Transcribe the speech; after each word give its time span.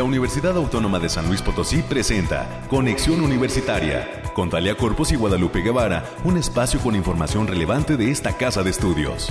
la 0.00 0.04
Universidad 0.04 0.56
Autónoma 0.56 0.98
de 0.98 1.10
San 1.10 1.28
Luis 1.28 1.42
Potosí 1.42 1.82
presenta 1.82 2.62
Conexión 2.70 3.20
Universitaria 3.20 4.22
con 4.32 4.48
Talia 4.48 4.74
Corpus 4.74 5.12
y 5.12 5.16
Guadalupe 5.16 5.60
Guevara, 5.60 6.06
un 6.24 6.38
espacio 6.38 6.80
con 6.80 6.96
información 6.96 7.46
relevante 7.46 7.98
de 7.98 8.10
esta 8.10 8.34
casa 8.34 8.62
de 8.62 8.70
estudios. 8.70 9.28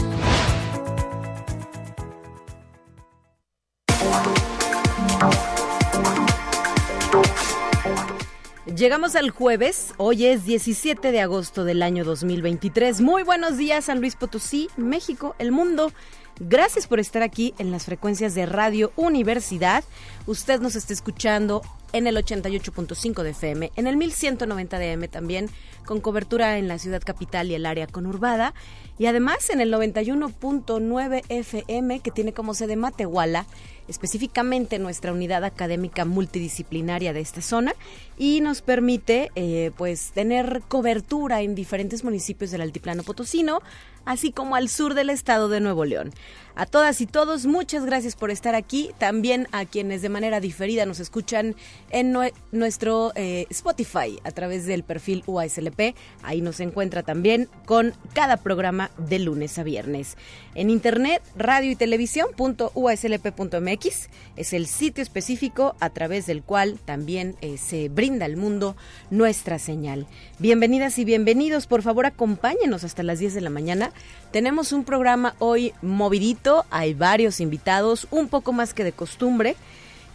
Llegamos 8.75 9.15
al 9.15 9.31
jueves, 9.31 9.95
hoy 9.97 10.27
es 10.27 10.45
17 10.45 11.11
de 11.11 11.19
agosto 11.19 11.63
del 11.63 11.81
año 11.81 12.05
2023. 12.05 13.01
Muy 13.01 13.23
buenos 13.23 13.57
días 13.57 13.85
San 13.85 14.01
Luis 14.01 14.15
Potosí, 14.15 14.69
México, 14.77 15.35
el 15.39 15.51
mundo. 15.51 15.91
Gracias 16.39 16.87
por 16.87 17.01
estar 17.01 17.21
aquí 17.21 17.53
en 17.57 17.69
las 17.69 17.83
frecuencias 17.83 18.33
de 18.33 18.45
Radio 18.45 18.93
Universidad. 18.95 19.83
Usted 20.25 20.61
nos 20.61 20.77
está 20.77 20.93
escuchando 20.93 21.61
en 21.91 22.07
el 22.07 22.15
88.5 22.15 23.23
de 23.23 23.31
FM, 23.31 23.71
en 23.75 23.87
el 23.87 23.97
1190 23.97 24.79
de 24.79 24.91
M 24.93 25.07
también, 25.09 25.49
con 25.85 25.99
cobertura 25.99 26.57
en 26.57 26.69
la 26.69 26.79
ciudad 26.79 27.01
capital 27.03 27.51
y 27.51 27.55
el 27.55 27.65
área 27.65 27.87
conurbada, 27.87 28.53
y 28.97 29.07
además 29.07 29.49
en 29.49 29.59
el 29.59 29.73
91.9 29.73 31.23
FM, 31.27 31.99
que 31.99 32.11
tiene 32.11 32.31
como 32.31 32.53
sede 32.53 32.77
Matehuala, 32.77 33.45
específicamente 33.89 34.79
nuestra 34.79 35.11
unidad 35.11 35.43
académica 35.43 36.05
multidisciplinaria 36.05 37.11
de 37.11 37.19
esta 37.19 37.41
zona, 37.41 37.75
y 38.17 38.39
nos 38.41 38.61
permite 38.61 39.31
eh, 39.35 39.71
pues 39.77 40.11
tener 40.11 40.61
cobertura 40.67 41.41
en 41.41 41.55
diferentes 41.55 42.03
municipios 42.03 42.51
del 42.51 42.61
altiplano 42.61 43.01
potosino, 43.03 43.61
así 44.05 44.31
como 44.31 44.55
al 44.55 44.69
sur 44.69 44.93
del 44.93 45.09
estado 45.09 45.49
de 45.49 45.59
Nuevo 45.59 45.83
León. 45.85 46.11
A 46.55 46.65
todas 46.65 46.99
y 46.99 47.05
todos, 47.05 47.45
muchas 47.45 47.85
gracias 47.85 48.15
por 48.17 48.31
estar 48.31 48.55
aquí. 48.55 48.91
También 48.97 49.47
a 49.53 49.63
quienes 49.65 50.01
de 50.01 50.09
manera 50.09 50.41
diferida 50.41 50.85
nos 50.85 50.99
escuchan 50.99 51.55
en 51.89 52.13
nuestro 52.51 53.13
eh, 53.15 53.45
Spotify 53.49 54.19
a 54.25 54.31
través 54.31 54.65
del 54.65 54.83
perfil 54.83 55.23
UASLP. 55.25 55.95
Ahí 56.21 56.41
nos 56.41 56.59
encuentra 56.59 57.01
también 57.03 57.47
con 57.65 57.93
cada 58.13 58.35
programa 58.35 58.91
de 58.97 59.19
lunes 59.19 59.57
a 59.57 59.63
viernes. 59.63 60.17
En 60.53 60.69
internet, 60.69 61.21
radio 61.37 61.71
y 61.71 61.77
televisión.uaslp.mx 61.77 63.78
es 63.87 64.53
el 64.53 64.67
sitio 64.67 65.01
específico 65.01 65.75
a 65.79 65.89
través 65.89 66.25
del 66.25 66.43
cual 66.43 66.77
también 66.83 67.35
eh, 67.41 67.57
se 67.57 67.87
brinda 67.87 68.25
al 68.25 68.35
mundo 68.35 68.75
nuestra 69.09 69.57
señal. 69.59 70.05
Bienvenidas 70.37 70.97
y 70.99 71.05
bienvenidos, 71.05 71.67
por 71.67 71.81
favor 71.81 72.05
acompáñenos 72.05 72.83
hasta 72.83 73.03
las 73.03 73.19
10 73.19 73.33
de 73.35 73.41
la 73.41 73.49
mañana. 73.49 73.91
Tenemos 74.31 74.73
un 74.73 74.83
programa 74.83 75.35
hoy 75.39 75.73
movidito, 75.81 76.65
hay 76.69 76.93
varios 76.93 77.39
invitados, 77.39 78.07
un 78.11 78.27
poco 78.27 78.51
más 78.51 78.73
que 78.73 78.83
de 78.83 78.91
costumbre. 78.91 79.55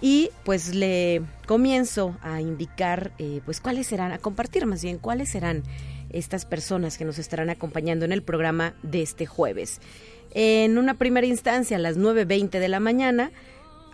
Y 0.01 0.31
pues 0.45 0.75
le 0.75 1.23
comienzo 1.47 2.15
a 2.21 2.43
indicar 2.43 3.13
eh, 3.19 3.41
pues 3.47 3.61
cuáles 3.61 3.87
serán, 3.87 4.13
a 4.13 4.19
compartir 4.19 4.67
más 4.67 4.83
bien 4.83 4.99
cuáles 4.99 5.31
serán 5.31 5.63
estas 6.11 6.45
personas 6.45 6.99
que 6.99 7.07
nos 7.07 7.19
estarán 7.19 7.49
acompañando 7.49 8.05
en 8.05 8.13
el 8.13 8.23
programa 8.23 8.75
de 8.83 9.01
este 9.01 9.25
jueves. 9.25 9.81
En 10.35 10.79
una 10.79 10.95
primera 10.95 11.27
instancia, 11.27 11.77
a 11.77 11.81
las 11.81 11.97
9.20 11.97 12.59
de 12.59 12.69
la 12.69 12.81
mañana, 12.81 13.31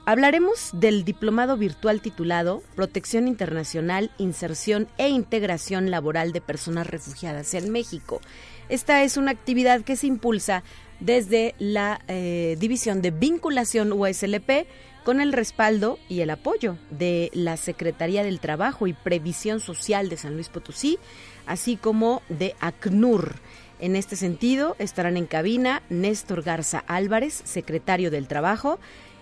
hablaremos 0.04 0.70
del 0.72 1.04
diplomado 1.04 1.56
virtual 1.56 2.00
titulado 2.00 2.62
Protección 2.74 3.28
Internacional, 3.28 4.10
Inserción 4.18 4.88
e 4.98 5.08
Integración 5.08 5.90
Laboral 5.90 6.32
de 6.32 6.40
Personas 6.40 6.86
Refugiadas 6.86 7.54
en 7.54 7.70
México. 7.70 8.20
Esta 8.68 9.02
es 9.02 9.16
una 9.16 9.30
actividad 9.30 9.82
que 9.82 9.96
se 9.96 10.06
impulsa 10.06 10.62
desde 11.00 11.54
la 11.58 12.00
eh, 12.08 12.56
División 12.58 13.02
de 13.02 13.10
Vinculación 13.10 13.92
USLP 13.92 14.66
con 15.04 15.20
el 15.20 15.32
respaldo 15.32 15.98
y 16.08 16.20
el 16.20 16.30
apoyo 16.30 16.76
de 16.90 17.30
la 17.32 17.56
Secretaría 17.56 18.22
del 18.22 18.40
Trabajo 18.40 18.86
y 18.86 18.92
Previsión 18.92 19.60
Social 19.60 20.08
de 20.08 20.16
San 20.16 20.34
Luis 20.34 20.48
Potosí, 20.48 20.98
así 21.46 21.76
como 21.76 22.22
de 22.28 22.54
ACNUR. 22.60 23.34
En 23.80 23.96
este 23.96 24.14
sentido, 24.14 24.76
estarán 24.78 25.16
en 25.16 25.26
cabina 25.26 25.82
Néstor 25.88 26.42
Garza 26.42 26.84
Álvarez, 26.86 27.40
secretario 27.44 28.10
del 28.10 28.28
Trabajo, 28.28 28.78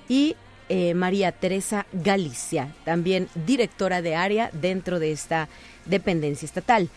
y 0.08 0.34
eh, 0.68 0.94
María 0.94 1.32
Teresa 1.32 1.86
Galicia, 1.92 2.74
también 2.84 3.28
directora 3.46 4.02
de 4.02 4.14
área 4.14 4.50
dentro 4.52 4.98
de 4.98 5.12
esta 5.12 5.48
dependencia 5.86 6.46
estatal. 6.46 6.88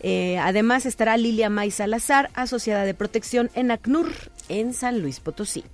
Eh, 0.00 0.38
además 0.38 0.86
estará 0.86 1.16
Lilia 1.16 1.50
May 1.50 1.70
Salazar, 1.70 2.30
asociada 2.34 2.84
de 2.84 2.94
protección 2.94 3.50
en 3.54 3.70
ACNUR, 3.70 4.12
en 4.48 4.74
San 4.74 5.00
Luis 5.00 5.20
Potosí. 5.20 5.64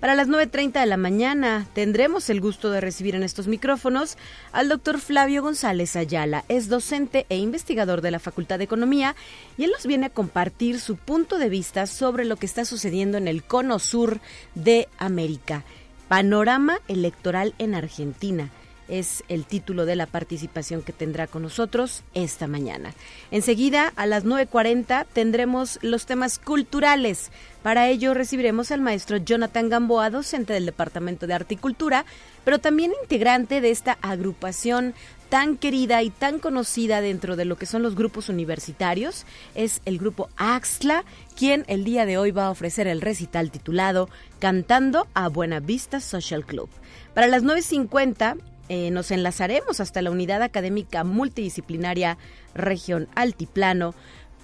Para 0.00 0.14
las 0.14 0.28
9.30 0.28 0.80
de 0.80 0.86
la 0.86 0.98
mañana 0.98 1.66
tendremos 1.72 2.28
el 2.28 2.42
gusto 2.42 2.70
de 2.70 2.82
recibir 2.82 3.14
en 3.14 3.22
estos 3.22 3.48
micrófonos 3.48 4.18
al 4.52 4.68
doctor 4.68 5.00
Flavio 5.00 5.42
González 5.42 5.96
Ayala. 5.96 6.44
Es 6.48 6.68
docente 6.68 7.24
e 7.30 7.38
investigador 7.38 8.02
de 8.02 8.10
la 8.10 8.18
Facultad 8.18 8.58
de 8.58 8.64
Economía 8.64 9.16
y 9.56 9.64
él 9.64 9.70
nos 9.70 9.86
viene 9.86 10.06
a 10.06 10.10
compartir 10.10 10.80
su 10.80 10.96
punto 10.96 11.38
de 11.38 11.48
vista 11.48 11.86
sobre 11.86 12.26
lo 12.26 12.36
que 12.36 12.44
está 12.44 12.66
sucediendo 12.66 13.16
en 13.16 13.26
el 13.26 13.42
cono 13.42 13.78
sur 13.78 14.20
de 14.54 14.86
América. 14.98 15.64
Panorama 16.08 16.78
electoral 16.88 17.54
en 17.58 17.74
Argentina 17.74 18.50
es 18.88 19.24
el 19.28 19.44
título 19.44 19.84
de 19.86 19.96
la 19.96 20.06
participación 20.06 20.82
que 20.82 20.92
tendrá 20.92 21.26
con 21.26 21.42
nosotros 21.42 22.04
esta 22.14 22.46
mañana. 22.46 22.94
Enseguida, 23.30 23.92
a 23.96 24.06
las 24.06 24.24
9.40, 24.24 25.06
tendremos 25.12 25.78
los 25.82 26.06
temas 26.06 26.38
culturales. 26.38 27.30
Para 27.62 27.88
ello 27.88 28.14
recibiremos 28.14 28.70
al 28.70 28.80
maestro 28.80 29.16
Jonathan 29.16 29.68
Gamboa, 29.68 30.10
docente 30.10 30.52
del 30.52 30.66
Departamento 30.66 31.26
de 31.26 31.34
Articultura, 31.34 32.04
pero 32.44 32.60
también 32.60 32.92
integrante 33.02 33.60
de 33.60 33.70
esta 33.70 33.98
agrupación 34.02 34.94
tan 35.28 35.56
querida 35.56 36.02
y 36.02 36.10
tan 36.10 36.38
conocida 36.38 37.00
dentro 37.00 37.36
de 37.36 37.44
lo 37.44 37.56
que 37.56 37.66
son 37.66 37.82
los 37.82 37.94
grupos 37.94 38.28
universitarios. 38.28 39.26
Es 39.54 39.80
el 39.84 39.98
grupo 39.98 40.28
Axla, 40.36 41.04
quien 41.36 41.64
el 41.68 41.84
día 41.84 42.06
de 42.06 42.18
hoy 42.18 42.30
va 42.30 42.46
a 42.46 42.50
ofrecer 42.50 42.86
el 42.86 43.00
recital 43.00 43.50
titulado 43.50 44.08
Cantando 44.38 45.06
a 45.14 45.28
Buena 45.28 45.60
Vista 45.60 46.00
Social 46.00 46.44
Club. 46.44 46.68
Para 47.14 47.26
las 47.26 47.42
9.50 47.42 48.38
eh, 48.68 48.90
nos 48.90 49.10
enlazaremos 49.10 49.80
hasta 49.80 50.02
la 50.02 50.10
unidad 50.10 50.42
académica 50.42 51.04
multidisciplinaria 51.04 52.18
región 52.54 53.08
Altiplano 53.14 53.94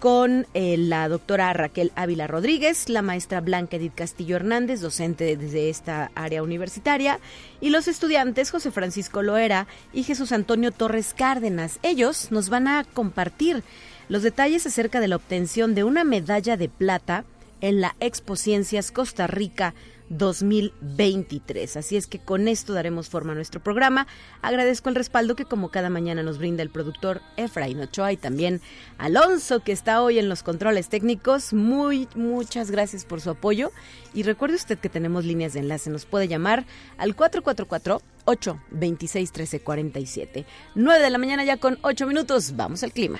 con 0.02 0.48
eh, 0.52 0.76
la 0.78 1.08
doctora 1.08 1.52
Raquel 1.52 1.92
Ávila 1.94 2.26
Rodríguez, 2.26 2.88
la 2.88 3.02
maestra 3.02 3.40
Blanca 3.40 3.76
Edith 3.76 3.94
Castillo 3.94 4.34
Hernández, 4.34 4.80
docente 4.80 5.36
desde 5.36 5.70
esta 5.70 6.10
área 6.16 6.42
universitaria, 6.42 7.20
y 7.60 7.70
los 7.70 7.86
estudiantes 7.86 8.50
José 8.50 8.72
Francisco 8.72 9.22
Loera 9.22 9.68
y 9.92 10.02
Jesús 10.02 10.32
Antonio 10.32 10.72
Torres 10.72 11.14
Cárdenas. 11.16 11.78
Ellos 11.84 12.32
nos 12.32 12.48
van 12.48 12.66
a 12.66 12.82
compartir 12.82 13.62
los 14.08 14.24
detalles 14.24 14.66
acerca 14.66 14.98
de 14.98 15.06
la 15.06 15.14
obtención 15.14 15.76
de 15.76 15.84
una 15.84 16.02
medalla 16.02 16.56
de 16.56 16.68
plata 16.68 17.24
en 17.60 17.80
la 17.80 17.94
Expo 18.00 18.34
Ciencias 18.34 18.90
Costa 18.90 19.28
Rica 19.28 19.72
2023. 20.12 21.76
Así 21.76 21.96
es 21.96 22.06
que 22.06 22.18
con 22.18 22.48
esto 22.48 22.72
daremos 22.72 23.08
forma 23.08 23.32
a 23.32 23.34
nuestro 23.34 23.62
programa. 23.62 24.06
Agradezco 24.42 24.88
el 24.88 24.94
respaldo 24.94 25.36
que 25.36 25.44
como 25.44 25.70
cada 25.70 25.90
mañana 25.90 26.22
nos 26.22 26.38
brinda 26.38 26.62
el 26.62 26.70
productor 26.70 27.22
Efraín 27.36 27.80
Ochoa 27.80 28.12
y 28.12 28.16
también 28.16 28.60
Alonso 28.98 29.60
que 29.60 29.72
está 29.72 30.02
hoy 30.02 30.18
en 30.18 30.28
los 30.28 30.42
controles 30.42 30.88
técnicos. 30.88 31.52
Muy, 31.52 32.08
muchas 32.14 32.70
gracias 32.70 33.04
por 33.04 33.20
su 33.20 33.30
apoyo. 33.30 33.72
Y 34.14 34.22
recuerde 34.22 34.56
usted 34.56 34.78
que 34.78 34.88
tenemos 34.88 35.24
líneas 35.24 35.54
de 35.54 35.60
enlace. 35.60 35.90
Nos 35.90 36.06
puede 36.06 36.28
llamar 36.28 36.66
al 36.98 37.16
444 37.16 38.02
826 38.24 39.30
1347. 39.30 40.46
9 40.74 41.02
de 41.02 41.10
la 41.10 41.18
mañana 41.18 41.44
ya 41.44 41.56
con 41.56 41.78
8 41.82 42.06
minutos. 42.06 42.54
Vamos 42.56 42.82
al 42.82 42.92
clima. 42.92 43.18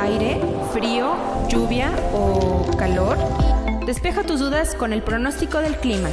Aire, 0.00 0.40
frío, 0.72 1.14
lluvia 1.48 1.90
o 2.12 2.64
calor? 2.76 3.18
Despeja 3.86 4.22
tus 4.22 4.40
dudas 4.40 4.74
con 4.74 4.92
el 4.92 5.02
pronóstico 5.02 5.58
del 5.58 5.76
clima. 5.76 6.08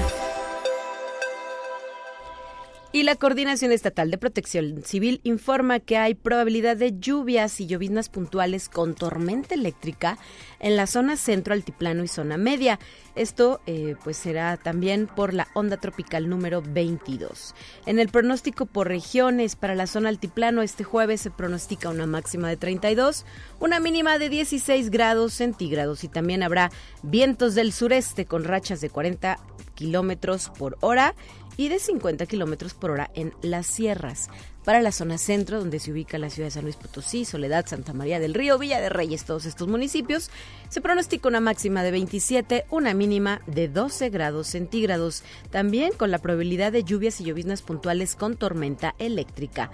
Y 2.93 3.03
la 3.03 3.15
Coordinación 3.15 3.73
Estatal 3.73 4.09
de 4.09 4.17
Protección 4.17 4.81
Civil 4.81 5.19
informa 5.23 5.81
que 5.81 5.97
hay 5.97 6.15
probabilidad 6.15 6.77
de 6.77 6.97
lluvias 6.97 7.59
y 7.59 7.67
lloviznas 7.67 8.07
puntuales 8.07 8.69
con 8.69 8.95
tormenta 8.95 9.55
eléctrica 9.55 10.17
en 10.61 10.77
la 10.77 10.87
zona 10.87 11.17
centro, 11.17 11.53
altiplano 11.53 12.05
y 12.05 12.07
zona 12.07 12.37
media. 12.37 12.79
Esto 13.13 13.59
eh, 13.67 13.97
pues 14.05 14.15
será 14.15 14.55
también 14.55 15.07
por 15.07 15.33
la 15.33 15.49
onda 15.53 15.75
tropical 15.75 16.29
número 16.29 16.61
22. 16.61 17.55
En 17.85 17.99
el 17.99 18.07
pronóstico 18.07 18.65
por 18.65 18.87
regiones 18.87 19.57
para 19.57 19.75
la 19.75 19.85
zona 19.85 20.07
altiplano 20.07 20.61
este 20.61 20.85
jueves 20.85 21.19
se 21.19 21.29
pronostica 21.29 21.89
una 21.89 22.05
máxima 22.05 22.47
de 22.47 22.55
32, 22.55 23.25
una 23.59 23.81
mínima 23.81 24.17
de 24.17 24.29
16 24.29 24.91
grados 24.91 25.33
centígrados 25.33 26.05
y 26.05 26.07
también 26.07 26.41
habrá 26.41 26.71
vientos 27.03 27.53
del 27.53 27.73
sureste 27.73 28.25
con 28.25 28.45
rachas 28.45 28.79
de 28.79 28.89
40 28.89 29.39
kilómetros 29.75 30.49
por 30.57 30.77
hora 30.79 31.13
y 31.57 31.69
de 31.69 31.79
50 31.79 32.25
kilómetros 32.27 32.73
por 32.73 32.91
hora 32.91 33.11
en 33.15 33.33
las 33.41 33.67
sierras. 33.67 34.29
Para 34.63 34.81
la 34.81 34.91
zona 34.91 35.17
centro, 35.17 35.59
donde 35.59 35.79
se 35.79 35.91
ubica 35.91 36.17
la 36.17 36.29
ciudad 36.29 36.47
de 36.47 36.51
San 36.51 36.63
Luis 36.63 36.75
Potosí, 36.75 37.25
Soledad, 37.25 37.65
Santa 37.67 37.93
María 37.93 38.19
del 38.19 38.33
Río, 38.33 38.57
Villa 38.57 38.81
de 38.81 38.89
Reyes, 38.89 39.25
todos 39.25 39.45
estos 39.45 39.67
municipios, 39.67 40.29
se 40.69 40.81
pronostica 40.81 41.29
una 41.29 41.39
máxima 41.39 41.83
de 41.83 41.91
27, 41.91 42.65
una 42.69 42.93
mínima 42.93 43.41
de 43.47 43.69
12 43.69 44.09
grados 44.09 44.47
centígrados, 44.47 45.23
también 45.51 45.93
con 45.93 46.11
la 46.11 46.19
probabilidad 46.19 46.71
de 46.71 46.83
lluvias 46.83 47.21
y 47.21 47.23
lloviznas 47.23 47.61
puntuales 47.61 48.15
con 48.15 48.35
tormenta 48.35 48.93
eléctrica. 48.99 49.71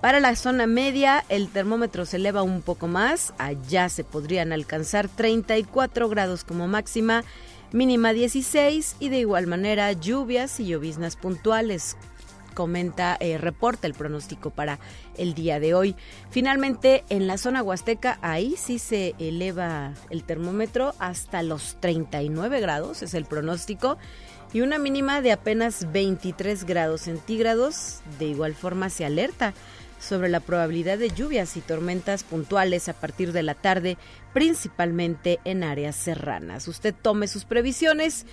Para 0.00 0.20
la 0.20 0.36
zona 0.36 0.66
media, 0.66 1.24
el 1.28 1.48
termómetro 1.48 2.04
se 2.04 2.18
eleva 2.18 2.42
un 2.42 2.62
poco 2.62 2.86
más. 2.86 3.32
Allá 3.38 3.88
se 3.88 4.04
podrían 4.04 4.52
alcanzar 4.52 5.08
34 5.08 6.08
grados 6.08 6.44
como 6.44 6.68
máxima, 6.68 7.24
mínima 7.76 8.14
16 8.14 8.96
y 9.00 9.10
de 9.10 9.18
igual 9.18 9.46
manera 9.46 9.92
lluvias 9.92 10.58
y 10.60 10.66
lloviznas 10.66 11.14
puntuales. 11.14 11.98
Comenta, 12.54 13.18
eh, 13.20 13.36
reporta 13.36 13.86
el 13.86 13.92
pronóstico 13.92 14.48
para 14.48 14.78
el 15.18 15.34
día 15.34 15.60
de 15.60 15.74
hoy. 15.74 15.94
Finalmente, 16.30 17.04
en 17.10 17.26
la 17.26 17.36
zona 17.36 17.62
huasteca, 17.62 18.18
ahí 18.22 18.54
sí 18.56 18.78
se 18.78 19.14
eleva 19.18 19.92
el 20.08 20.24
termómetro 20.24 20.94
hasta 20.98 21.42
los 21.42 21.76
39 21.80 22.60
grados, 22.60 23.02
es 23.02 23.12
el 23.12 23.26
pronóstico 23.26 23.98
y 24.54 24.62
una 24.62 24.78
mínima 24.78 25.20
de 25.20 25.32
apenas 25.32 25.92
23 25.92 26.64
grados 26.64 27.02
centígrados. 27.02 28.00
De 28.18 28.24
igual 28.24 28.54
forma 28.54 28.88
se 28.88 29.04
alerta 29.04 29.52
sobre 29.98 30.28
la 30.28 30.40
probabilidad 30.40 30.98
de 30.98 31.10
lluvias 31.10 31.56
y 31.56 31.60
tormentas 31.60 32.22
puntuales 32.24 32.88
a 32.88 32.94
partir 32.94 33.32
de 33.32 33.42
la 33.42 33.54
tarde, 33.54 33.96
principalmente 34.32 35.40
en 35.44 35.64
áreas 35.64 35.96
serranas. 35.96 36.68
Usted 36.68 36.94
tome 37.00 37.28
sus 37.28 37.44
previsiones, 37.44 38.26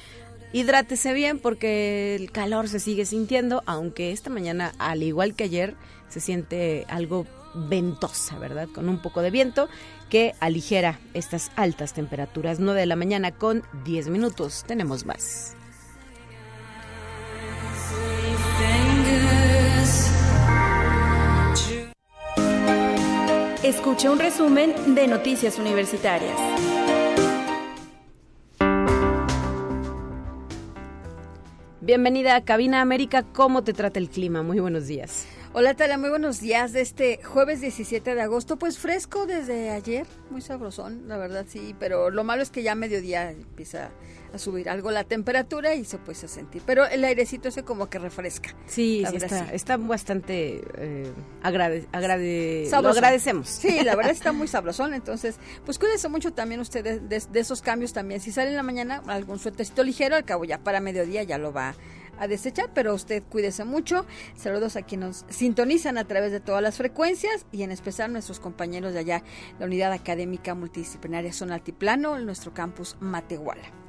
hidrátese 0.52 1.14
bien 1.14 1.40
porque 1.40 2.16
el 2.16 2.32
calor 2.32 2.68
se 2.68 2.80
sigue 2.80 3.06
sintiendo, 3.06 3.64
aunque 3.66 4.12
esta 4.12 4.30
mañana, 4.30 4.74
al 4.78 5.04
igual 5.04 5.36
que 5.36 5.46
ayer, 5.46 5.76
se 6.10 6.20
siente 6.20 6.86
algo 6.90 7.26
ventosa, 7.56 8.38
¿verdad? 8.38 8.68
Con 8.74 8.90
un 8.90 9.02
poco 9.02 9.22
de 9.22 9.32
viento 9.32 9.70
que 10.10 10.34
aligera 10.40 11.00
estas 11.14 11.52
altas 11.56 11.94
temperaturas. 11.94 12.60
9 12.60 12.80
de 12.80 12.86
la 12.86 12.96
mañana 12.96 13.32
con 13.32 13.64
10 13.86 14.10
minutos. 14.10 14.64
Tenemos 14.68 15.06
más. 15.06 15.56
Escucha 23.64 24.12
un 24.12 24.20
resumen 24.20 24.94
de 24.94 25.08
Noticias 25.08 25.58
Universitarias. 25.58 26.38
Bienvenida 31.80 32.36
a 32.36 32.44
Cabina 32.44 32.82
América. 32.82 33.24
¿Cómo 33.24 33.64
te 33.64 33.72
trata 33.72 34.00
el 34.00 34.10
clima? 34.10 34.44
Muy 34.44 34.60
buenos 34.60 34.88
días. 34.88 35.26
Hola 35.54 35.76
Tala, 35.76 35.98
muy 35.98 36.10
buenos 36.10 36.42
días 36.42 36.74
de 36.74 36.82
este 36.82 37.24
jueves 37.24 37.62
17 37.62 38.16
de 38.16 38.22
agosto, 38.22 38.58
pues 38.58 38.80
fresco 38.80 39.28
desde 39.28 39.70
ayer, 39.70 40.08
muy 40.30 40.42
sabrosón, 40.42 41.08
la 41.08 41.18
verdad 41.18 41.46
sí, 41.48 41.76
pero 41.80 42.10
lo 42.10 42.24
malo 42.24 42.42
es 42.42 42.50
que 42.50 42.64
ya 42.64 42.72
a 42.72 42.76
mediodía 42.76 43.30
empieza 43.30 43.92
a 44.34 44.38
subir 44.40 44.70
algo 44.70 44.92
la 44.92 45.04
temperatura 45.04 45.76
y 45.76 45.86
se 45.86 45.98
puede 45.98 46.16
sentir, 46.28 46.62
pero 46.66 46.86
el 46.86 47.04
airecito 47.04 47.50
ese 47.50 47.64
como 47.64 47.90
que 47.90 48.00
refresca. 48.00 48.56
Sí, 48.66 49.04
sí, 49.10 49.18
está, 49.52 49.78
bastante 49.78 50.62
eh, 50.78 51.12
agrade, 51.42 51.88
lo 51.92 52.90
agradecemos. 52.90 53.48
Sí, 53.48 53.84
la 53.84 53.96
verdad 53.96 54.12
está 54.12 54.32
muy 54.32 54.48
sabrosón, 54.48 54.94
entonces 54.94 55.36
pues 55.66 55.78
cuídense 55.80 56.10
mucho 56.10 56.34
también 56.34 56.60
ustedes 56.60 57.08
de, 57.08 57.22
de, 57.32 57.40
esos 57.40 57.62
cambios 57.62 57.94
también, 57.94 58.20
si 58.20 58.32
sale 58.32 58.50
en 58.50 58.56
la 58.56 58.64
mañana 58.64 59.02
algún 59.08 59.40
suétercito 59.40 59.84
ligero, 59.84 60.16
al 60.16 60.26
cabo 60.26 60.46
ya 60.46 60.58
para 60.58 60.80
mediodía 60.80 61.24
ya 61.24 61.38
lo 61.38 61.54
va 61.54 61.76
a 62.18 62.28
desechar, 62.28 62.70
pero 62.74 62.94
usted 62.94 63.24
cuídese 63.24 63.66
mucho. 63.66 64.06
Saludos 64.36 64.76
a 64.76 64.84
quienes 64.84 65.24
nos 65.24 65.26
sintonizan 65.36 65.98
a 65.98 66.06
través 66.06 66.32
de 66.32 66.40
todas 66.40 66.62
las 66.62 66.78
frecuencias 66.78 67.46
y 67.52 67.64
en 67.64 67.72
especial 67.72 68.14
nuestros 68.14 68.40
compañeros 68.40 68.94
de 68.94 69.00
allá, 69.00 69.24
la 69.60 69.66
Unidad 69.66 69.92
Académica 69.92 70.54
Multidisciplinaria 70.56 71.34
Zona 71.34 71.56
Altiplano, 71.56 72.18
en 72.18 72.26
nuestro 72.26 72.54
campus 72.54 72.96
Matehuala. 73.00 73.83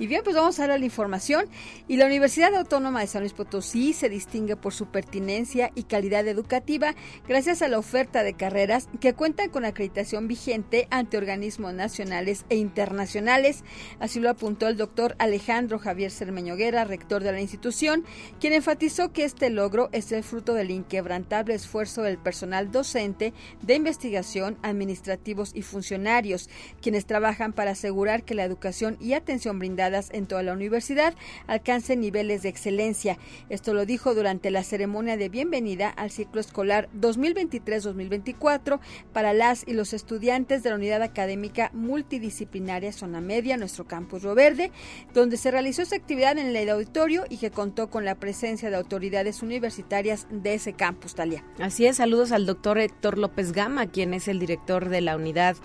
Y 0.00 0.06
bien, 0.06 0.22
pues 0.24 0.34
vamos 0.34 0.58
a 0.58 0.66
dar 0.66 0.78
la 0.78 0.86
información. 0.86 1.44
Y 1.86 1.98
la 1.98 2.06
Universidad 2.06 2.54
Autónoma 2.54 3.00
de 3.00 3.06
San 3.06 3.20
Luis 3.20 3.34
Potosí 3.34 3.92
se 3.92 4.08
distingue 4.08 4.56
por 4.56 4.72
su 4.72 4.86
pertinencia 4.86 5.72
y 5.74 5.82
calidad 5.82 6.26
educativa 6.26 6.94
gracias 7.28 7.60
a 7.60 7.68
la 7.68 7.78
oferta 7.78 8.22
de 8.22 8.32
carreras 8.32 8.88
que 8.98 9.12
cuentan 9.12 9.50
con 9.50 9.66
acreditación 9.66 10.26
vigente 10.26 10.88
ante 10.90 11.18
organismos 11.18 11.74
nacionales 11.74 12.46
e 12.48 12.56
internacionales. 12.56 13.62
Así 13.98 14.20
lo 14.20 14.30
apuntó 14.30 14.68
el 14.68 14.78
doctor 14.78 15.16
Alejandro 15.18 15.78
Javier 15.78 16.10
Cermeñoguera, 16.10 16.86
rector 16.86 17.22
de 17.22 17.32
la 17.32 17.42
institución, 17.42 18.06
quien 18.40 18.54
enfatizó 18.54 19.12
que 19.12 19.24
este 19.24 19.50
logro 19.50 19.90
es 19.92 20.12
el 20.12 20.24
fruto 20.24 20.54
del 20.54 20.70
inquebrantable 20.70 21.52
esfuerzo 21.52 22.00
del 22.00 22.16
personal 22.16 22.72
docente 22.72 23.34
de 23.60 23.74
investigación, 23.74 24.56
administrativos 24.62 25.50
y 25.54 25.60
funcionarios, 25.60 26.48
quienes 26.80 27.04
trabajan 27.04 27.52
para 27.52 27.72
asegurar 27.72 28.22
que 28.22 28.34
la 28.34 28.44
educación 28.44 28.96
y 28.98 29.12
atención 29.12 29.58
brindada 29.58 29.89
en 30.12 30.26
toda 30.26 30.42
la 30.42 30.52
universidad 30.52 31.14
alcancen 31.46 32.00
niveles 32.00 32.42
de 32.42 32.48
excelencia. 32.48 33.18
Esto 33.48 33.74
lo 33.74 33.86
dijo 33.86 34.14
durante 34.14 34.50
la 34.50 34.62
ceremonia 34.62 35.16
de 35.16 35.28
bienvenida 35.28 35.88
al 35.88 36.10
ciclo 36.10 36.40
escolar 36.40 36.88
2023-2024 36.98 38.78
para 39.12 39.32
las 39.32 39.66
y 39.66 39.72
los 39.72 39.92
estudiantes 39.92 40.62
de 40.62 40.70
la 40.70 40.76
Unidad 40.76 41.02
Académica 41.02 41.70
Multidisciplinaria 41.74 42.92
Zona 42.92 43.20
Media, 43.20 43.56
nuestro 43.56 43.86
campus 43.86 44.22
Río 44.22 44.34
Verde, 44.34 44.70
donde 45.12 45.36
se 45.36 45.50
realizó 45.50 45.82
esta 45.82 45.96
actividad 45.96 46.38
en 46.38 46.54
el 46.54 46.68
auditorio 46.68 47.24
y 47.28 47.38
que 47.38 47.50
contó 47.50 47.90
con 47.90 48.04
la 48.04 48.14
presencia 48.14 48.70
de 48.70 48.76
autoridades 48.76 49.42
universitarias 49.42 50.26
de 50.30 50.54
ese 50.54 50.72
campus, 50.72 51.14
Talia. 51.14 51.44
Así 51.58 51.86
es, 51.86 51.96
saludos 51.96 52.32
al 52.32 52.46
doctor 52.46 52.78
Héctor 52.78 53.18
López 53.18 53.52
Gama, 53.52 53.86
quien 53.86 54.14
es 54.14 54.28
el 54.28 54.38
director 54.38 54.88
de 54.88 55.00
la 55.00 55.16
unidad 55.16 55.56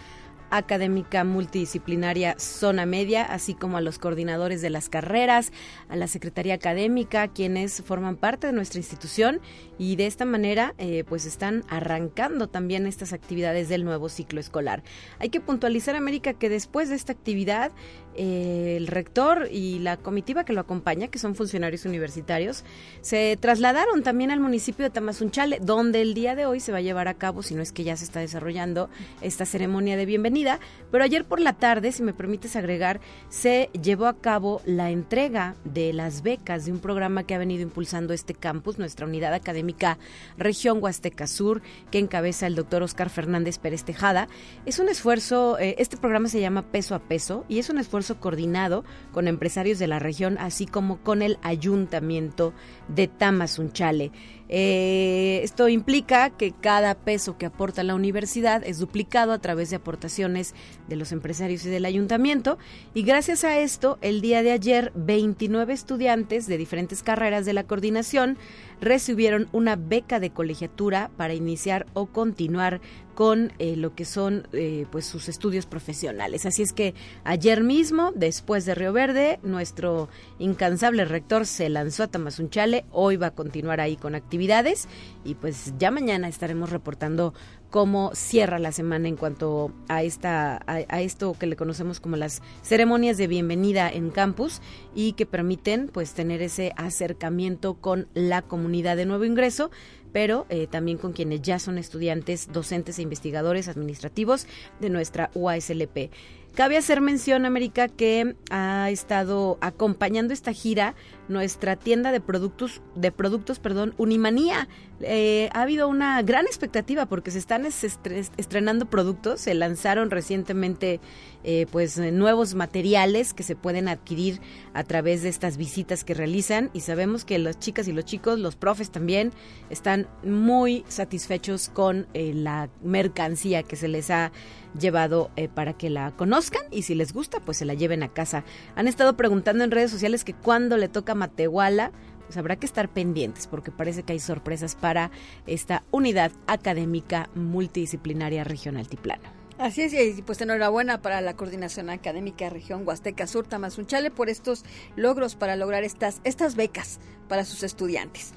académica 0.49 1.23
multidisciplinaria 1.23 2.35
Zona 2.39 2.85
Media, 2.85 3.23
así 3.23 3.53
como 3.53 3.77
a 3.77 3.81
los 3.81 3.99
coordinadores 3.99 4.61
de 4.61 4.69
las 4.69 4.89
carreras, 4.89 5.51
a 5.89 5.95
la 5.95 6.07
Secretaría 6.07 6.53
Académica, 6.53 7.27
quienes 7.27 7.81
forman 7.83 8.15
parte 8.15 8.47
de 8.47 8.53
nuestra 8.53 8.79
institución 8.79 9.41
y 9.77 9.95
de 9.95 10.07
esta 10.07 10.25
manera 10.25 10.73
eh, 10.77 11.03
pues 11.07 11.25
están 11.25 11.63
arrancando 11.69 12.47
también 12.47 12.87
estas 12.87 13.13
actividades 13.13 13.69
del 13.69 13.83
nuevo 13.83 14.09
ciclo 14.09 14.39
escolar. 14.39 14.83
Hay 15.19 15.29
que 15.29 15.41
puntualizar, 15.41 15.95
América, 15.95 16.33
que 16.33 16.49
después 16.49 16.89
de 16.89 16.95
esta 16.95 17.13
actividad 17.13 17.71
eh, 18.15 18.75
el 18.77 18.87
rector 18.87 19.47
y 19.51 19.79
la 19.79 19.97
comitiva 19.97 20.45
que 20.45 20.53
lo 20.53 20.61
acompaña, 20.61 21.07
que 21.07 21.19
son 21.19 21.35
funcionarios 21.35 21.85
universitarios, 21.85 22.63
se 23.01 23.37
trasladaron 23.39 24.03
también 24.03 24.31
al 24.31 24.39
municipio 24.39 24.83
de 24.83 24.89
Tamazunchale, 24.89 25.59
donde 25.61 26.01
el 26.01 26.13
día 26.13 26.35
de 26.35 26.45
hoy 26.45 26.59
se 26.59 26.71
va 26.71 26.79
a 26.79 26.81
llevar 26.81 27.07
a 27.07 27.15
cabo, 27.15 27.43
si 27.43 27.55
no 27.55 27.61
es 27.61 27.71
que 27.71 27.83
ya 27.83 27.95
se 27.97 28.05
está 28.05 28.19
desarrollando 28.19 28.89
esta 29.21 29.45
ceremonia 29.45 29.97
de 29.97 30.05
bienvenida, 30.05 30.59
pero 30.91 31.03
ayer 31.03 31.25
por 31.25 31.39
la 31.39 31.53
tarde, 31.53 31.91
si 31.91 32.03
me 32.03 32.13
permites 32.13 32.55
agregar, 32.55 32.99
se 33.29 33.69
llevó 33.81 34.07
a 34.07 34.17
cabo 34.17 34.61
la 34.65 34.91
entrega 34.91 35.55
de 35.63 35.93
las 35.93 36.21
becas 36.21 36.65
de 36.65 36.71
un 36.71 36.79
programa 36.79 37.23
que 37.23 37.35
ha 37.35 37.39
venido 37.39 37.63
impulsando 37.63 38.13
este 38.13 38.33
campus, 38.33 38.77
nuestra 38.77 39.05
unidad 39.05 39.33
académica 39.33 39.97
Región 40.37 40.79
Huasteca 40.81 41.27
Sur, 41.27 41.61
que 41.91 41.99
encabeza 41.99 42.47
el 42.47 42.55
doctor 42.55 42.83
Oscar 42.83 43.09
Fernández 43.09 43.57
Pérez 43.57 43.83
Tejada. 43.83 44.27
Es 44.65 44.79
un 44.79 44.89
esfuerzo, 44.89 45.57
eh, 45.59 45.75
este 45.79 45.97
programa 45.97 46.29
se 46.29 46.39
llama 46.39 46.71
Peso 46.71 46.95
a 46.95 46.99
Peso 46.99 47.45
y 47.47 47.59
es 47.59 47.69
un 47.69 47.77
esfuerzo 47.77 48.04
coordinado 48.13 48.83
con 49.11 49.27
empresarios 49.27 49.79
de 49.79 49.87
la 49.87 49.99
región, 49.99 50.37
así 50.39 50.65
como 50.65 50.97
con 50.97 51.21
el 51.21 51.37
ayuntamiento 51.41 52.53
de 52.87 53.07
Tamazunchale. 53.07 54.11
Eh, 54.47 55.41
esto 55.43 55.67
implica 55.69 56.29
que 56.29 56.51
cada 56.51 56.93
peso 56.93 57.35
que 57.35 57.47
aporta 57.47 57.81
la 57.81 57.95
universidad 57.95 58.63
es 58.63 58.77
duplicado 58.77 59.31
a 59.31 59.39
través 59.39 59.71
de 59.71 59.77
aportaciones 59.77 60.53
de 60.87 60.95
los 60.95 61.11
empresarios 61.11 61.65
y 61.65 61.69
del 61.69 61.83
ayuntamiento 61.83 62.59
y 62.93 63.01
gracias 63.01 63.43
a 63.43 63.57
esto 63.57 63.97
el 64.01 64.21
día 64.21 64.43
de 64.43 64.51
ayer 64.51 64.91
29 64.93 65.73
estudiantes 65.73 66.45
de 66.45 66.59
diferentes 66.59 67.01
carreras 67.01 67.47
de 67.47 67.53
la 67.53 67.63
coordinación 67.63 68.37
recibieron 68.81 69.47
una 69.51 69.75
beca 69.75 70.19
de 70.19 70.31
colegiatura 70.31 71.09
para 71.17 71.33
iniciar 71.33 71.85
o 71.93 72.07
continuar 72.07 72.81
con 73.15 73.53
eh, 73.59 73.77
lo 73.77 73.95
que 73.95 74.03
son 74.03 74.47
eh, 74.51 74.85
pues 74.91 75.05
sus 75.05 75.29
estudios 75.29 75.65
profesionales. 75.65 76.45
Así 76.45 76.61
es 76.61 76.73
que 76.73 76.93
ayer 77.23 77.63
mismo, 77.63 78.11
después 78.13 78.65
de 78.65 78.75
Río 78.75 78.91
Verde, 78.91 79.39
nuestro 79.41 80.09
incansable 80.37 81.05
rector 81.05 81.45
se 81.45 81.69
lanzó 81.69 82.03
a 82.03 82.07
Tamazunchale, 82.07 82.85
hoy 82.91 83.15
va 83.15 83.27
a 83.27 83.31
continuar 83.31 83.79
ahí 83.79 83.95
con 83.95 84.15
actividades 84.15 84.87
y 85.23 85.35
pues 85.35 85.73
ya 85.79 85.91
mañana 85.91 86.27
estaremos 86.27 86.69
reportando 86.69 87.33
cómo 87.69 88.11
cierra 88.13 88.59
la 88.59 88.71
semana 88.71 89.07
en 89.07 89.15
cuanto 89.15 89.71
a 89.87 90.03
esta 90.03 90.61
a, 90.67 91.01
esto 91.01 91.35
que 91.37 91.47
le 91.47 91.55
conocemos 91.55 91.99
como 91.99 92.15
las 92.15 92.41
ceremonias 92.61 93.17
de 93.17 93.27
bienvenida 93.27 93.89
en 93.89 94.11
campus 94.11 94.61
y 94.93 95.13
que 95.13 95.25
permiten 95.25 95.89
pues 95.91 96.13
tener 96.13 96.41
ese 96.41 96.73
acercamiento 96.77 97.75
con 97.75 98.07
la 98.13 98.41
comunidad 98.41 98.97
de 98.97 99.05
nuevo 99.05 99.25
ingreso 99.25 99.71
pero 100.13 100.45
eh, 100.47 100.67
también 100.67 100.97
con 100.97 101.11
quienes 101.11 101.41
ya 101.41 101.59
son 101.59 101.77
estudiantes, 101.77 102.47
docentes 102.53 102.99
e 102.99 103.01
investigadores 103.01 103.67
administrativos 103.67 104.47
de 104.79 104.89
nuestra 104.89 105.29
UASLP. 105.33 106.09
Cabe 106.55 106.77
hacer 106.77 107.01
mención, 107.01 107.45
América, 107.45 107.89
que 107.89 108.37
ha 108.49 108.89
estado 108.89 109.57
acompañando 109.59 110.33
esta 110.33 110.53
gira 110.53 110.95
nuestra 111.27 111.75
tienda 111.75 112.11
de 112.11 112.19
productos, 112.19 112.81
de 112.95 113.11
productos, 113.11 113.59
perdón, 113.59 113.93
Unimanía. 113.97 114.67
Eh, 115.01 115.49
ha 115.53 115.63
habido 115.63 115.89
una 115.89 116.21
gran 116.21 116.45
expectativa 116.45 117.05
porque 117.05 117.31
se 117.31 117.39
están 117.39 117.65
estrenando 117.65 118.85
productos, 118.85 119.41
se 119.41 119.53
lanzaron 119.53 120.09
recientemente 120.09 121.01
eh, 121.43 121.67
pues 121.71 121.97
nuevos 121.97 122.55
materiales 122.55 123.33
que 123.33 123.43
se 123.43 123.55
pueden 123.55 123.87
adquirir 123.89 124.39
a 124.73 124.83
través 124.83 125.21
de 125.21 125.29
estas 125.29 125.57
visitas 125.57 126.03
que 126.03 126.13
realizan 126.13 126.69
y 126.73 126.79
sabemos 126.79 127.25
que 127.25 127.37
las 127.39 127.59
chicas 127.59 127.87
y 127.87 127.91
los 127.91 128.05
chicos, 128.05 128.39
los 128.39 128.55
profes 128.55 128.89
también, 128.89 129.33
están 129.69 130.07
muy 130.23 130.85
satisfechos 130.87 131.69
con 131.69 132.07
eh, 132.13 132.33
la 132.33 132.69
mercancía 132.81 133.63
que 133.63 133.75
se 133.75 133.89
les 133.89 134.09
ha 134.09 134.31
llevado 134.79 135.31
para 135.53 135.71
que 135.71 135.89
la 135.89 136.11
conozcan 136.11 136.63
y 136.69 136.81
si 136.81 136.95
les 136.95 137.13
gusta 137.13 137.39
pues 137.39 137.57
se 137.57 137.65
la 137.65 137.73
lleven 137.73 138.03
a 138.03 138.09
casa. 138.09 138.43
Han 138.75 138.89
estado 138.89 139.15
preguntando 139.15 139.63
en 139.63 139.71
redes 139.71 139.89
sociales 139.89 140.25
que 140.25 140.33
cuando 140.33 140.75
le 140.75 140.89
toca 140.89 141.14
Matehuala, 141.15 141.91
pues 142.25 142.37
habrá 142.37 142.55
que 142.55 142.65
estar 142.65 142.89
pendientes 142.89 143.47
porque 143.47 143.71
parece 143.71 144.03
que 144.03 144.13
hay 144.13 144.19
sorpresas 144.19 144.75
para 144.75 145.11
esta 145.47 145.83
unidad 145.91 146.31
académica 146.47 147.29
multidisciplinaria 147.35 148.43
regional 148.43 148.87
Tiplano. 148.87 149.35
Así 149.57 149.83
es, 149.83 149.93
y 149.93 150.21
pues 150.21 150.41
enhorabuena 150.41 151.01
para 151.01 151.21
la 151.21 151.37
Coordinación 151.37 151.89
Académica 151.89 152.49
Región 152.49 152.85
Huasteca 152.85 153.25
Sur 153.25 153.47
Tamazunchale 153.47 154.11
por 154.11 154.29
estos 154.29 154.65
logros 154.97 155.35
para 155.35 155.55
lograr 155.55 155.85
estas, 155.85 156.19
estas 156.25 156.55
becas 156.55 156.99
para 157.29 157.45
sus 157.45 157.63
estudiantes. 157.63 158.33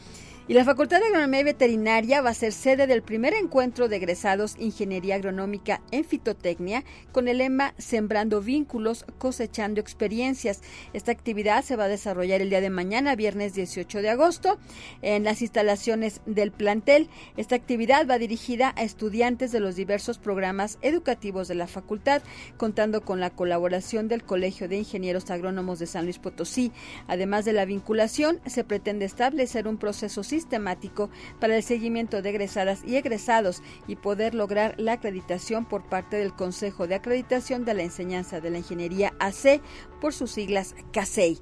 Y 0.49 0.55
la 0.55 0.65
Facultad 0.65 1.01
de 1.01 1.09
Agronomía 1.09 1.41
y 1.41 1.45
Veterinaria 1.45 2.23
va 2.23 2.31
a 2.31 2.35
ser 2.35 2.55
sede 2.55 2.87
del 2.87 3.03
primer 3.03 3.35
encuentro 3.35 3.87
de 3.87 3.97
egresados 3.97 4.57
Ingeniería 4.59 5.17
Agronómica 5.17 5.83
en 5.91 6.07
Fitotecnia 6.07 6.85
con 7.13 7.29
el 7.29 7.37
lema 7.37 7.75
Sembrando 7.77 8.41
vínculos, 8.41 9.05
cosechando 9.19 9.79
experiencias. 9.79 10.63
Esta 10.95 11.13
actividad 11.13 11.63
se 11.65 11.77
va 11.77 11.85
a 11.85 11.89
desarrollar 11.89 12.41
el 12.41 12.49
día 12.49 12.63
de 12.63 12.71
mañana, 12.71 13.15
viernes 13.15 13.53
18 13.53 14.01
de 14.01 14.09
agosto, 14.09 14.57
en 15.03 15.25
las 15.25 15.43
instalaciones 15.43 16.23
del 16.25 16.51
plantel. 16.51 17.11
Esta 17.37 17.55
actividad 17.55 18.07
va 18.09 18.17
dirigida 18.17 18.73
a 18.75 18.85
estudiantes 18.85 19.53
de 19.53 19.61
los 19.61 19.77
diversos 19.77 20.17
programas 20.17 20.79
educativos 20.81 21.49
de 21.49 21.57
la 21.57 21.67
facultad, 21.67 22.23
contando 22.57 23.03
con 23.03 23.21
la 23.21 23.29
colaboración 23.29 24.09
del 24.09 24.25
Colegio 24.25 24.67
de 24.67 24.79
Ingenieros 24.79 25.31
Agrónomos 25.31 25.79
de 25.79 25.87
San 25.87 26.05
Luis 26.05 26.19
Potosí. 26.19 26.73
Además 27.07 27.45
de 27.45 27.53
la 27.53 27.67
vinculación, 27.67 28.41
se 28.47 28.65
pretende 28.65 29.05
establecer 29.05 29.69
un 29.69 29.77
proceso 29.77 30.23
para 31.41 31.57
el 31.57 31.63
seguimiento 31.63 32.23
de 32.23 32.31
egresadas 32.31 32.83
y 32.85 32.97
egresados 32.97 33.63
y 33.87 33.97
poder 33.97 34.35
lograr 34.35 34.75
la 34.79 34.93
acreditación 34.93 35.65
por 35.65 35.85
parte 35.85 36.17
del 36.17 36.35
Consejo 36.35 36.87
de 36.87 36.95
Acreditación 36.95 37.65
de 37.65 37.75
la 37.75 37.83
Enseñanza 37.83 38.41
de 38.41 38.51
la 38.51 38.59
Ingeniería 38.59 39.15
AC 39.19 39.61
por 40.01 40.15
sus 40.15 40.31
siglas 40.31 40.75
CASEI. 40.93 41.39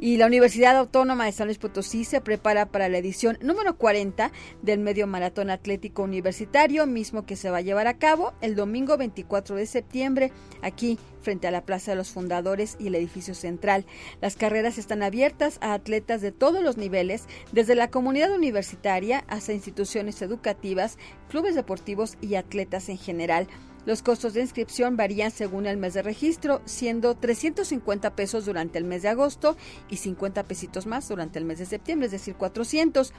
Y 0.00 0.16
la 0.16 0.26
Universidad 0.26 0.76
Autónoma 0.76 1.26
de 1.26 1.32
San 1.32 1.48
Luis 1.48 1.58
Potosí 1.58 2.04
se 2.04 2.20
prepara 2.20 2.66
para 2.66 2.88
la 2.88 2.98
edición 2.98 3.38
número 3.40 3.76
40 3.76 4.32
del 4.62 4.78
Medio 4.78 5.06
Maratón 5.06 5.50
Atlético 5.50 6.02
Universitario, 6.02 6.86
mismo 6.86 7.26
que 7.26 7.36
se 7.36 7.50
va 7.50 7.58
a 7.58 7.62
llevar 7.62 7.86
a 7.86 7.98
cabo 7.98 8.32
el 8.40 8.54
domingo 8.54 8.96
24 8.96 9.56
de 9.56 9.66
septiembre 9.66 10.32
aquí 10.62 10.98
frente 11.20 11.48
a 11.48 11.50
la 11.50 11.64
Plaza 11.64 11.90
de 11.90 11.96
los 11.96 12.10
Fundadores 12.10 12.76
y 12.78 12.86
el 12.86 12.94
edificio 12.94 13.34
central. 13.34 13.84
Las 14.20 14.36
carreras 14.36 14.78
están 14.78 15.02
abiertas 15.02 15.58
a 15.60 15.74
atletas 15.74 16.20
de 16.20 16.32
todos 16.32 16.62
los 16.62 16.76
niveles, 16.76 17.24
desde 17.52 17.74
la 17.74 17.90
comunidad 17.90 18.32
universitaria 18.32 19.24
hasta 19.28 19.52
instituciones 19.52 20.22
educativas, 20.22 20.98
clubes 21.28 21.54
deportivos 21.54 22.16
y 22.20 22.36
atletas 22.36 22.88
en 22.88 22.98
general. 22.98 23.48
Los 23.86 24.02
costos 24.02 24.34
de 24.34 24.40
inscripción 24.40 24.96
varían 24.96 25.30
según 25.30 25.64
el 25.64 25.76
mes 25.76 25.94
de 25.94 26.02
registro, 26.02 26.60
siendo 26.64 27.14
350 27.14 28.16
pesos 28.16 28.44
durante 28.44 28.78
el 28.78 28.84
mes 28.84 29.02
de 29.02 29.08
agosto 29.08 29.56
y 29.88 29.98
50 29.98 30.42
pesitos 30.42 30.86
más 30.86 31.08
durante 31.08 31.38
el 31.38 31.44
mes 31.44 31.60
de 31.60 31.66
septiembre, 31.66 32.06
es 32.06 32.12
decir, 32.12 32.34
400. 32.34 33.12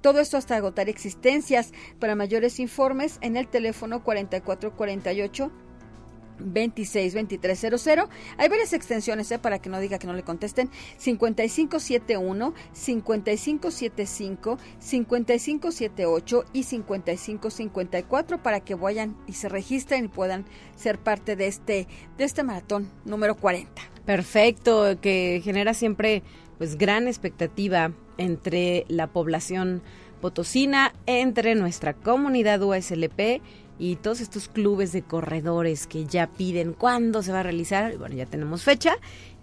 Todo 0.00 0.18
esto 0.18 0.36
hasta 0.36 0.56
agotar 0.56 0.88
existencias. 0.88 1.72
Para 2.00 2.16
mayores 2.16 2.58
informes, 2.58 3.18
en 3.20 3.36
el 3.36 3.46
teléfono 3.46 4.02
4448 4.02 5.52
262300. 6.38 8.08
Hay 8.36 8.48
varias 8.48 8.72
extensiones 8.72 9.30
¿eh? 9.30 9.38
para 9.38 9.58
que 9.58 9.68
no 9.70 9.80
diga 9.80 9.98
que 9.98 10.06
no 10.06 10.12
le 10.12 10.22
contesten. 10.22 10.70
5571, 10.98 12.54
5575, 12.72 14.58
5578 14.78 16.44
y 16.52 16.62
5554 16.62 18.42
para 18.42 18.60
que 18.60 18.74
vayan 18.74 19.16
y 19.26 19.32
se 19.34 19.48
registren 19.48 20.06
y 20.06 20.08
puedan 20.08 20.44
ser 20.76 20.98
parte 20.98 21.36
de 21.36 21.46
este, 21.46 21.86
de 22.16 22.24
este 22.24 22.42
maratón 22.42 22.90
número 23.04 23.36
40. 23.36 23.70
Perfecto, 24.04 24.98
que 25.00 25.40
genera 25.44 25.74
siempre 25.74 26.22
pues 26.58 26.76
gran 26.76 27.08
expectativa 27.08 27.92
entre 28.18 28.84
la 28.88 29.06
población 29.06 29.82
potosina, 30.20 30.92
entre 31.06 31.54
nuestra 31.54 31.94
comunidad 31.94 32.62
USLP 32.62 33.40
y 33.78 33.96
todos 33.96 34.20
estos 34.20 34.48
clubes 34.48 34.92
de 34.92 35.02
corredores 35.02 35.86
que 35.86 36.04
ya 36.04 36.26
piden 36.26 36.72
cuándo 36.72 37.22
se 37.22 37.32
va 37.32 37.40
a 37.40 37.44
realizar, 37.44 37.96
bueno, 37.96 38.16
ya 38.16 38.26
tenemos 38.26 38.64
fecha 38.64 38.96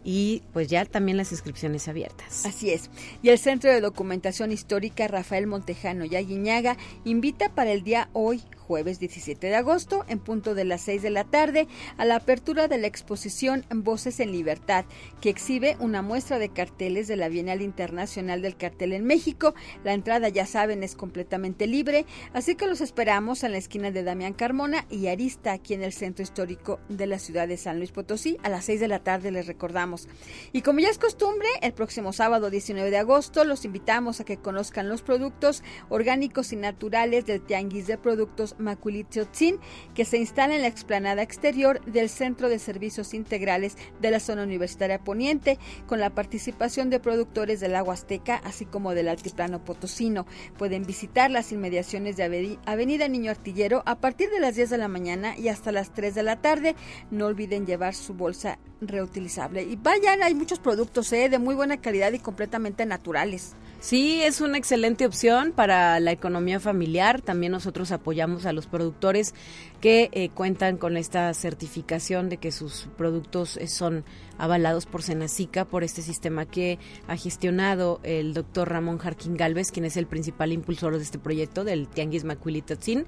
y 0.04 0.44
pues 0.54 0.68
ya 0.68 0.86
también 0.86 1.18
las 1.18 1.32
inscripciones 1.32 1.88
abiertas. 1.88 2.46
Así 2.46 2.70
es. 2.70 2.92
Y 3.24 3.30
el 3.30 3.40
Centro 3.40 3.72
de 3.72 3.82
Documentación 3.82 4.52
Histórica 4.52 5.08
Rafael 5.08 5.48
Montejano 5.48 6.06
y 6.06 6.16
Aguiñaga 6.16 6.78
invita 7.06 7.50
para 7.50 7.72
el 7.72 7.84
día 7.84 8.10
hoy, 8.14 8.44
jueves 8.66 9.00
17 9.00 9.48
de 9.48 9.56
agosto, 9.56 10.06
en 10.08 10.20
punto 10.20 10.56
de 10.56 10.66
las 10.66 10.82
6 10.82 11.04
de 11.04 11.12
la 11.12 11.24
tarde, 11.24 11.68
a 11.98 12.06
la 12.06 12.16
apertura 12.16 12.68
de 12.68 12.80
la 12.80 12.88
exposición 12.88 13.64
Voces 13.70 14.20
en 14.20 14.32
Libertad, 14.32 14.86
que 15.22 15.30
exhibe 15.30 15.78
una 15.80 16.02
muestra 16.02 16.40
de 16.40 16.50
carteles 16.50 17.08
de 17.08 17.16
la 17.16 17.30
Bienal 17.30 17.62
Internacional 17.62 18.42
del 18.42 18.58
Cartel 18.58 18.94
en 18.94 19.06
México. 19.06 19.54
La 19.84 19.94
entrada, 19.94 20.30
ya 20.30 20.48
saben, 20.48 20.84
es 20.84 20.96
completamente 20.96 21.68
libre, 21.68 22.06
así 22.34 22.56
que 22.56 22.66
los 22.66 22.82
esperamos 22.82 23.44
en 23.44 23.52
la 23.52 23.60
esquina 23.60 23.92
de 23.92 24.04
Damián 24.04 24.34
Carmona 24.34 24.86
y 24.90 25.08
Arista, 25.08 25.54
aquí 25.54 25.76
en 25.76 25.84
el 25.84 25.94
Centro 25.94 26.24
Histórico 26.24 26.80
de 26.90 27.06
la 27.06 27.20
ciudad 27.20 27.48
de 27.48 27.58
San 27.58 27.78
Luis 27.78 27.92
Potosí. 27.92 28.38
A 28.42 28.50
las 28.50 28.66
6 28.66 28.80
de 28.80 28.88
la 28.88 29.04
tarde 29.04 29.32
les 29.32 29.46
recordamos. 29.46 30.08
Y 30.54 30.62
como 30.64 30.80
ya 30.80 30.90
es 30.90 30.98
costumbre, 30.98 31.48
el 31.62 31.74
próximo 31.74 32.14
sábado 32.14 32.50
19 32.50 32.90
de 32.90 32.98
agosto 32.98 33.44
los 33.44 33.66
invitamos 33.66 34.20
a 34.20 34.26
que 34.26 34.38
conozcan 34.38 34.90
los 34.90 35.04
productos 35.04 35.64
orgánicos 35.90 36.52
y 36.52 36.56
naturales 36.56 37.26
del 37.26 37.42
Tianguis 37.42 37.88
de 37.88 37.98
Productos 37.98 38.55
Maculitiotzin, 38.58 39.60
que 39.94 40.06
se 40.06 40.18
instala 40.18 40.56
en 40.56 40.62
la 40.62 40.68
explanada 40.68 41.22
exterior 41.22 41.84
del 41.86 42.10
Centro 42.10 42.50
de 42.50 42.60
Servicios 42.60 43.14
Integrales 43.14 43.78
de 44.02 44.12
la 44.12 44.20
Zona 44.20 44.44
Universitaria 44.44 45.00
Poniente, 45.00 45.60
con 45.88 46.00
la 46.00 46.10
participación 46.10 46.90
de 46.90 47.00
productores 47.00 47.60
del 47.60 47.76
agua 47.76 47.94
azteca, 47.94 48.36
así 48.44 48.66
como 48.66 48.94
del 48.94 49.10
altiplano 49.10 49.64
potosino. 49.64 50.26
Pueden 50.58 50.84
visitar 50.84 51.32
las 51.32 51.52
inmediaciones 51.52 52.18
de 52.18 52.58
Avenida 52.66 53.08
Niño 53.08 53.32
Artillero 53.32 53.84
a 53.86 54.00
partir 54.00 54.30
de 54.30 54.40
las 54.40 54.56
10 54.56 54.70
de 54.70 54.78
la 54.78 54.88
mañana 54.88 55.38
y 55.38 55.50
hasta 55.50 55.72
las 55.72 55.94
3 55.94 56.16
de 56.16 56.24
la 56.24 56.42
tarde. 56.42 56.76
No 57.12 57.26
olviden 57.26 57.66
llevar 57.66 57.96
su 57.96 58.14
bolsa 58.14 58.60
reutilizable. 58.88 59.64
Y 59.64 59.76
vayan, 59.76 60.24
hay 60.24 60.34
muchos 60.34 60.60
productos 60.60 61.12
¿eh? 61.14 61.30
de 61.30 61.40
muy 61.40 61.56
buena 61.56 61.78
calidad 61.78 62.12
y 62.14 62.20
completamente 62.20 62.86
naturales. 62.86 63.56
Sí, 63.80 64.22
es 64.24 64.42
una 64.42 64.58
excelente 64.58 65.06
opción 65.06 65.52
para 65.52 66.00
la 66.00 66.12
economía 66.12 66.60
familiar. 66.60 67.22
También 67.22 67.52
nosotros 67.52 67.92
apoyamos 67.92 68.46
a 68.46 68.54
los 68.54 68.66
productores 68.66 69.36
que 69.80 70.10
eh, 70.12 70.30
cuentan 70.30 70.78
con 70.78 70.98
esta 70.98 71.32
certificación 71.36 72.30
de 72.30 72.38
que 72.38 72.52
sus 72.52 72.88
productos 72.98 73.58
eh, 73.58 73.68
son 73.68 74.04
avalados 74.38 74.86
por 74.86 75.04
Senacica, 75.04 75.66
por 75.66 75.84
este 75.84 76.02
sistema 76.02 76.46
que 76.46 76.80
ha 77.08 77.18
gestionado 77.18 78.00
el 78.04 78.34
doctor 78.34 78.70
Ramón 78.70 78.98
Jarquín 78.98 79.38
Galvez, 79.38 79.72
quien 79.72 79.86
es 79.86 79.98
el 79.98 80.08
principal 80.08 80.52
impulsor 80.52 80.98
de 80.98 81.04
este 81.04 81.20
proyecto 81.20 81.64
del 81.64 81.88
Tianguis 81.88 82.24
Macuilitatzin. 82.24 83.06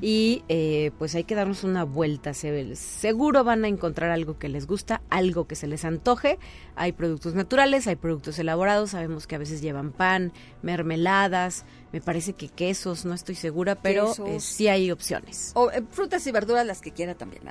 Y 0.00 0.42
eh, 0.48 0.90
pues 0.98 1.14
hay 1.14 1.24
que 1.24 1.34
darnos 1.34 1.64
una 1.64 1.84
vuelta. 1.84 2.32
Seguro 2.34 3.44
van 3.44 3.64
a 3.64 3.68
encontrar 3.68 4.10
algo 4.10 4.38
que 4.38 4.48
les 4.48 4.66
gusta, 4.66 5.02
algo 5.10 5.46
que 5.46 5.56
se 5.56 5.66
les 5.66 5.84
antoje. 5.84 6.38
Hay 6.76 6.92
productos 6.92 7.34
naturales, 7.34 7.86
hay 7.86 7.96
productos 7.96 8.38
elaborados, 8.38 8.90
sabemos 8.90 9.26
que 9.26 9.36
a 9.36 9.38
veces 9.38 9.60
llevan 9.60 9.92
pan, 9.92 10.32
mermeladas, 10.62 11.64
me 11.92 12.00
parece 12.00 12.34
que 12.34 12.48
quesos, 12.48 13.04
no 13.04 13.14
estoy 13.14 13.34
segura, 13.34 13.74
pero 13.74 14.12
eh, 14.26 14.38
sí 14.38 14.68
hay 14.68 14.90
opciones. 14.90 15.50
O 15.54 15.70
eh, 15.70 15.82
frutas 15.90 16.24
y 16.26 16.30
verduras, 16.32 16.64
las 16.64 16.80
que 16.80 16.92
quiera 16.92 17.14
también. 17.14 17.42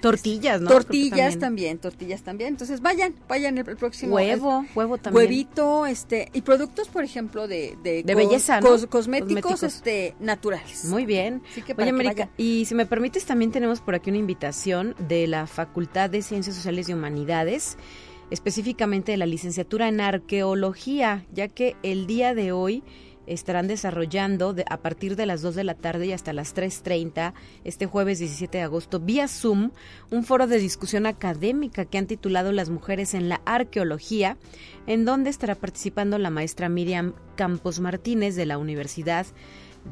tortillas, 0.00 0.60
¿no? 0.60 0.70
Tortillas 0.70 1.38
también. 1.38 1.78
tortillas 1.78 2.22
también. 2.22 2.50
Entonces 2.50 2.80
vayan, 2.80 3.14
vayan 3.28 3.58
el, 3.58 3.64
próximo. 3.76 4.14
Huevo, 4.14 4.64
huevo 4.74 4.98
también. 4.98 5.26
Huevito, 5.26 5.86
este, 5.86 6.30
y 6.32 6.42
productos, 6.42 6.88
por 6.88 7.02
ejemplo, 7.02 7.48
de, 7.48 7.76
de, 7.82 8.02
belleza, 8.14 8.60
¿no? 8.60 8.76
cosméticos, 8.88 9.62
este, 9.64 10.14
naturales. 10.20 10.84
Muy 10.84 11.04
bien. 11.04 11.42
Oye, 11.76 11.90
América, 11.90 12.30
y 12.36 12.64
si 12.66 12.74
me 12.74 12.86
permites, 12.86 13.24
también 13.24 13.50
tenemos 13.50 13.80
por 13.80 13.94
aquí 13.94 14.10
una 14.10 14.18
invitación 14.18 14.94
de 15.08 15.26
la 15.26 15.46
Facultad 15.46 16.08
de 16.08 16.22
Ciencias 16.22 16.54
Sociales 16.54 16.88
y 16.88 16.94
Humanidades 16.94 17.76
específicamente 18.30 19.12
de 19.12 19.18
la 19.18 19.26
licenciatura 19.26 19.86
en 19.88 20.00
arqueología, 20.00 21.24
ya 21.32 21.46
que 21.46 21.76
el 21.84 22.08
día 22.08 22.34
de 22.34 22.50
hoy 22.50 22.82
estarán 23.26 23.68
desarrollando 23.68 24.54
a 24.68 24.76
partir 24.78 25.16
de 25.16 25.26
las 25.26 25.42
2 25.42 25.54
de 25.54 25.64
la 25.64 25.74
tarde 25.74 26.06
y 26.06 26.12
hasta 26.12 26.32
las 26.32 26.54
3.30 26.54 27.32
este 27.64 27.86
jueves 27.86 28.18
17 28.18 28.58
de 28.58 28.64
agosto 28.64 29.00
vía 29.00 29.28
Zoom 29.28 29.70
un 30.10 30.24
foro 30.24 30.46
de 30.46 30.58
discusión 30.58 31.06
académica 31.06 31.84
que 31.84 31.98
han 31.98 32.06
titulado 32.06 32.52
Las 32.52 32.70
mujeres 32.70 33.14
en 33.14 33.28
la 33.28 33.40
arqueología, 33.44 34.36
en 34.86 35.04
donde 35.04 35.30
estará 35.30 35.54
participando 35.54 36.18
la 36.18 36.30
maestra 36.30 36.68
Miriam 36.68 37.14
Campos 37.36 37.80
Martínez 37.80 38.36
de 38.36 38.46
la 38.46 38.58
Universidad 38.58 39.26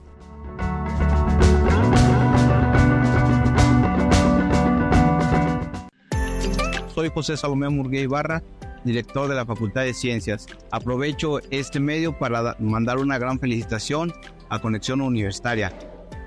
Soy 6.95 7.09
José 7.09 7.37
Salomé 7.37 7.69
Murguía 7.71 8.03
Ibarra 8.03 8.43
director 8.85 9.29
de 9.29 9.35
la 9.35 9.47
Facultad 9.47 9.83
de 9.83 9.95
Ciencias. 9.95 10.47
Aprovecho 10.71 11.41
este 11.51 11.81
medio 11.81 12.19
para 12.19 12.57
mandar 12.59 12.99
una 12.99 13.19
gran 13.19 13.39
felicitación 13.39 14.13
a 14.49 14.61
Conexión 14.61 15.01
Universitaria. 15.01 15.73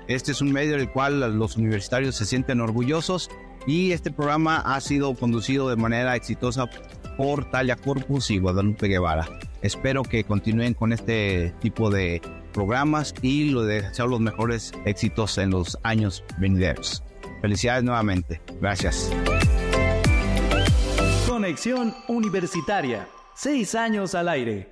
Este 0.08 0.32
es 0.32 0.40
un 0.40 0.52
medio 0.52 0.76
del 0.76 0.90
cual 0.90 1.38
los 1.38 1.56
universitarios 1.56 2.16
se 2.16 2.26
sienten 2.26 2.60
orgullosos 2.60 3.30
y 3.66 3.92
este 3.92 4.10
programa 4.10 4.58
ha 4.58 4.80
sido 4.80 5.14
conducido 5.14 5.68
de 5.68 5.76
manera 5.76 6.14
exitosa 6.16 6.68
por 7.16 7.50
Talia 7.50 7.76
Corpus 7.76 8.30
y 8.30 8.38
Guadalupe 8.38 8.88
Guevara. 8.88 9.28
Espero 9.62 10.02
que 10.02 10.24
continúen 10.24 10.74
con 10.74 10.92
este 10.92 11.54
tipo 11.60 11.90
de 11.90 12.20
programas 12.52 13.14
y 13.22 13.50
lo 13.50 13.62
deseo 13.62 14.06
los 14.06 14.20
mejores 14.20 14.72
éxitos 14.84 15.38
en 15.38 15.50
los 15.50 15.78
años 15.82 16.22
venideros. 16.38 17.02
Felicidades 17.40 17.84
nuevamente. 17.84 18.40
Gracias. 18.60 19.10
Conexión 21.34 21.92
Universitaria. 22.06 23.08
Seis 23.34 23.74
años 23.74 24.14
al 24.14 24.28
aire. 24.28 24.68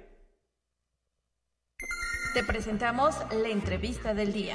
Te 2.35 2.45
presentamos 2.45 3.17
la 3.33 3.49
entrevista 3.49 4.15
del 4.15 4.33
día. 4.33 4.55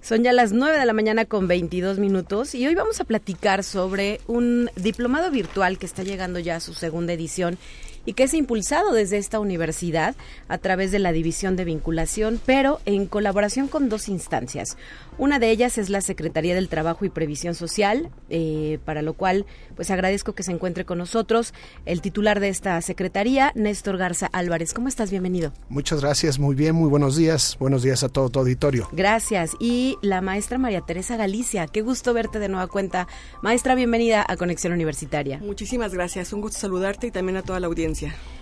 Son 0.00 0.22
ya 0.22 0.32
las 0.32 0.52
9 0.52 0.78
de 0.78 0.86
la 0.86 0.94
mañana 0.94 1.26
con 1.26 1.48
22 1.48 1.98
minutos 1.98 2.54
y 2.54 2.66
hoy 2.66 2.74
vamos 2.74 3.02
a 3.02 3.04
platicar 3.04 3.62
sobre 3.62 4.22
un 4.26 4.70
diplomado 4.74 5.30
virtual 5.30 5.76
que 5.76 5.84
está 5.84 6.02
llegando 6.02 6.38
ya 6.38 6.56
a 6.56 6.60
su 6.60 6.72
segunda 6.72 7.12
edición 7.12 7.58
y 8.06 8.14
que 8.14 8.24
es 8.24 8.34
impulsado 8.34 8.92
desde 8.92 9.18
esta 9.18 9.40
universidad 9.40 10.14
a 10.48 10.58
través 10.58 10.92
de 10.92 10.98
la 10.98 11.12
División 11.12 11.56
de 11.56 11.64
Vinculación, 11.64 12.40
pero 12.44 12.80
en 12.84 13.06
colaboración 13.06 13.68
con 13.68 13.88
dos 13.88 14.08
instancias. 14.08 14.76
Una 15.16 15.38
de 15.38 15.50
ellas 15.50 15.78
es 15.78 15.90
la 15.90 16.00
Secretaría 16.00 16.56
del 16.56 16.68
Trabajo 16.68 17.04
y 17.04 17.08
Previsión 17.08 17.54
Social, 17.54 18.10
eh, 18.30 18.78
para 18.84 19.00
lo 19.00 19.14
cual 19.14 19.46
pues 19.76 19.90
agradezco 19.90 20.34
que 20.34 20.42
se 20.42 20.50
encuentre 20.50 20.84
con 20.84 20.98
nosotros 20.98 21.54
el 21.86 22.00
titular 22.00 22.40
de 22.40 22.48
esta 22.48 22.80
secretaría, 22.80 23.52
Néstor 23.54 23.96
Garza 23.96 24.26
Álvarez. 24.26 24.74
¿Cómo 24.74 24.88
estás? 24.88 25.10
Bienvenido. 25.10 25.52
Muchas 25.68 26.00
gracias, 26.00 26.38
muy 26.38 26.56
bien, 26.56 26.74
muy 26.74 26.88
buenos 26.88 27.16
días. 27.16 27.56
Buenos 27.60 27.82
días 27.84 28.02
a 28.02 28.08
todo 28.08 28.28
tu 28.28 28.40
auditorio. 28.40 28.88
Gracias. 28.92 29.52
Y 29.60 29.98
la 30.02 30.20
maestra 30.20 30.58
María 30.58 30.80
Teresa 30.80 31.16
Galicia, 31.16 31.68
qué 31.68 31.82
gusto 31.82 32.12
verte 32.12 32.40
de 32.40 32.48
nueva 32.48 32.66
cuenta. 32.66 33.06
Maestra, 33.40 33.76
bienvenida 33.76 34.24
a 34.26 34.36
Conexión 34.36 34.72
Universitaria. 34.72 35.38
Muchísimas 35.38 35.94
gracias, 35.94 36.32
un 36.32 36.40
gusto 36.40 36.58
saludarte 36.58 37.06
y 37.06 37.10
también 37.12 37.36
a 37.36 37.42
toda 37.42 37.60
la 37.60 37.68
audiencia. 37.68 37.93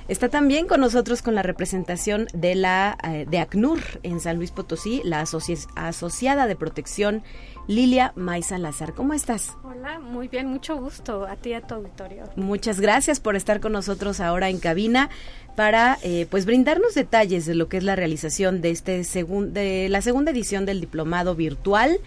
Está 0.09 0.29
también 0.29 0.67
con 0.67 0.81
nosotros 0.81 1.23
con 1.23 1.35
la 1.35 1.43
representación 1.43 2.27
de 2.35 2.55
la 2.55 2.99
eh, 3.05 3.27
de 3.31 3.39
ACNUR 3.39 3.81
en 4.03 4.21
San 4.21 4.37
Luis 4.37 4.51
Potosí, 4.51 5.01
la 5.05 5.21
asociada 5.21 6.47
de 6.47 6.57
protección 6.57 7.23
Lilia 7.69 8.13
Maiza 8.17 8.59
Lázar. 8.59 8.95
¿Cómo 8.95 9.15
estás? 9.15 9.57
Hola, 9.63 10.01
muy 10.01 10.27
bien, 10.27 10.49
mucho 10.49 10.77
gusto 10.77 11.27
a 11.27 11.37
ti 11.37 11.51
y 11.51 11.55
a 11.55 11.61
tu 11.61 11.77
auditorio. 11.77 12.25
Muchas 12.35 12.81
gracias 12.81 13.21
por 13.21 13.37
estar 13.37 13.61
con 13.61 13.73
nosotros 13.73 14.21
ahora 14.21 14.49
en 14.49 14.59
cabina 14.59 15.09
para 15.55 15.99
eh, 16.03 16.27
pues 16.31 16.47
brindarnos 16.47 16.95
detalles 16.95 17.47
de 17.47 17.55
lo 17.55 17.69
que 17.69 17.77
es 17.77 17.85
la 17.85 17.95
realización 17.95 18.61
de 18.61 18.71
este 18.71 19.03
de 19.03 19.89
la 19.89 20.03
segunda 20.03 20.33
edición 20.33 20.67
del 20.67 20.81
diplomado 20.81 21.35
virtual 21.37 22.01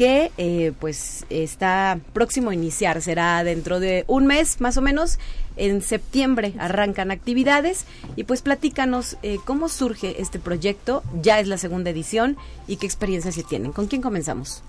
que 0.00 0.32
eh, 0.38 0.72
pues 0.80 1.26
está 1.28 2.00
próximo 2.14 2.48
a 2.48 2.54
iniciar, 2.54 3.02
será 3.02 3.44
dentro 3.44 3.80
de 3.80 4.06
un 4.06 4.26
mes 4.26 4.58
más 4.58 4.78
o 4.78 4.80
menos, 4.80 5.18
en 5.56 5.82
septiembre 5.82 6.54
arrancan 6.58 7.10
actividades. 7.10 7.84
Y 8.16 8.24
pues 8.24 8.40
platícanos 8.40 9.18
eh, 9.22 9.36
cómo 9.44 9.68
surge 9.68 10.22
este 10.22 10.38
proyecto, 10.38 11.02
ya 11.20 11.38
es 11.38 11.48
la 11.48 11.58
segunda 11.58 11.90
edición. 11.90 12.38
Y 12.66 12.78
qué 12.78 12.86
experiencias 12.86 13.34
se 13.34 13.42
tienen. 13.42 13.72
¿Con 13.72 13.88
quién 13.88 14.00
comenzamos? 14.00 14.62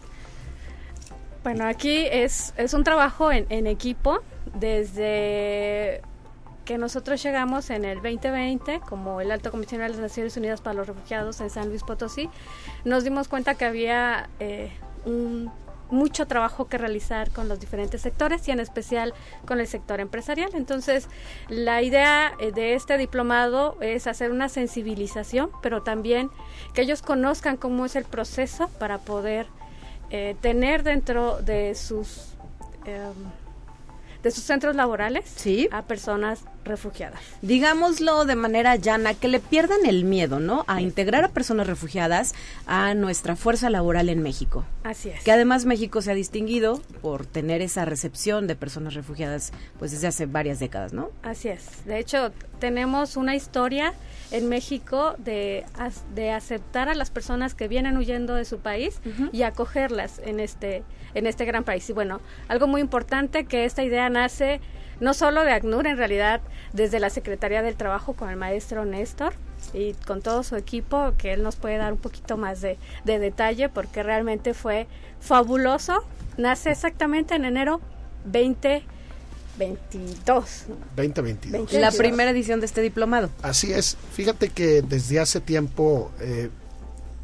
Bueno, 1.45 1.65
aquí 1.65 2.07
es, 2.11 2.53
es 2.57 2.73
un 2.73 2.83
trabajo 2.83 3.31
en, 3.31 3.67
equipo. 3.67 4.19
Desde 4.59 6.01
que 6.65 6.77
nosotros 6.77 7.23
llegamos 7.23 7.69
en 7.69 7.85
el 7.85 8.01
2020 8.01 8.81
como 8.81 9.21
el 9.21 9.31
Alto 9.31 9.49
Comisionado 9.49 9.93
de 9.93 9.97
las 9.97 10.09
Naciones 10.09 10.35
Unidas 10.35 10.59
para 10.59 10.73
los 10.73 10.87
Refugiados 10.87 11.39
en 11.39 11.49
San 11.49 11.69
Luis 11.69 11.83
Potosí, 11.83 12.29
nos 12.83 13.05
dimos 13.05 13.29
cuenta 13.29 13.55
que 13.55 13.63
había 13.63 14.29
eh, 14.41 14.73
un 15.05 15.51
mucho 15.91 16.25
trabajo 16.25 16.67
que 16.67 16.77
realizar 16.77 17.29
con 17.31 17.47
los 17.47 17.59
diferentes 17.59 18.01
sectores 18.01 18.47
y 18.47 18.51
en 18.51 18.59
especial 18.59 19.13
con 19.45 19.59
el 19.59 19.67
sector 19.67 19.99
empresarial. 19.99 20.51
Entonces, 20.53 21.07
la 21.49 21.81
idea 21.81 22.33
eh, 22.39 22.51
de 22.51 22.75
este 22.75 22.97
diplomado 22.97 23.77
es 23.81 24.07
hacer 24.07 24.31
una 24.31 24.49
sensibilización, 24.49 25.51
pero 25.61 25.83
también 25.83 26.29
que 26.73 26.81
ellos 26.81 27.01
conozcan 27.01 27.57
cómo 27.57 27.85
es 27.85 27.95
el 27.95 28.05
proceso 28.05 28.69
para 28.79 28.99
poder 28.99 29.47
eh, 30.09 30.35
tener 30.41 30.83
dentro 30.83 31.41
de 31.41 31.75
sus 31.75 32.33
em, 32.85 33.13
de 34.23 34.29
sus 34.29 34.43
centros 34.43 34.75
laborales 34.75 35.35
a 35.71 35.81
personas 35.81 36.43
refugiadas. 36.63 37.19
Digámoslo 37.41 38.25
de 38.25 38.35
manera 38.35 38.75
llana, 38.75 39.13
que 39.13 39.27
le 39.27 39.39
pierdan 39.39 39.85
el 39.85 40.03
miedo, 40.03 40.39
¿no? 40.39 40.63
A 40.67 40.81
integrar 40.81 41.23
a 41.23 41.29
personas 41.29 41.67
refugiadas 41.67 42.33
a 42.65 42.93
nuestra 42.93 43.35
fuerza 43.35 43.69
laboral 43.69 44.09
en 44.09 44.21
México. 44.21 44.65
Así 44.83 45.09
es. 45.09 45.23
Que 45.23 45.31
además 45.31 45.65
México 45.65 46.01
se 46.01 46.11
ha 46.11 46.15
distinguido 46.15 46.81
por 47.01 47.25
tener 47.25 47.61
esa 47.61 47.85
recepción 47.85 48.47
de 48.47 48.55
personas 48.55 48.93
refugiadas 48.93 49.51
pues 49.79 49.91
desde 49.91 50.07
hace 50.07 50.25
varias 50.25 50.59
décadas, 50.59 50.93
¿no? 50.93 51.09
Así 51.23 51.49
es. 51.49 51.85
De 51.85 51.99
hecho, 51.99 52.31
tenemos 52.59 53.17
una 53.17 53.35
historia 53.35 53.93
en 54.31 54.49
México 54.49 55.15
de, 55.17 55.65
de 56.13 56.31
aceptar 56.31 56.89
a 56.89 56.95
las 56.95 57.09
personas 57.09 57.53
que 57.53 57.67
vienen 57.67 57.97
huyendo 57.97 58.35
de 58.35 58.45
su 58.45 58.59
país 58.59 59.01
y 59.31 59.43
acogerlas 59.43 60.19
en 60.23 60.39
este 60.39 60.83
en 61.13 61.27
este 61.27 61.45
gran 61.45 61.63
país. 61.63 61.89
Y 61.89 61.93
bueno, 61.93 62.21
algo 62.47 62.67
muy 62.67 62.81
importante 62.81 63.45
que 63.45 63.65
esta 63.65 63.83
idea 63.83 64.09
nace 64.09 64.61
no 65.01 65.13
solo 65.13 65.43
de 65.43 65.51
ACNUR, 65.51 65.85
en 65.87 65.97
realidad 65.97 66.39
desde 66.71 67.01
la 67.01 67.09
Secretaría 67.09 67.61
del 67.61 67.75
Trabajo 67.75 68.13
con 68.13 68.29
el 68.29 68.37
maestro 68.37 68.85
Néstor 68.85 69.33
y 69.73 69.91
con 69.93 70.21
todo 70.21 70.43
su 70.43 70.55
equipo, 70.55 71.11
que 71.17 71.33
él 71.33 71.43
nos 71.43 71.57
puede 71.57 71.75
dar 71.77 71.91
un 71.91 71.99
poquito 71.99 72.37
más 72.37 72.61
de, 72.61 72.77
detalle 73.03 73.67
porque 73.67 74.03
realmente 74.03 74.53
fue 74.53 74.87
fabuloso. 75.19 76.05
Nace 76.37 76.71
exactamente 76.71 77.35
en 77.35 77.43
enero 77.45 77.81
2022. 78.25 80.65
2022. 80.95 81.73
La 81.73 81.91
primera 81.91 82.31
edición 82.31 82.59
de 82.59 82.67
este 82.67 82.81
diplomado. 82.81 83.31
Así 83.41 83.73
es. 83.73 83.97
Fíjate 84.13 84.49
que 84.49 84.83
desde 84.83 85.19
hace 85.19 85.41
tiempo 85.41 86.11
eh, 86.19 86.49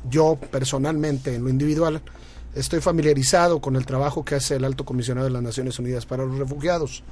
yo 0.09 0.39
personalmente 0.51 1.35
en 1.35 1.43
lo 1.43 1.49
individual 1.49 2.01
estoy 2.55 2.81
familiarizado 2.81 3.61
con 3.61 3.75
el 3.75 3.85
trabajo 3.85 4.25
que 4.25 4.33
hace 4.35 4.55
el 4.55 4.65
Alto 4.65 4.83
Comisionado 4.83 5.27
de 5.27 5.33
las 5.33 5.43
Naciones 5.43 5.77
Unidas 5.77 6.07
para 6.07 6.25
los 6.25 6.39
Refugiados. 6.39 7.03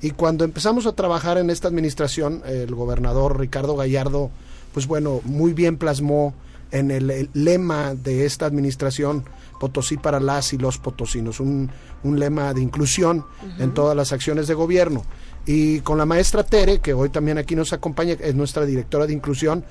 Y 0.00 0.10
cuando 0.10 0.44
empezamos 0.44 0.86
a 0.86 0.92
trabajar 0.92 1.38
en 1.38 1.50
esta 1.50 1.68
administración, 1.68 2.42
el 2.46 2.74
gobernador 2.74 3.38
Ricardo 3.38 3.76
Gallardo, 3.76 4.30
pues 4.74 4.86
bueno, 4.86 5.20
muy 5.24 5.52
bien 5.52 5.78
plasmó 5.78 6.34
en 6.70 6.90
el, 6.90 7.30
lema 7.32 7.94
de 7.94 8.26
esta 8.26 8.46
administración 8.46 9.24
Potosí 9.58 9.96
para 9.96 10.20
las 10.20 10.52
y 10.52 10.58
los 10.58 10.76
potosinos, 10.76 11.40
un, 11.40 11.70
lema 12.04 12.52
de 12.52 12.60
inclusión 12.60 13.24
en 13.58 13.72
todas 13.72 13.96
las 13.96 14.12
acciones 14.12 14.46
de 14.46 14.54
gobierno. 14.54 15.02
Y 15.46 15.80
con 15.80 15.96
la 15.96 16.04
maestra 16.04 16.42
Tere, 16.42 16.80
que 16.80 16.92
hoy 16.92 17.08
también 17.08 17.38
aquí 17.38 17.56
nos 17.56 17.72
acompaña, 17.72 18.16
es 18.20 18.34
nuestra 18.34 18.66
directora 18.66 19.06
de 19.06 19.14
inclusión, 19.14 19.64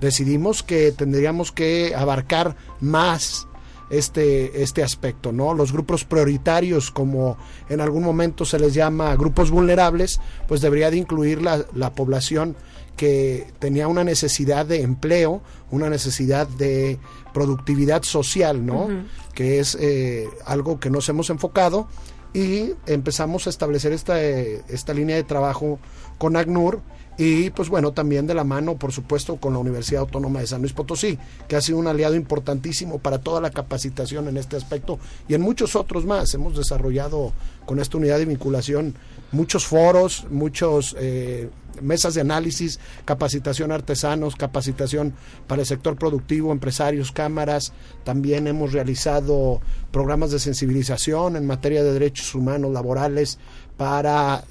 decidimos 0.00 0.62
que 0.62 0.92
tendríamos 0.92 1.50
que 1.50 1.92
abarcar 1.96 2.54
más 2.80 3.48
este, 3.92 4.62
este 4.62 4.82
aspecto, 4.82 5.32
¿no? 5.32 5.52
Los 5.52 5.70
grupos 5.70 6.04
prioritarios, 6.04 6.90
como 6.90 7.36
en 7.68 7.80
algún 7.80 8.02
momento 8.02 8.44
se 8.46 8.58
les 8.58 8.72
llama 8.72 9.14
grupos 9.16 9.50
vulnerables, 9.50 10.18
pues 10.48 10.62
debería 10.62 10.90
de 10.90 10.96
incluir 10.96 11.42
la, 11.42 11.64
la 11.74 11.94
población 11.94 12.56
que 12.96 13.46
tenía 13.58 13.88
una 13.88 14.02
necesidad 14.02 14.64
de 14.64 14.80
empleo, 14.80 15.42
una 15.70 15.90
necesidad 15.90 16.48
de 16.48 16.98
productividad 17.34 18.02
social, 18.02 18.64
¿no? 18.64 18.88
Que 19.34 19.58
es 19.58 19.76
eh, 19.78 20.26
algo 20.46 20.80
que 20.80 20.88
nos 20.88 21.08
hemos 21.10 21.28
enfocado 21.28 21.86
y 22.32 22.72
empezamos 22.86 23.46
a 23.46 23.50
establecer 23.50 23.92
esta, 23.92 24.22
eh, 24.22 24.62
esta 24.68 24.94
línea 24.94 25.16
de 25.16 25.24
trabajo 25.24 25.78
con 26.16 26.36
ACNUR 26.36 26.80
y 27.18 27.50
pues 27.50 27.68
bueno, 27.68 27.92
también 27.92 28.26
de 28.26 28.34
la 28.34 28.44
mano, 28.44 28.76
por 28.76 28.92
supuesto, 28.92 29.36
con 29.36 29.52
la 29.52 29.58
Universidad 29.58 30.00
Autónoma 30.00 30.40
de 30.40 30.46
San 30.46 30.62
Luis 30.62 30.72
Potosí, 30.72 31.18
que 31.46 31.56
ha 31.56 31.60
sido 31.60 31.78
un 31.78 31.86
aliado 31.86 32.14
importantísimo 32.14 32.98
para 32.98 33.18
toda 33.18 33.40
la 33.40 33.50
capacitación 33.50 34.28
en 34.28 34.38
este 34.38 34.56
aspecto 34.56 34.98
y 35.28 35.34
en 35.34 35.42
muchos 35.42 35.76
otros 35.76 36.06
más. 36.06 36.32
Hemos 36.34 36.56
desarrollado 36.56 37.32
con 37.66 37.80
esta 37.80 37.98
unidad 37.98 38.18
de 38.18 38.24
vinculación 38.24 38.94
muchos 39.30 39.66
foros, 39.66 40.26
muchos 40.30 40.96
eh, 40.98 41.50
mesas 41.80 42.14
de 42.14 42.20
análisis, 42.20 42.80
capacitación 43.04 43.72
artesanos, 43.72 44.36
capacitación 44.36 45.14
para 45.46 45.62
el 45.62 45.66
sector 45.66 45.96
productivo, 45.96 46.52
empresarios, 46.52 47.12
cámaras. 47.12 47.72
También 48.04 48.46
hemos 48.46 48.72
realizado 48.72 49.60
programas 49.90 50.30
de 50.30 50.38
sensibilización 50.38 51.36
en 51.36 51.46
materia 51.46 51.82
de 51.82 51.92
derechos 51.92 52.34
humanos 52.34 52.72
laborales, 52.72 53.38
para 53.82 54.44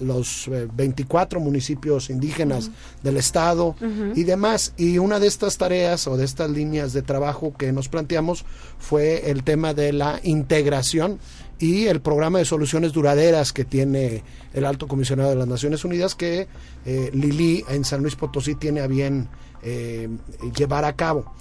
los 0.00 0.44
24 0.74 1.40
eh, 1.40 1.42
municipios 1.42 2.10
indígenas 2.10 2.70
del 3.02 3.16
estado 3.16 3.74
y 4.14 4.24
demás. 4.24 4.74
Y 4.76 4.98
una 4.98 5.18
de 5.18 5.26
estas 5.26 5.56
tareas 5.56 6.06
o 6.06 6.18
de 6.18 6.26
estas 6.26 6.50
líneas 6.50 6.92
de 6.92 7.00
trabajo 7.00 7.54
que 7.56 7.72
nos 7.72 7.88
planteamos 7.88 8.44
fue 8.78 9.30
el 9.30 9.42
tema 9.42 9.72
de 9.72 9.94
la 9.94 10.20
integración 10.22 11.18
y 11.58 11.86
el 11.86 12.02
programa 12.02 12.40
de 12.40 12.44
soluciones 12.44 12.92
duraderas 12.92 13.54
que 13.54 13.64
tiene 13.64 14.22
el 14.52 14.66
Alto 14.66 14.86
Comisionado 14.86 15.30
de 15.30 15.36
las 15.36 15.48
Naciones 15.48 15.86
Unidas 15.86 16.14
que 16.14 16.46
eh, 16.84 17.10
Lili 17.14 17.64
en 17.70 17.86
San 17.86 18.02
Luis 18.02 18.16
Potosí 18.16 18.54
tiene 18.54 18.80
a 18.80 18.86
bien 18.86 19.28
eh, 19.62 20.10
llevar 20.54 20.84
a 20.84 20.92
cabo. 20.92 21.32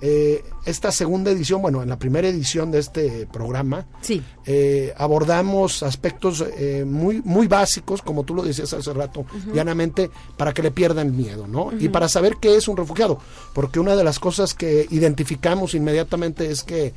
Eh, 0.00 0.44
esta 0.66 0.92
segunda 0.92 1.30
edición, 1.30 1.62
bueno, 1.62 1.82
en 1.82 1.88
la 1.88 1.98
primera 1.98 2.28
edición 2.28 2.70
de 2.70 2.80
este 2.80 3.26
programa, 3.26 3.86
sí. 4.02 4.22
Eh, 4.44 4.92
abordamos 4.96 5.82
aspectos 5.82 6.44
eh, 6.58 6.84
muy, 6.86 7.22
muy 7.24 7.46
básicos, 7.46 8.02
como 8.02 8.24
tú 8.24 8.34
lo 8.34 8.42
decías 8.42 8.72
hace 8.72 8.92
rato, 8.92 9.24
llanamente, 9.54 10.10
para 10.36 10.52
que 10.52 10.62
le 10.62 10.70
pierdan 10.70 11.16
miedo, 11.16 11.46
¿no? 11.46 11.70
Y 11.78 11.88
para 11.88 12.08
saber 12.08 12.36
qué 12.40 12.56
es 12.56 12.68
un 12.68 12.76
refugiado, 12.76 13.18
porque 13.54 13.80
una 13.80 13.96
de 13.96 14.04
las 14.04 14.18
cosas 14.18 14.54
que 14.54 14.86
identificamos 14.90 15.74
inmediatamente 15.74 16.50
es 16.50 16.62
que 16.62 16.92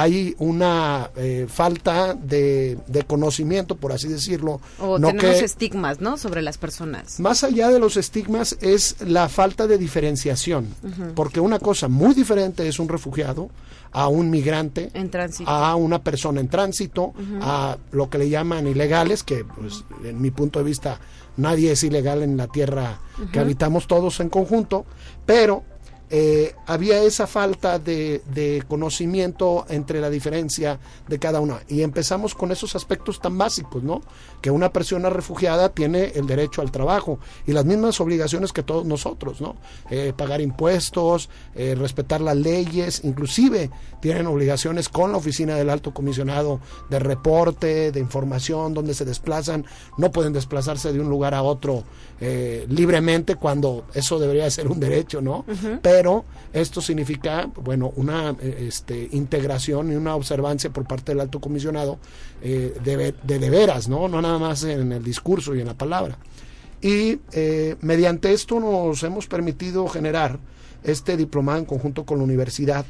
hay 0.00 0.34
una 0.38 1.10
eh, 1.14 1.46
falta 1.46 2.14
de, 2.14 2.78
conocimiento, 3.06 3.76
por 3.76 3.92
así 3.92 4.08
decirlo. 4.08 4.58
O 4.78 4.98
no 4.98 5.08
tenemos 5.08 5.42
estigmas, 5.42 6.00
¿no? 6.00 6.16
Sobre 6.16 6.40
las 6.40 6.56
personas. 6.56 7.20
Más 7.20 7.44
allá 7.44 7.68
de 7.68 7.78
los 7.78 7.98
estigmas 7.98 8.56
es 8.62 8.96
la 9.02 9.28
falta 9.28 9.66
de 9.66 9.76
diferenciación, 9.76 10.68
porque 11.14 11.40
una 11.40 11.58
cosa 11.58 11.88
muy 11.88 12.14
diferente 12.14 12.66
es 12.66 12.78
un 12.78 12.88
refugiado 12.88 13.50
a 13.92 14.08
un 14.08 14.30
migrante, 14.30 14.90
en 14.94 15.10
tránsito. 15.10 15.50
a 15.50 15.74
una 15.74 16.02
persona 16.02 16.40
en 16.40 16.48
tránsito, 16.48 17.12
a 17.42 17.76
lo 17.92 18.08
que 18.08 18.16
le 18.16 18.30
llaman 18.30 18.66
ilegales, 18.68 19.22
que 19.22 19.44
pues, 19.44 19.84
en 20.02 20.18
mi 20.18 20.30
punto 20.30 20.60
de 20.60 20.64
vista 20.64 20.98
nadie 21.36 21.72
es 21.72 21.84
ilegal 21.84 22.22
en 22.22 22.38
la 22.38 22.46
tierra 22.46 23.00
que 23.32 23.38
habitamos 23.38 23.86
todos 23.86 24.18
en 24.20 24.30
conjunto, 24.30 24.86
pero 25.26 25.62
eh, 26.12 26.56
había 26.66 27.00
esa 27.04 27.28
falta 27.28 27.78
de, 27.78 28.20
conocimiento 28.66 29.64
entre 29.68 30.00
la 30.00 30.10
diferencia 30.10 30.80
de 31.08 31.18
cada 31.20 31.40
una. 31.40 31.60
Y 31.68 31.82
empezamos 31.82 32.34
con 32.34 32.50
esos 32.50 32.74
aspectos 32.74 33.20
tan 33.20 33.38
básicos, 33.38 33.84
¿no? 33.84 34.02
Que 34.40 34.50
una 34.50 34.72
persona 34.72 35.08
refugiada 35.08 35.68
tiene 35.68 36.12
el 36.16 36.26
derecho 36.26 36.62
al 36.62 36.72
trabajo 36.72 37.20
y 37.46 37.52
las 37.52 37.64
mismas 37.64 38.00
obligaciones 38.00 38.52
que 38.52 38.64
todos 38.64 38.84
nosotros, 38.84 39.40
¿no? 39.40 39.54
Eh, 39.90 40.12
pagar 40.16 40.40
impuestos, 40.40 41.30
eh, 41.54 41.76
respetar 41.78 42.20
las 42.20 42.36
leyes, 42.36 43.02
inclusive 43.04 43.70
tienen 44.00 44.26
obligaciones 44.26 44.88
con 44.88 45.12
la 45.12 45.18
oficina 45.18 45.54
del 45.54 45.70
alto 45.70 45.94
comisionado 45.94 46.60
de 46.88 46.98
reporte, 46.98 47.92
de 47.92 48.00
información, 48.00 48.74
donde 48.74 48.94
se 48.94 49.04
desplazan, 49.04 49.64
no 49.96 50.10
pueden 50.10 50.32
desplazarse 50.32 50.92
de 50.92 51.00
un 51.00 51.08
lugar 51.08 51.34
a 51.34 51.42
otro 51.42 51.84
libremente 52.68 53.36
cuando 53.36 53.86
eso 53.94 54.18
debería 54.18 54.50
ser 54.50 54.68
un 54.68 54.78
derecho, 54.78 55.22
¿no? 55.22 55.46
pero 55.80 55.99
esto 56.52 56.80
significa, 56.80 57.48
bueno, 57.56 57.92
una 57.96 58.30
eh, 58.40 58.66
este, 58.68 59.08
integración 59.12 59.92
y 59.92 59.96
una 59.96 60.14
observancia 60.14 60.70
por 60.70 60.86
parte 60.86 61.12
del 61.12 61.20
alto 61.20 61.40
comisionado 61.40 61.98
eh, 62.42 62.76
de, 62.82 63.14
de, 63.22 63.50
veras, 63.50 63.88
¿no? 63.88 64.08
No 64.08 64.20
nada 64.20 64.38
más 64.38 64.64
en 64.64 64.92
el 64.92 65.02
discurso 65.02 65.54
y 65.54 65.60
en 65.60 65.66
la 65.66 65.74
palabra. 65.74 66.18
Y 66.80 67.18
eh, 67.32 67.76
mediante 67.82 68.32
esto 68.32 68.58
nos 68.58 69.02
hemos 69.02 69.26
permitido 69.26 69.86
generar 69.88 70.38
este 70.82 71.16
diplomado 71.16 71.58
en 71.58 71.66
conjunto 71.66 72.04
con 72.04 72.18
la 72.18 72.24
universidad 72.24 72.86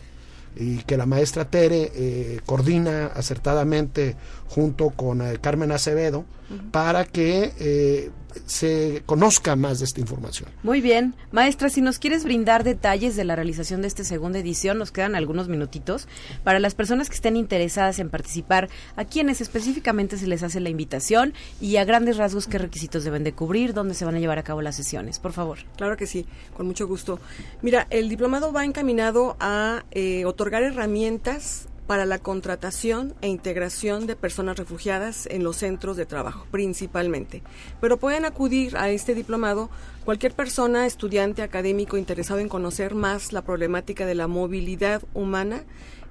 y 0.56 0.78
que 0.78 0.96
la 0.96 1.06
maestra 1.06 1.48
Tere 1.48 2.40
coordina 2.44 3.06
acertadamente 3.06 4.16
junto 4.48 4.90
con 4.90 5.22
Carmen 5.40 5.70
Acevedo 5.70 6.24
para 6.72 7.04
que 7.04 8.10
se 8.46 9.02
conozca 9.06 9.56
más 9.56 9.78
de 9.78 9.84
esta 9.84 10.00
información. 10.00 10.48
Muy 10.62 10.80
bien. 10.80 11.14
Maestra, 11.32 11.68
si 11.68 11.80
nos 11.80 11.98
quieres 11.98 12.24
brindar 12.24 12.64
detalles 12.64 13.16
de 13.16 13.24
la 13.24 13.36
realización 13.36 13.82
de 13.82 13.88
esta 13.88 14.04
segunda 14.04 14.38
edición, 14.38 14.78
nos 14.78 14.90
quedan 14.90 15.14
algunos 15.14 15.48
minutitos. 15.48 16.08
Para 16.44 16.58
las 16.58 16.74
personas 16.74 17.08
que 17.08 17.14
estén 17.14 17.36
interesadas 17.36 17.98
en 17.98 18.10
participar, 18.10 18.68
¿a 18.96 19.04
quienes 19.04 19.40
específicamente 19.40 20.18
se 20.18 20.26
les 20.26 20.42
hace 20.42 20.60
la 20.60 20.68
invitación? 20.68 21.34
Y 21.60 21.76
a 21.76 21.84
grandes 21.84 22.16
rasgos, 22.16 22.46
¿qué 22.46 22.58
requisitos 22.58 23.04
deben 23.04 23.24
de 23.24 23.32
cubrir? 23.32 23.74
¿Dónde 23.74 23.94
se 23.94 24.04
van 24.04 24.14
a 24.14 24.20
llevar 24.20 24.38
a 24.38 24.42
cabo 24.42 24.62
las 24.62 24.76
sesiones? 24.76 25.18
Por 25.18 25.32
favor. 25.32 25.58
Claro 25.76 25.96
que 25.96 26.06
sí, 26.06 26.26
con 26.56 26.66
mucho 26.66 26.86
gusto. 26.86 27.20
Mira, 27.62 27.86
el 27.90 28.08
diplomado 28.08 28.52
va 28.52 28.64
encaminado 28.64 29.36
a 29.40 29.84
eh, 29.90 30.24
otorgar 30.24 30.62
herramientas 30.62 31.68
para 31.90 32.06
la 32.06 32.20
contratación 32.20 33.16
e 33.20 33.26
integración 33.26 34.06
de 34.06 34.14
personas 34.14 34.56
refugiadas 34.56 35.26
en 35.26 35.42
los 35.42 35.56
centros 35.56 35.96
de 35.96 36.06
trabajo, 36.06 36.46
principalmente. 36.52 37.42
Pero 37.80 37.96
pueden 37.96 38.24
acudir 38.24 38.76
a 38.76 38.90
este 38.90 39.12
diplomado 39.12 39.70
cualquier 40.04 40.32
persona, 40.32 40.86
estudiante, 40.86 41.42
académico 41.42 41.96
interesado 41.96 42.38
en 42.38 42.48
conocer 42.48 42.94
más 42.94 43.32
la 43.32 43.42
problemática 43.42 44.06
de 44.06 44.14
la 44.14 44.28
movilidad 44.28 45.02
humana 45.14 45.64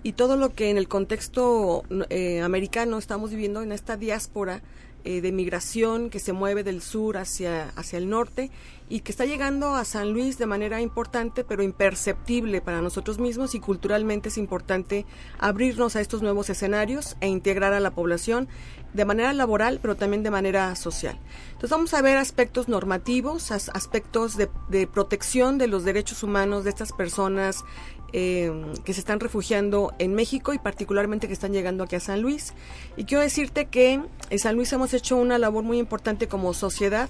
y 0.03 0.11
todo 0.11 0.35
lo 0.35 0.53
que 0.53 0.69
en 0.69 0.77
el 0.77 0.89
contexto 0.89 1.83
eh, 2.09 2.41
americano 2.41 2.97
estamos 2.97 3.29
viviendo 3.29 3.61
en 3.61 3.71
esta 3.71 3.95
diáspora 3.95 4.61
eh, 5.03 5.21
de 5.21 5.31
migración 5.31 6.09
que 6.09 6.19
se 6.19 6.33
mueve 6.33 6.63
del 6.63 6.81
sur 6.81 7.17
hacia, 7.17 7.69
hacia 7.75 7.97
el 7.97 8.09
norte 8.09 8.51
y 8.89 9.01
que 9.01 9.11
está 9.11 9.25
llegando 9.25 9.75
a 9.75 9.85
San 9.85 10.11
Luis 10.11 10.37
de 10.37 10.45
manera 10.45 10.81
importante 10.81 11.43
pero 11.43 11.63
imperceptible 11.63 12.59
para 12.59 12.81
nosotros 12.81 13.19
mismos 13.19 13.55
y 13.55 13.59
culturalmente 13.59 14.29
es 14.29 14.37
importante 14.37 15.05
abrirnos 15.37 15.95
a 15.95 16.01
estos 16.01 16.21
nuevos 16.21 16.49
escenarios 16.49 17.15
e 17.21 17.27
integrar 17.27 17.73
a 17.73 17.79
la 17.79 17.91
población 17.91 18.49
de 18.93 19.05
manera 19.05 19.31
laboral 19.33 19.79
pero 19.81 19.95
también 19.95 20.23
de 20.23 20.31
manera 20.31 20.75
social. 20.75 21.17
Entonces 21.47 21.69
vamos 21.69 21.93
a 21.93 22.01
ver 22.01 22.17
aspectos 22.17 22.67
normativos, 22.67 23.51
aspectos 23.51 24.35
de, 24.35 24.49
de 24.69 24.87
protección 24.87 25.57
de 25.57 25.67
los 25.67 25.85
derechos 25.85 26.23
humanos 26.23 26.63
de 26.63 26.71
estas 26.71 26.91
personas 26.91 27.63
eh, 28.13 28.51
que 28.83 28.93
se 28.93 28.99
están 28.99 29.19
refugiando 29.19 29.93
en 29.99 30.13
México 30.13 30.53
y 30.53 30.59
particularmente 30.59 31.27
que 31.27 31.33
están 31.33 31.53
llegando 31.53 31.83
aquí 31.83 31.95
a 31.95 31.99
San 31.99 32.21
Luis. 32.21 32.53
Y 32.97 33.05
quiero 33.05 33.21
decirte 33.21 33.65
que 33.65 34.01
en 34.29 34.39
San 34.39 34.55
Luis 34.55 34.71
hemos 34.73 34.93
hecho 34.93 35.15
una 35.17 35.37
labor 35.37 35.63
muy 35.63 35.77
importante 35.77 36.27
como 36.27 36.53
sociedad 36.53 37.09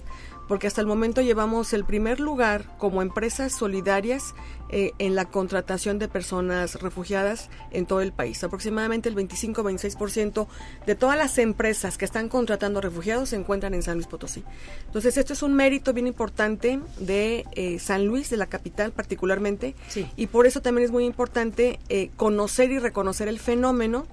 porque 0.49 0.65
hasta 0.65 0.81
el 0.81 0.87
momento 0.87 1.21
llevamos 1.21 1.73
el 1.73 1.85
primer 1.85 2.19
lugar 2.19 2.65
como 2.79 3.03
empresas 3.03 3.53
solidarias 3.53 4.33
eh, 4.69 4.93
en 4.97 5.13
la 5.13 5.25
contratación 5.25 5.99
de 5.99 6.07
personas 6.07 6.81
refugiadas 6.81 7.51
en 7.69 7.85
todo 7.85 8.01
el 8.01 8.11
país. 8.11 8.43
Aproximadamente 8.43 9.09
el 9.09 9.15
25-26% 9.15 10.47
de 10.87 10.95
todas 10.95 11.17
las 11.17 11.37
empresas 11.37 11.99
que 11.99 12.05
están 12.05 12.29
contratando 12.29 12.81
refugiados 12.81 13.29
se 13.29 13.35
encuentran 13.35 13.75
en 13.75 13.83
San 13.83 13.93
Luis 13.93 14.07
Potosí. 14.07 14.43
Entonces, 14.87 15.17
esto 15.17 15.33
es 15.33 15.43
un 15.43 15.53
mérito 15.53 15.93
bien 15.93 16.07
importante 16.07 16.79
de 16.97 17.45
eh, 17.51 17.77
San 17.77 18.07
Luis, 18.07 18.31
de 18.31 18.37
la 18.37 18.47
capital 18.47 18.91
particularmente, 18.91 19.75
y 20.17 20.27
por 20.27 20.47
eso 20.47 20.61
también 20.61 20.85
es 20.85 20.91
muy 20.91 21.05
importante 21.05 21.79
eh, 21.89 22.09
conocer 22.17 22.71
y 22.71 22.79
reconocer 22.79 23.27
el 23.27 23.39
fenómeno 23.39 24.07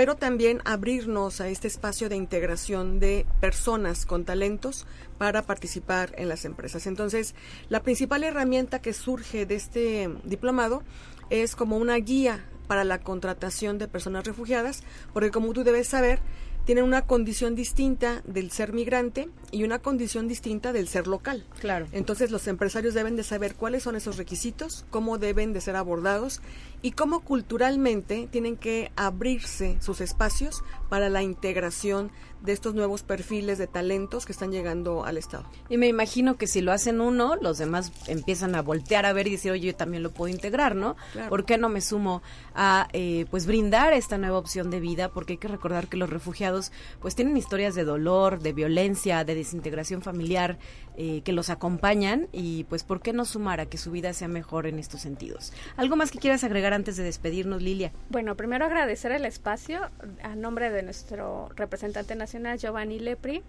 pero 0.00 0.16
también 0.16 0.62
abrirnos 0.64 1.42
a 1.42 1.50
este 1.50 1.68
espacio 1.68 2.08
de 2.08 2.16
integración 2.16 3.00
de 3.00 3.26
personas 3.38 4.06
con 4.06 4.24
talentos 4.24 4.86
para 5.18 5.42
participar 5.42 6.14
en 6.16 6.30
las 6.30 6.46
empresas. 6.46 6.86
Entonces, 6.86 7.34
la 7.68 7.82
principal 7.82 8.24
herramienta 8.24 8.80
que 8.80 8.94
surge 8.94 9.44
de 9.44 9.56
este 9.56 10.08
diplomado 10.24 10.82
es 11.28 11.54
como 11.54 11.76
una 11.76 11.96
guía 11.96 12.46
para 12.66 12.84
la 12.84 13.00
contratación 13.00 13.76
de 13.76 13.88
personas 13.88 14.24
refugiadas, 14.24 14.84
porque 15.12 15.30
como 15.30 15.52
tú 15.52 15.64
debes 15.64 15.88
saber, 15.88 16.20
tienen 16.64 16.84
una 16.84 17.02
condición 17.02 17.54
distinta 17.54 18.22
del 18.24 18.50
ser 18.50 18.72
migrante 18.72 19.28
y 19.50 19.64
una 19.64 19.80
condición 19.80 20.28
distinta 20.28 20.72
del 20.72 20.88
ser 20.88 21.08
local. 21.08 21.44
Claro. 21.60 21.86
Entonces 21.92 22.30
los 22.30 22.46
empresarios 22.46 22.94
deben 22.94 23.16
de 23.16 23.22
saber 23.22 23.54
cuáles 23.54 23.82
son 23.82 23.96
esos 23.96 24.16
requisitos, 24.16 24.84
cómo 24.90 25.18
deben 25.18 25.52
de 25.52 25.60
ser 25.60 25.76
abordados 25.76 26.40
y 26.82 26.92
cómo 26.92 27.20
culturalmente 27.20 28.28
tienen 28.30 28.56
que 28.56 28.90
abrirse 28.96 29.76
sus 29.80 30.00
espacios 30.00 30.62
para 30.88 31.08
la 31.08 31.22
integración 31.22 32.10
de 32.42 32.52
estos 32.52 32.74
nuevos 32.74 33.02
perfiles 33.02 33.58
de 33.58 33.66
talentos 33.66 34.24
que 34.24 34.32
están 34.32 34.50
llegando 34.50 35.04
al 35.04 35.18
Estado. 35.18 35.44
Y 35.68 35.76
me 35.76 35.88
imagino 35.88 36.36
que 36.36 36.46
si 36.46 36.60
lo 36.60 36.72
hacen 36.72 37.00
uno, 37.00 37.36
los 37.36 37.58
demás 37.58 37.92
empiezan 38.06 38.54
a 38.54 38.62
voltear 38.62 39.06
a 39.06 39.12
ver 39.12 39.26
y 39.26 39.32
decir, 39.32 39.52
oye, 39.52 39.68
yo 39.68 39.74
también 39.74 40.02
lo 40.02 40.10
puedo 40.10 40.32
integrar, 40.32 40.74
¿no? 40.74 40.96
¿Por 41.28 41.44
qué 41.44 41.58
no 41.58 41.68
me 41.68 41.80
sumo 41.80 42.22
a, 42.54 42.88
eh, 42.92 43.26
pues, 43.30 43.46
brindar 43.46 43.92
esta 43.92 44.18
nueva 44.18 44.38
opción 44.38 44.70
de 44.70 44.80
vida? 44.80 45.10
Porque 45.10 45.34
hay 45.34 45.38
que 45.38 45.48
recordar 45.48 45.88
que 45.88 45.96
los 45.96 46.10
refugiados, 46.10 46.72
pues, 47.00 47.14
tienen 47.14 47.36
historias 47.36 47.74
de 47.74 47.84
dolor, 47.84 48.40
de 48.40 48.52
violencia, 48.52 49.24
de 49.24 49.34
desintegración 49.34 50.02
familiar, 50.02 50.58
eh, 50.96 51.22
que 51.22 51.32
los 51.32 51.50
acompañan 51.50 52.28
y, 52.32 52.64
pues, 52.64 52.84
¿por 52.84 53.00
qué 53.00 53.12
no 53.12 53.24
sumar 53.24 53.60
a 53.60 53.66
que 53.66 53.78
su 53.78 53.90
vida 53.90 54.12
sea 54.12 54.28
mejor 54.28 54.66
en 54.66 54.78
estos 54.78 55.02
sentidos? 55.02 55.52
¿Algo 55.76 55.96
más 55.96 56.10
que 56.10 56.18
quieras 56.18 56.44
agregar 56.44 56.69
antes 56.74 56.96
de 56.96 57.02
despedirnos, 57.02 57.62
Lilia? 57.62 57.92
Bueno, 58.08 58.36
primero 58.36 58.64
agradecer 58.64 59.12
el 59.12 59.24
espacio 59.24 59.80
a 60.22 60.34
nombre 60.36 60.70
de 60.70 60.82
nuestro 60.82 61.48
representante 61.56 62.14
nacional 62.14 62.58
Giovanni 62.58 62.98
Lepri. 62.98 63.42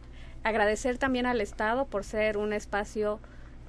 Agradecer 0.43 0.97
también 0.97 1.25
al 1.25 1.41
Estado 1.41 1.85
por 1.85 2.03
ser 2.03 2.37
un 2.37 2.53
espacio 2.53 3.19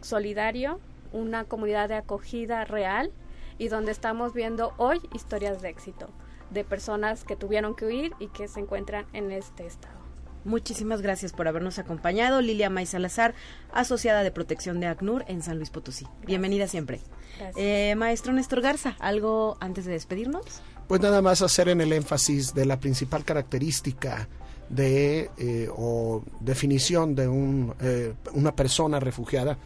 solidario, 0.00 0.80
una 1.12 1.44
comunidad 1.44 1.88
de 1.88 1.96
acogida 1.96 2.64
real 2.64 3.10
y 3.58 3.68
donde 3.68 3.92
estamos 3.92 4.32
viendo 4.32 4.72
hoy 4.78 5.00
historias 5.12 5.62
de 5.62 5.68
éxito 5.68 6.08
de 6.52 6.64
personas 6.64 7.24
que 7.24 7.36
tuvieron 7.36 7.74
que 7.74 7.86
huir 7.86 8.12
y 8.18 8.28
que 8.28 8.48
se 8.48 8.60
encuentran 8.60 9.06
en 9.12 9.32
este 9.32 9.66
estado. 9.66 10.01
Muchísimas 10.44 11.02
gracias 11.02 11.32
por 11.32 11.48
habernos 11.48 11.78
acompañado. 11.78 12.40
Lilia 12.40 12.70
May 12.70 12.86
Salazar, 12.86 13.34
asociada 13.72 14.22
de 14.22 14.30
protección 14.30 14.80
de 14.80 14.86
ACNUR 14.86 15.24
en 15.28 15.42
San 15.42 15.56
Luis 15.56 15.70
Potosí. 15.70 16.06
Bienvenida 16.26 16.68
siempre. 16.68 17.00
Eh, 17.56 17.94
maestro 17.96 18.32
Néstor 18.32 18.60
Garza, 18.60 18.96
¿algo 18.98 19.56
antes 19.60 19.84
de 19.84 19.92
despedirnos? 19.92 20.44
Pues 20.88 21.00
nada 21.00 21.22
más 21.22 21.42
hacer 21.42 21.68
en 21.68 21.80
el 21.80 21.92
énfasis 21.92 22.54
de 22.54 22.66
la 22.66 22.78
principal 22.78 23.24
característica 23.24 24.28
de 24.68 25.30
eh, 25.36 25.68
o 25.74 26.24
definición 26.40 27.14
de 27.14 27.28
un, 27.28 27.74
eh, 27.80 28.14
una 28.32 28.56
persona 28.56 29.00
refugiada 29.00 29.58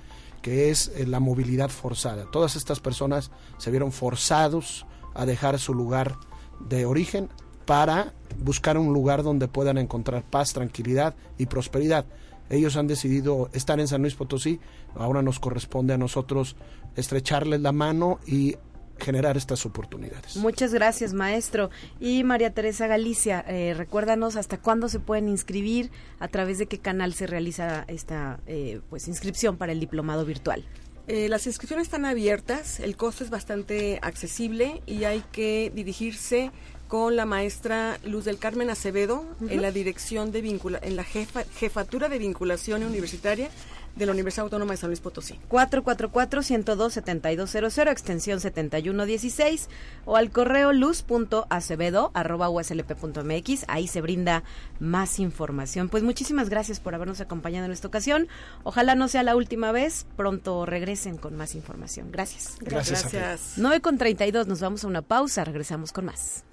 que 0.42 0.70
es 0.70 0.92
eh, 0.94 1.06
la 1.06 1.20
movilidad 1.20 1.70
forzada. 1.70 2.30
Todas 2.30 2.56
estas 2.56 2.80
personas 2.80 3.30
se 3.58 3.70
vieron 3.70 3.92
forzados 3.92 4.86
a 5.14 5.26
dejar 5.26 5.58
su 5.58 5.74
lugar 5.74 6.16
de 6.60 6.86
origen 6.86 7.30
para 7.66 8.12
buscar 8.38 8.78
un 8.78 8.92
lugar 8.92 9.22
donde 9.22 9.48
puedan 9.48 9.78
encontrar 9.78 10.22
paz, 10.22 10.52
tranquilidad 10.52 11.14
y 11.36 11.46
prosperidad. 11.46 12.06
Ellos 12.48 12.76
han 12.76 12.86
decidido 12.86 13.50
estar 13.52 13.80
en 13.80 13.88
San 13.88 14.02
Luis 14.02 14.14
Potosí, 14.14 14.60
ahora 14.94 15.20
nos 15.20 15.40
corresponde 15.40 15.94
a 15.94 15.98
nosotros 15.98 16.56
estrecharles 16.94 17.60
la 17.60 17.72
mano 17.72 18.20
y 18.26 18.56
generar 18.98 19.36
estas 19.36 19.66
oportunidades. 19.66 20.36
Muchas 20.36 20.72
gracias, 20.72 21.12
maestro. 21.12 21.70
Y 22.00 22.24
María 22.24 22.54
Teresa 22.54 22.86
Galicia, 22.86 23.44
eh, 23.46 23.74
recuérdanos 23.76 24.36
hasta 24.36 24.58
cuándo 24.58 24.88
se 24.88 25.00
pueden 25.00 25.28
inscribir, 25.28 25.90
a 26.18 26.28
través 26.28 26.58
de 26.58 26.66
qué 26.66 26.78
canal 26.78 27.12
se 27.12 27.26
realiza 27.26 27.84
esta 27.88 28.40
eh, 28.46 28.80
pues 28.88 29.08
inscripción 29.08 29.56
para 29.56 29.72
el 29.72 29.80
diplomado 29.80 30.24
virtual. 30.24 30.64
Eh, 31.08 31.28
las 31.28 31.46
inscripciones 31.46 31.86
están 31.86 32.04
abiertas, 32.04 32.80
el 32.80 32.96
costo 32.96 33.22
es 33.22 33.30
bastante 33.30 34.00
accesible 34.02 34.82
y 34.86 35.04
hay 35.04 35.22
que 35.30 35.70
dirigirse 35.72 36.50
con 36.88 37.16
la 37.16 37.26
maestra 37.26 37.98
Luz 38.04 38.24
del 38.24 38.38
Carmen 38.38 38.70
Acevedo 38.70 39.24
en 39.48 39.62
la 39.62 39.72
dirección 39.72 40.32
de 40.32 40.40
vincula 40.40 40.78
en 40.82 40.96
la 40.96 41.04
jefatura 41.04 42.08
de 42.08 42.18
vinculación 42.18 42.84
universitaria 42.84 43.50
de 43.96 44.06
la 44.06 44.12
Universidad 44.12 44.44
Autónoma 44.44 44.74
de 44.74 44.76
San 44.76 44.90
Luis 44.90 45.00
Potosí. 45.00 45.40
444-102-7200, 45.50 47.90
extensión 47.90 48.38
7116, 48.40 49.68
o 50.04 50.16
al 50.16 50.30
correo 50.30 50.72
luz.acevedo.uslp.mx. 50.72 53.64
Ahí 53.68 53.88
se 53.88 54.02
brinda 54.02 54.44
más 54.78 55.18
información. 55.18 55.88
Pues 55.88 56.02
muchísimas 56.02 56.50
gracias 56.50 56.78
por 56.78 56.94
habernos 56.94 57.22
acompañado 57.22 57.64
en 57.66 57.72
esta 57.72 57.88
ocasión. 57.88 58.28
Ojalá 58.62 58.94
no 58.94 59.08
sea 59.08 59.22
la 59.22 59.34
última 59.34 59.72
vez. 59.72 60.04
Pronto 60.16 60.66
regresen 60.66 61.16
con 61.16 61.34
más 61.36 61.54
información. 61.54 62.12
Gracias. 62.12 62.56
Gracias. 62.60 63.10
gracias. 63.10 63.54
9 63.56 63.80
con 63.80 63.96
32, 63.98 64.46
nos 64.46 64.60
vamos 64.60 64.84
a 64.84 64.86
una 64.86 65.02
pausa. 65.02 65.44
Regresamos 65.44 65.92
con 65.92 66.04
más. 66.04 66.44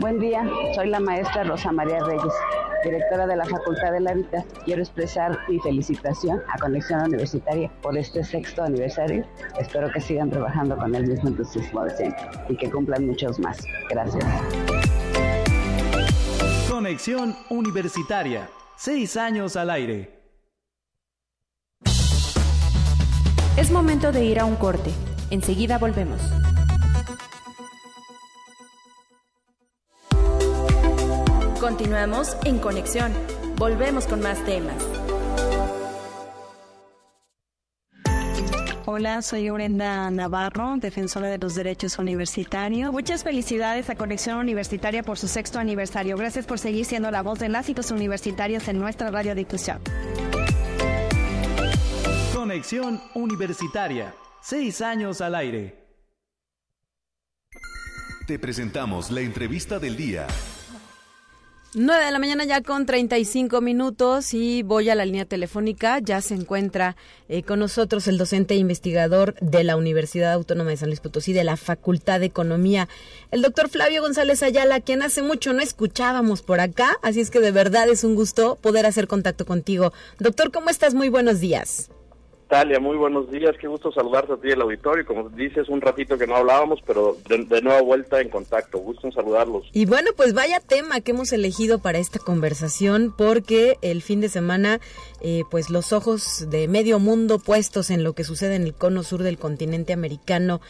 Buen 0.00 0.18
día, 0.18 0.48
soy 0.74 0.88
la 0.88 0.98
maestra 0.98 1.44
Rosa 1.44 1.72
María 1.72 2.02
Reyes, 2.02 2.32
directora 2.82 3.26
de 3.26 3.36
la 3.36 3.44
Facultad 3.44 3.92
del 3.92 4.08
Hábitat. 4.08 4.46
Quiero 4.64 4.80
expresar 4.80 5.38
mi 5.46 5.58
felicitación 5.60 6.40
a 6.48 6.58
Conexión 6.58 7.02
Universitaria 7.02 7.70
por 7.82 7.98
este 7.98 8.24
sexto 8.24 8.62
aniversario. 8.62 9.26
Espero 9.58 9.92
que 9.92 10.00
sigan 10.00 10.30
trabajando 10.30 10.74
con 10.78 10.94
el 10.94 11.06
mismo 11.06 11.28
entusiasmo 11.28 11.84
de 11.84 11.90
siempre 11.90 12.22
y 12.48 12.56
que 12.56 12.70
cumplan 12.70 13.08
muchos 13.08 13.38
más. 13.40 13.62
Gracias. 13.90 14.24
Conexión 16.70 17.36
Universitaria, 17.50 18.48
seis 18.78 19.18
años 19.18 19.54
al 19.56 19.68
aire. 19.68 20.18
Es 23.58 23.70
momento 23.70 24.12
de 24.12 24.24
ir 24.24 24.40
a 24.40 24.46
un 24.46 24.56
corte. 24.56 24.92
Enseguida 25.30 25.76
volvemos. 25.76 26.22
Continuamos 31.70 32.36
en 32.44 32.58
conexión. 32.58 33.12
Volvemos 33.54 34.04
con 34.08 34.20
más 34.20 34.44
temas. 34.44 34.74
Hola, 38.86 39.22
soy 39.22 39.48
Brenda 39.50 40.10
Navarro, 40.10 40.74
defensora 40.78 41.28
de 41.28 41.38
los 41.38 41.54
derechos 41.54 42.00
universitarios. 42.00 42.90
Muchas 42.90 43.22
felicidades 43.22 43.88
a 43.88 43.94
Conexión 43.94 44.38
Universitaria 44.38 45.04
por 45.04 45.16
su 45.16 45.28
sexto 45.28 45.60
aniversario. 45.60 46.16
Gracias 46.16 46.44
por 46.44 46.58
seguir 46.58 46.86
siendo 46.86 47.08
la 47.12 47.22
voz 47.22 47.38
de 47.38 47.48
las 47.48 47.68
y 47.68 47.74
los 47.74 47.92
universitarios 47.92 48.66
en 48.66 48.80
nuestra 48.80 49.12
radiodifusión. 49.12 49.78
Conexión 52.34 53.00
Universitaria. 53.14 54.12
Seis 54.42 54.80
años 54.80 55.20
al 55.20 55.36
aire. 55.36 55.86
Te 58.26 58.40
presentamos 58.40 59.12
la 59.12 59.20
entrevista 59.20 59.78
del 59.78 59.96
día. 59.96 60.26
9 61.72 62.04
de 62.04 62.10
la 62.10 62.18
mañana 62.18 62.44
ya 62.44 62.62
con 62.62 62.84
35 62.84 63.60
minutos 63.60 64.34
y 64.34 64.64
voy 64.64 64.90
a 64.90 64.96
la 64.96 65.04
línea 65.04 65.24
telefónica. 65.24 66.00
Ya 66.00 66.20
se 66.20 66.34
encuentra 66.34 66.96
eh, 67.28 67.44
con 67.44 67.60
nosotros 67.60 68.08
el 68.08 68.18
docente 68.18 68.54
e 68.54 68.56
investigador 68.56 69.36
de 69.40 69.62
la 69.62 69.76
Universidad 69.76 70.32
Autónoma 70.32 70.70
de 70.70 70.78
San 70.78 70.88
Luis 70.88 70.98
Potosí 70.98 71.32
de 71.32 71.44
la 71.44 71.56
Facultad 71.56 72.18
de 72.18 72.26
Economía, 72.26 72.88
el 73.30 73.42
doctor 73.42 73.68
Flavio 73.68 74.02
González 74.02 74.42
Ayala, 74.42 74.80
quien 74.80 75.02
hace 75.02 75.22
mucho 75.22 75.52
no 75.52 75.62
escuchábamos 75.62 76.42
por 76.42 76.58
acá, 76.58 76.98
así 77.02 77.20
es 77.20 77.30
que 77.30 77.38
de 77.38 77.52
verdad 77.52 77.88
es 77.88 78.02
un 78.02 78.16
gusto 78.16 78.58
poder 78.60 78.84
hacer 78.84 79.06
contacto 79.06 79.46
contigo. 79.46 79.92
Doctor, 80.18 80.50
¿cómo 80.50 80.70
estás? 80.70 80.94
Muy 80.94 81.08
buenos 81.08 81.38
días. 81.38 81.90
Talia, 82.50 82.80
muy 82.80 82.96
buenos 82.96 83.30
días, 83.30 83.54
qué 83.60 83.68
gusto 83.68 83.92
saludarte 83.92 84.32
a 84.32 84.36
ti 84.36 84.48
el 84.48 84.60
auditorio. 84.60 85.06
Como 85.06 85.28
dices, 85.28 85.68
un 85.68 85.80
ratito 85.80 86.18
que 86.18 86.26
no 86.26 86.34
hablábamos, 86.34 86.80
pero 86.84 87.16
de, 87.28 87.44
de, 87.44 87.62
nueva 87.62 87.80
vuelta 87.80 88.20
en 88.20 88.28
contacto. 88.28 88.78
Gusto 88.78 89.06
en 89.06 89.12
saludarlos. 89.12 89.68
Y 89.72 89.86
bueno, 89.86 90.10
pues 90.16 90.34
vaya 90.34 90.58
tema 90.58 91.00
que 91.00 91.12
hemos 91.12 91.32
elegido 91.32 91.78
para 91.78 91.98
esta 91.98 92.18
conversación, 92.18 93.14
porque 93.16 93.78
el 93.82 94.02
fin 94.02 94.20
de 94.20 94.28
semana, 94.28 94.80
eh, 95.20 95.44
pues 95.48 95.70
los 95.70 95.92
ojos 95.92 96.50
de 96.50 96.66
medio 96.66 96.98
mundo 96.98 97.38
puestos 97.38 97.88
en 97.88 98.02
lo 98.02 98.14
que 98.14 98.24
sucede 98.24 98.56
en 98.56 98.64
el 98.64 98.74
cono 98.74 99.04
sur 99.04 99.22
del 99.22 99.38
continente 99.38 99.92
americano 99.92 100.60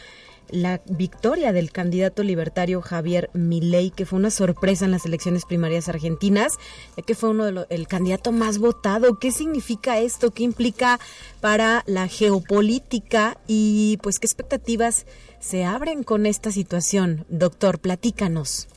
la 0.49 0.81
victoria 0.85 1.53
del 1.53 1.71
candidato 1.71 2.23
libertario 2.23 2.81
Javier 2.81 3.29
Milei, 3.33 3.91
que 3.91 4.05
fue 4.05 4.19
una 4.19 4.31
sorpresa 4.31 4.85
en 4.85 4.91
las 4.91 5.05
elecciones 5.05 5.45
primarias 5.45 5.89
argentinas, 5.89 6.57
que 7.05 7.15
fue 7.15 7.29
uno 7.29 7.45
de 7.45 7.51
los, 7.51 7.67
el 7.69 7.87
candidato 7.87 8.31
más 8.31 8.57
votado. 8.57 9.19
¿Qué 9.19 9.31
significa 9.31 9.99
esto? 9.99 10.31
¿Qué 10.31 10.43
implica 10.43 10.99
para 11.39 11.83
la 11.85 12.07
geopolítica? 12.07 13.37
Y 13.47 13.97
pues 14.03 14.19
qué 14.19 14.25
expectativas 14.25 15.05
se 15.39 15.63
abren 15.63 16.03
con 16.03 16.25
esta 16.25 16.51
situación. 16.51 17.25
Doctor, 17.29 17.79
platícanos. 17.79 18.67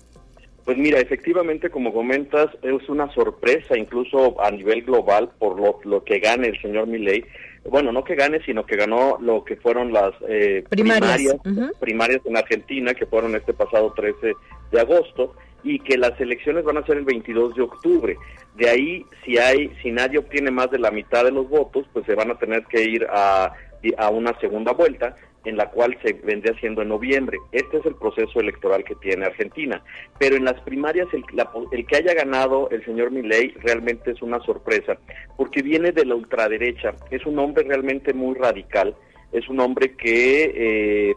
Pues 0.64 0.78
mira, 0.78 0.98
efectivamente, 0.98 1.68
como 1.68 1.92
comentas, 1.92 2.48
es 2.62 2.88
una 2.88 3.12
sorpresa 3.12 3.76
incluso 3.76 4.40
a 4.40 4.50
nivel 4.50 4.82
global 4.82 5.30
por 5.38 5.60
lo, 5.60 5.80
lo 5.84 6.04
que 6.04 6.20
gane 6.20 6.48
el 6.48 6.60
señor 6.62 6.86
Milei 6.86 7.24
bueno, 7.70 7.92
no 7.92 8.04
que 8.04 8.14
gane, 8.14 8.42
sino 8.44 8.66
que 8.66 8.76
ganó 8.76 9.18
lo 9.20 9.44
que 9.44 9.56
fueron 9.56 9.92
las 9.92 10.12
eh, 10.28 10.64
primarias, 10.68 11.36
primarias, 11.80 12.20
en 12.24 12.36
Argentina, 12.36 12.94
que 12.94 13.06
fueron 13.06 13.34
este 13.34 13.54
pasado 13.54 13.92
13 13.94 14.34
de 14.70 14.80
agosto, 14.80 15.34
y 15.62 15.78
que 15.78 15.96
las 15.96 16.20
elecciones 16.20 16.64
van 16.64 16.76
a 16.76 16.86
ser 16.86 16.98
el 16.98 17.04
22 17.04 17.54
de 17.54 17.62
octubre. 17.62 18.16
De 18.54 18.68
ahí, 18.68 19.06
si 19.24 19.38
hay, 19.38 19.70
si 19.82 19.90
nadie 19.90 20.18
obtiene 20.18 20.50
más 20.50 20.70
de 20.70 20.78
la 20.78 20.90
mitad 20.90 21.24
de 21.24 21.32
los 21.32 21.48
votos, 21.48 21.86
pues 21.92 22.04
se 22.04 22.14
van 22.14 22.30
a 22.30 22.38
tener 22.38 22.64
que 22.66 22.82
ir 22.82 23.06
a, 23.10 23.52
a 23.96 24.10
una 24.10 24.38
segunda 24.40 24.72
vuelta 24.72 25.16
en 25.44 25.56
la 25.56 25.70
cual 25.70 25.96
se 26.02 26.14
vendría 26.14 26.54
haciendo 26.54 26.82
en 26.82 26.88
noviembre. 26.88 27.38
Este 27.52 27.78
es 27.78 27.86
el 27.86 27.94
proceso 27.96 28.40
electoral 28.40 28.84
que 28.84 28.94
tiene 28.96 29.26
Argentina. 29.26 29.82
Pero 30.18 30.36
en 30.36 30.44
las 30.44 30.60
primarias 30.62 31.06
el, 31.12 31.24
el 31.72 31.86
que 31.86 31.96
haya 31.96 32.14
ganado 32.14 32.68
el 32.70 32.84
señor 32.84 33.10
Milei 33.10 33.54
realmente 33.62 34.12
es 34.12 34.22
una 34.22 34.40
sorpresa, 34.40 34.96
porque 35.36 35.62
viene 35.62 35.92
de 35.92 36.04
la 36.04 36.14
ultraderecha. 36.14 36.94
Es 37.10 37.26
un 37.26 37.38
hombre 37.38 37.64
realmente 37.64 38.12
muy 38.14 38.34
radical. 38.34 38.94
Es 39.32 39.48
un 39.48 39.60
hombre 39.60 39.94
que 39.96 40.52
eh, 40.54 41.14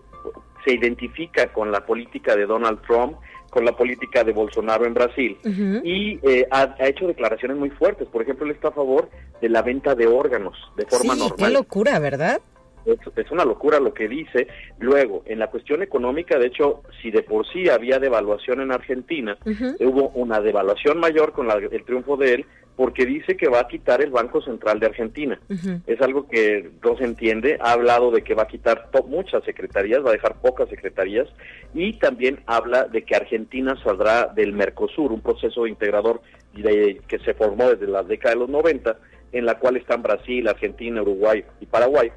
se 0.65 0.73
identifica 0.73 1.53
con 1.53 1.71
la 1.71 1.85
política 1.85 2.35
de 2.35 2.45
Donald 2.45 2.81
Trump 2.81 3.17
con 3.49 3.63
la 3.63 3.71
política 3.71 4.23
de 4.23 4.33
Bolsonaro 4.33 4.85
en 4.85 4.93
Brasil 4.93 5.37
y 5.83 6.19
eh, 6.21 6.45
ha, 6.51 6.75
hecho 6.79 7.07
declaraciones 7.07 7.57
muy 7.57 7.69
fuertes. 7.69 8.07
Por 8.09 8.21
ejemplo, 8.21 8.45
él 8.45 8.51
está 8.51 8.67
a 8.67 8.71
favor 8.71 9.09
de 9.41 9.49
la 9.49 9.61
venta 9.61 9.95
de 9.95 10.05
órganos 10.05 10.55
de 10.75 10.85
forma 10.85 11.13
sí, 11.13 11.19
normal. 11.21 11.37
Qué 11.37 11.53
locura, 11.53 11.99
¿verdad? 11.99 12.41
Es, 12.87 13.31
una 13.31 13.45
locura 13.45 13.79
lo 13.79 13.93
que 13.93 14.07
dice. 14.07 14.47
Luego, 14.79 15.23
en 15.25 15.39
la 15.39 15.47
cuestión 15.47 15.83
económica, 15.83 16.37
de 16.37 16.47
hecho, 16.47 16.83
si 17.01 17.11
de 17.11 17.23
por 17.23 17.47
sí 17.47 17.69
había 17.69 17.99
devaluación 17.99 18.61
en 18.61 18.71
Argentina, 18.71 19.37
hubo 19.79 20.09
una 20.09 20.39
devaluación 20.39 20.99
mayor 20.99 21.33
con 21.33 21.49
el 21.51 21.83
triunfo 21.83 22.17
de 22.17 22.35
él, 22.35 22.45
porque 22.75 23.07
dice 23.07 23.35
que 23.35 23.49
va 23.49 23.61
a 23.61 23.67
quitar 23.67 24.01
el 24.01 24.11
Banco 24.11 24.39
Central 24.41 24.79
de 24.79 24.85
Argentina. 24.85 25.39
Es 25.87 25.99
algo 25.99 26.27
que 26.27 26.69
no 26.83 26.95
se 26.95 27.05
entiende. 27.05 27.57
Ha 27.59 27.71
hablado 27.71 28.11
de 28.11 28.21
que 28.21 28.35
va 28.35 28.43
a 28.43 28.47
quitar 28.47 28.89
muchas 29.07 29.43
secretarías, 29.43 30.05
va 30.05 30.09
a 30.09 30.13
dejar 30.13 30.35
pocas 30.35 30.69
secretarías, 30.69 31.27
y 31.73 31.93
también 31.93 32.39
habla 32.45 32.83
de 32.85 33.03
que 33.03 33.15
Argentina 33.15 33.75
saldrá 33.83 34.27
del 34.27 34.53
Mercosur, 34.53 35.11
un 35.11 35.21
proceso 35.21 35.65
integrador 35.65 36.21
que 36.53 37.19
se 37.25 37.33
formó 37.33 37.69
desde 37.69 37.87
la 37.87 38.03
década 38.03 38.35
de 38.35 38.41
los 38.41 38.49
90, 38.49 38.97
en 39.31 39.45
la 39.45 39.57
cual 39.59 39.77
están 39.77 40.03
Brasil, 40.03 40.47
Argentina, 40.47 41.01
Uruguay 41.01 41.43
y 41.59 41.65
Paraguay 41.65 42.11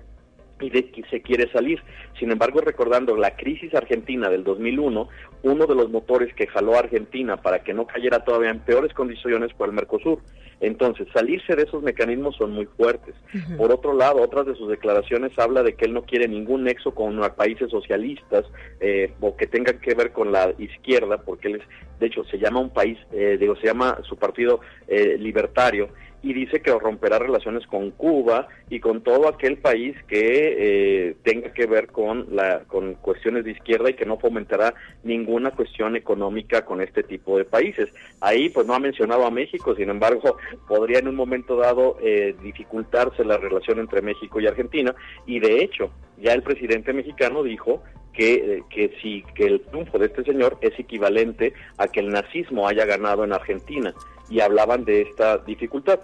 y 0.61 0.71
de 0.71 0.91
que 0.91 1.03
se 1.11 1.23
quiere 1.23 1.51
salir. 1.53 1.83
Sin 2.19 2.31
embargo, 2.31 2.61
recordando 2.61 3.17
la 3.17 3.37
crisis 3.37 3.75
argentina 3.75 4.29
del 4.29 4.45
2001, 4.45 5.09
uno 5.43 5.67
de 5.67 5.75
los 5.75 5.91
motores 5.91 6.35
que 6.35 6.47
jaló 6.47 6.75
a 6.75 6.81
Argentina 6.81 7.39
para 7.39 7.63
que 7.63 7.75
no 7.75 7.87
cayera 7.87 8.25
todavía 8.25 8.51
en 8.51 8.61
peores 8.61 8.93
condiciones 8.93 9.53
fue 9.55 9.67
el 9.67 9.73
Mercosur. 9.73 10.21
Entonces, 10.61 11.09
salirse 11.15 11.57
de 11.57 11.63
esos 11.63 11.83
mecanismos 11.83 12.37
son 12.37 12.53
muy 12.53 12.67
fuertes. 12.67 13.15
Por 13.57 13.73
otro 13.73 13.95
lado, 13.95 14.21
otras 14.21 14.45
de 14.45 14.55
sus 14.55 14.69
declaraciones 14.69 15.33
habla 15.39 15.63
de 15.63 15.75
que 15.75 15.87
él 15.87 15.95
no 15.95 16.03
quiere 16.03 16.29
ningún 16.29 16.65
nexo 16.65 16.95
con 16.95 17.19
países 17.35 17.71
socialistas 17.71 18.45
eh, 18.81 19.15
o 19.21 19.37
que 19.37 19.47
tengan 19.47 19.79
que 19.79 19.95
ver 19.95 20.13
con 20.13 20.33
la 20.33 20.53
izquierda, 20.59 21.23
porque 21.23 21.49
él 21.49 21.55
es, 21.57 21.63
de 21.99 22.07
hecho, 22.07 22.25
se 22.25 22.39
llama 22.39 22.61
un 22.61 22.71
país, 22.71 22.99
eh, 23.13 23.39
digo, 23.41 23.57
se 23.57 23.69
llama 23.69 23.99
su 24.03 24.17
partido 24.17 24.61
eh, 24.87 25.17
libertario 25.19 25.89
y 26.23 26.35
dice 26.35 26.61
que 26.61 26.77
romperá 26.79 27.19
relaciones 27.19 27.67
con 27.67 27.91
Cuba 27.93 28.49
y 28.69 28.81
con 28.81 29.03
todo 29.03 29.29
aquel 29.29 29.57
país 29.59 29.97
que 30.07 31.09
eh, 31.09 31.17
tenga 31.23 31.53
que 31.53 31.67
ver 31.67 31.89
con 31.89 32.27
la 32.31 32.61
con 32.67 32.95
cuestiones 32.95 33.45
de 33.45 33.53
izquierda 33.53 33.91
y 33.91 33.95
que 33.95 34.05
no 34.05 34.19
fomentará 34.19 34.75
ninguna 35.03 35.51
cuestión 35.53 35.97
económica 35.97 36.65
con 36.65 36.81
este 36.83 37.03
tipo 37.03 37.39
de 37.39 37.45
países. 37.45 37.89
Ahí 38.21 38.51
pues 38.51 38.67
no 38.67 38.75
ha 38.75 38.79
mencionado 38.79 39.25
a 39.25 39.31
México, 39.31 39.75
sin 39.75 39.89
embargo 39.89 40.37
podría 40.69 40.99
en 40.99 41.09
un 41.09 41.17
momento 41.17 41.57
dado 41.57 41.97
eh, 42.03 42.35
dificultarse 42.43 43.25
la 43.25 43.39
relación 43.39 43.79
entre 43.79 44.03
México 44.03 44.41
y 44.41 44.47
Argentina 44.47 44.95
y 45.27 45.41
de 45.41 45.63
hecho 45.63 45.91
ya 46.19 46.35
el 46.35 46.43
presidente 46.43 46.93
mexicano 46.93 47.43
dijo 47.43 47.83
que, 48.13 48.35
eh, 48.35 48.63
que 48.69 48.95
si 49.01 49.25
que 49.35 49.47
el 49.47 49.61
triunfo 49.63 49.99
de 49.99 50.07
este 50.07 50.25
señor 50.25 50.59
es 50.61 50.79
equivalente 50.79 51.55
a 51.79 51.89
que 51.89 52.01
el 52.01 52.11
nazismo 52.11 52.69
haya 52.69 52.85
ganado 52.85 53.25
en 53.25 53.33
Argentina 53.33 53.95
y 54.31 54.41
hablaban 54.41 54.85
de 54.85 55.03
esta 55.03 55.39
dificultad. 55.39 56.01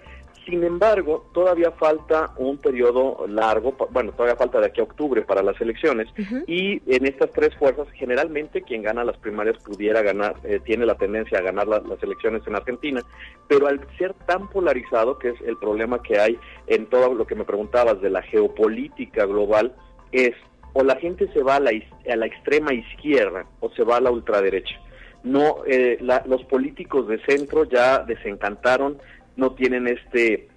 Sin 0.47 0.63
embargo, 0.63 1.29
todavía 1.35 1.73
falta 1.73 2.31
un 2.37 2.59
periodo 2.59 3.27
largo, 3.27 3.75
bueno, 3.91 4.13
todavía 4.13 4.37
falta 4.37 4.61
de 4.61 4.67
aquí 4.67 4.81
a 4.81 4.85
octubre 4.85 5.23
para 5.23 5.43
las 5.43 5.61
elecciones 5.61 6.07
y 6.47 6.81
en 6.87 7.05
estas 7.05 7.33
tres 7.33 7.53
fuerzas, 7.57 7.89
generalmente 7.95 8.63
quien 8.63 8.83
gana 8.83 9.03
las 9.03 9.17
primarias 9.17 9.59
pudiera 9.59 10.03
ganar, 10.03 10.37
eh, 10.45 10.61
tiene 10.65 10.87
la 10.87 10.95
tendencia 10.95 11.39
a 11.39 11.43
ganar 11.43 11.67
las 11.67 12.01
elecciones 12.01 12.43
en 12.47 12.55
Argentina, 12.55 13.01
pero 13.49 13.67
al 13.67 13.81
ser 13.99 14.15
tan 14.27 14.49
polarizado, 14.49 15.19
que 15.19 15.31
es 15.31 15.41
el 15.41 15.57
problema 15.57 16.01
que 16.01 16.21
hay 16.21 16.39
en 16.69 16.87
todo 16.87 17.13
lo 17.13 17.27
que 17.27 17.35
me 17.35 17.45
preguntabas 17.45 18.01
de 18.01 18.11
la 18.11 18.23
geopolítica 18.23 19.27
global, 19.27 19.75
es 20.13 20.35
o 20.75 20.85
la 20.85 20.95
gente 20.97 21.27
se 21.33 21.43
va 21.43 21.57
a 21.57 21.61
la, 21.61 21.71
a 21.71 22.17
la 22.17 22.27
extrema 22.27 22.73
izquierda 22.73 23.47
o 23.59 23.71
se 23.71 23.83
va 23.83 23.97
a 23.97 24.01
la 24.01 24.13
ultraderecha 24.13 24.79
no 25.27 25.65
eh, 25.67 25.99
los 26.01 26.45
políticos 26.45 27.09
de 27.09 27.19
centro 27.27 27.65
ya 27.65 27.99
desencantaron 27.99 28.99
no 29.37 29.53
tienen 29.53 29.89
este 29.89 30.49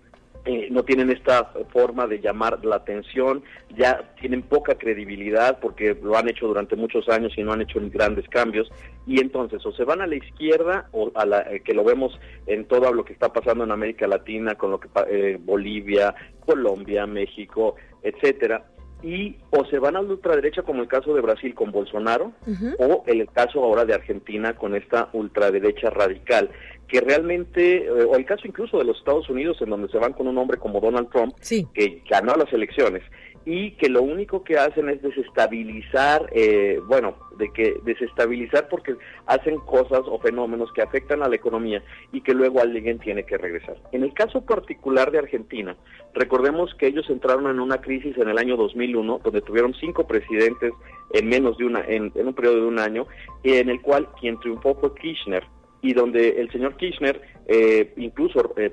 eh, 0.46 0.70
no 0.72 0.84
tienen 0.84 1.12
esta 1.12 1.52
forma 1.74 2.08
de 2.08 2.22
llamar 2.22 2.64
la 2.64 2.78
atención, 2.78 3.44
ya 3.76 4.14
tienen 4.22 4.42
poca 4.42 4.76
credibilidad 4.76 5.60
porque 5.60 5.98
lo 6.02 6.18
han 6.18 6.30
hecho 6.30 6.48
durante 6.48 6.78
muchos 6.78 7.10
años 7.10 7.34
y 7.38 7.44
no 7.44 7.52
han 7.52 7.62
hecho 7.62 7.80
grandes 7.92 8.28
cambios. 8.30 8.72
Y 9.06 9.20
entonces 9.20 9.66
o 9.66 9.74
se 9.74 9.84
van 9.84 10.02
a 10.02 10.08
la 10.08 10.16
izquierda 10.16 10.88
o 10.94 11.12
a 11.14 11.26
la 11.26 11.42
eh, 11.42 11.60
que 11.60 11.74
lo 11.74 11.84
vemos 11.84 12.18
en 12.48 12.66
todo 12.66 12.94
lo 12.94 13.04
que 13.04 13.14
está 13.14 13.34
pasando 13.34 13.66
en 13.66 13.72
América 13.72 14.08
Latina 14.08 14.56
con 14.56 14.72
lo 14.72 14.80
que 14.80 14.88
eh, 15.10 15.38
Bolivia, 15.42 16.16
Colombia, 16.46 17.06
México, 17.06 17.76
etcétera 18.02 18.64
y 19.02 19.38
o 19.52 19.66
se 19.66 19.80
van 19.80 19.96
a 19.96 20.02
la 20.02 20.10
ultraderecha 20.10 20.64
como 20.64 20.82
el 20.82 20.88
caso 20.88 21.14
de 21.14 21.22
Brasil 21.22 21.54
con 21.54 21.72
Bolsonaro 21.72 22.34
o 22.80 23.04
el 23.08 23.28
caso 23.30 23.64
ahora 23.64 23.86
de 23.86 23.94
Argentina 23.94 24.56
con 24.56 24.76
esta 24.76 25.10
ultraderecha 25.14 25.90
radical 25.90 26.50
que 26.88 27.00
realmente 27.02 27.86
eh, 27.86 27.90
o 27.90 28.16
el 28.16 28.26
caso 28.26 28.48
incluso 28.48 28.78
de 28.78 28.84
los 28.84 28.98
Estados 28.98 29.30
Unidos 29.30 29.58
en 29.62 29.70
donde 29.70 29.90
se 29.90 29.98
van 29.98 30.14
con 30.14 30.28
un 30.28 30.38
hombre 30.38 30.58
como 30.58 30.82
Donald 30.82 31.10
Trump 31.10 31.34
que 31.74 32.04
ganó 32.10 32.36
las 32.36 32.52
elecciones 32.52 33.04
y 33.46 33.72
que 33.72 33.90
lo 33.90 34.02
único 34.02 34.44
que 34.44 34.58
hacen 34.58 34.90
es 34.90 35.02
desestabilizar, 35.02 36.30
eh, 36.34 36.80
bueno, 36.88 37.16
de 37.38 37.52
que 37.52 37.80
desestabilizar 37.84 38.68
porque 38.68 38.96
hacen 39.26 39.60
cosas 39.60 40.02
o 40.06 40.20
fenómenos 40.20 40.72
que 40.74 40.82
afectan 40.82 41.24
a 41.24 41.30
la 41.30 41.36
economía 41.36 41.82
y 42.12 42.22
que 42.22 42.34
luego 42.34 42.62
alguien 42.62 43.00
tiene 43.00 43.24
que 43.24 43.38
regresar. 43.38 43.78
En 43.92 44.04
el 44.04 44.14
caso 44.14 44.42
particular 44.42 45.12
de 45.12 45.20
Argentina, 45.20 45.76
recordemos 46.14 46.74
que 46.76 46.88
ellos 46.88 47.10
entraron 47.10 47.50
en 47.50 47.60
una 47.60 47.80
crisis 47.82 48.18
en 48.18 48.30
el 48.30 48.38
año 48.38 48.58
2001, 48.58 49.22
donde 49.24 49.42
tuvieron 49.42 49.74
cinco 49.76 50.06
presidentes 50.06 50.74
en 51.14 51.28
menos 51.28 51.58
de 51.58 51.66
una, 51.66 51.82
en, 51.82 52.12
en 52.16 52.28
un 52.28 52.34
periodo 52.34 52.58
de 52.58 52.68
un 52.68 52.80
año, 52.80 53.08
en 53.44 53.70
el 53.70 53.82
cual 53.82 54.10
quien 54.20 54.40
triunfó 54.40 54.76
fue 54.76 54.94
Kirchner, 54.96 55.44
y 55.82 55.94
donde 55.94 56.42
el 56.42 56.52
señor 56.52 56.76
Kirchner 56.76 57.22
eh, 57.48 57.94
incluso 57.98 58.54
eh, 58.58 58.72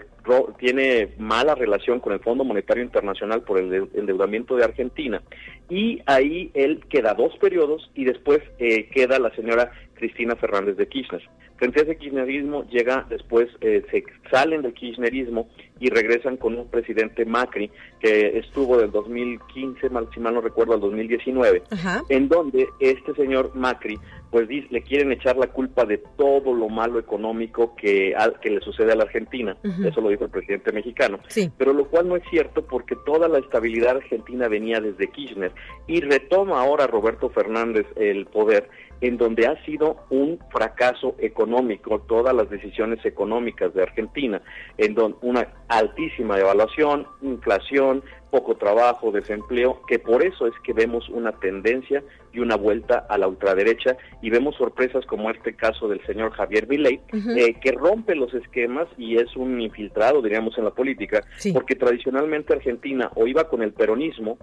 tiene 0.58 1.14
mala 1.18 1.54
relación 1.54 2.00
con 2.00 2.12
el 2.12 2.20
Fondo 2.20 2.44
Monetario 2.44 2.82
Internacional 2.82 3.42
por 3.42 3.58
el 3.58 3.88
endeudamiento 3.94 4.56
de 4.56 4.64
Argentina 4.64 5.22
y 5.68 6.00
ahí 6.06 6.50
él 6.54 6.84
queda 6.88 7.14
dos 7.14 7.36
periodos 7.38 7.90
y 7.94 8.04
después 8.04 8.40
eh, 8.58 8.88
queda 8.90 9.18
la 9.18 9.34
señora 9.34 9.72
Cristina 9.94 10.36
Fernández 10.36 10.76
de 10.76 10.88
Kirchner. 10.88 11.22
Frente 11.56 11.80
a 11.80 11.82
ese 11.84 11.96
kirchnerismo 11.96 12.64
llega 12.68 13.06
después, 13.08 13.48
eh, 13.62 13.82
se 13.90 14.04
salen 14.30 14.60
del 14.60 14.74
kirchnerismo 14.74 15.48
y 15.80 15.88
regresan 15.88 16.36
con 16.36 16.54
un 16.54 16.68
presidente 16.68 17.24
Macri 17.24 17.70
que 17.98 18.38
estuvo 18.38 18.76
del 18.76 18.90
2015, 18.90 19.88
mal, 19.88 20.06
si 20.12 20.20
mal 20.20 20.34
no 20.34 20.42
recuerdo, 20.42 20.74
al 20.74 20.80
2019, 20.80 21.62
en 22.10 22.28
donde 22.28 22.68
este 22.78 23.14
señor 23.14 23.52
Macri 23.54 23.98
pues 24.30 24.48
le 24.48 24.82
quieren 24.82 25.12
echar 25.12 25.38
la 25.38 25.46
culpa 25.46 25.86
de 25.86 25.98
todo 26.18 26.52
lo 26.52 26.68
malo 26.68 26.98
económico 26.98 27.74
que, 27.74 28.14
que 28.42 28.50
le 28.50 28.60
sucede 28.60 28.92
a 28.92 28.96
la 28.96 29.04
Argentina. 29.04 29.56
Eso 29.82 30.02
lo 30.02 30.10
dijo 30.16 30.24
el 30.24 30.30
presidente 30.30 30.72
mexicano. 30.72 31.18
Pero 31.56 31.72
lo 31.72 31.86
cual 31.88 32.08
no 32.08 32.16
es 32.16 32.22
cierto 32.30 32.62
porque 32.66 32.96
toda 33.04 33.28
la 33.28 33.38
estabilidad 33.38 33.96
argentina 33.96 34.48
venía 34.48 34.80
desde 34.80 35.08
Kirchner 35.08 35.52
y 35.86 36.00
retoma 36.00 36.60
ahora 36.60 36.86
Roberto 36.86 37.28
Fernández 37.30 37.86
el 37.96 38.26
poder 38.26 38.68
en 39.00 39.18
donde 39.18 39.46
ha 39.46 39.62
sido 39.64 39.96
un 40.10 40.38
fracaso 40.50 41.14
económico 41.18 42.00
todas 42.00 42.34
las 42.34 42.48
decisiones 42.48 43.04
económicas 43.04 43.74
de 43.74 43.82
Argentina, 43.82 44.40
en 44.78 44.94
donde 44.94 45.18
una 45.22 45.48
altísima 45.68 46.36
devaluación, 46.36 47.06
inflación, 47.22 48.02
poco 48.30 48.56
trabajo, 48.56 49.12
desempleo, 49.12 49.80
que 49.86 49.98
por 49.98 50.24
eso 50.24 50.46
es 50.46 50.54
que 50.64 50.72
vemos 50.72 51.08
una 51.08 51.32
tendencia 51.32 52.02
y 52.32 52.40
una 52.40 52.56
vuelta 52.56 53.06
a 53.08 53.18
la 53.18 53.28
ultraderecha 53.28 53.96
y 54.20 54.30
vemos 54.30 54.56
sorpresas 54.56 55.06
como 55.06 55.30
este 55.30 55.54
caso 55.54 55.88
del 55.88 56.04
señor 56.06 56.32
Javier 56.32 56.68
Milei, 56.68 57.00
eh, 57.12 57.54
que 57.60 57.72
rompe 57.72 58.14
los 58.14 58.34
esquemas 58.34 58.88
y 58.98 59.16
es 59.16 59.34
un 59.36 59.60
infiltrado, 59.60 60.22
diríamos, 60.22 60.58
en 60.58 60.64
la 60.64 60.70
política, 60.70 61.24
porque 61.54 61.76
tradicionalmente 61.76 62.52
Argentina 62.52 63.10
o 63.14 63.26
iba 63.26 63.48
con 63.48 63.62
el 63.62 63.72
peronismo 63.72 64.38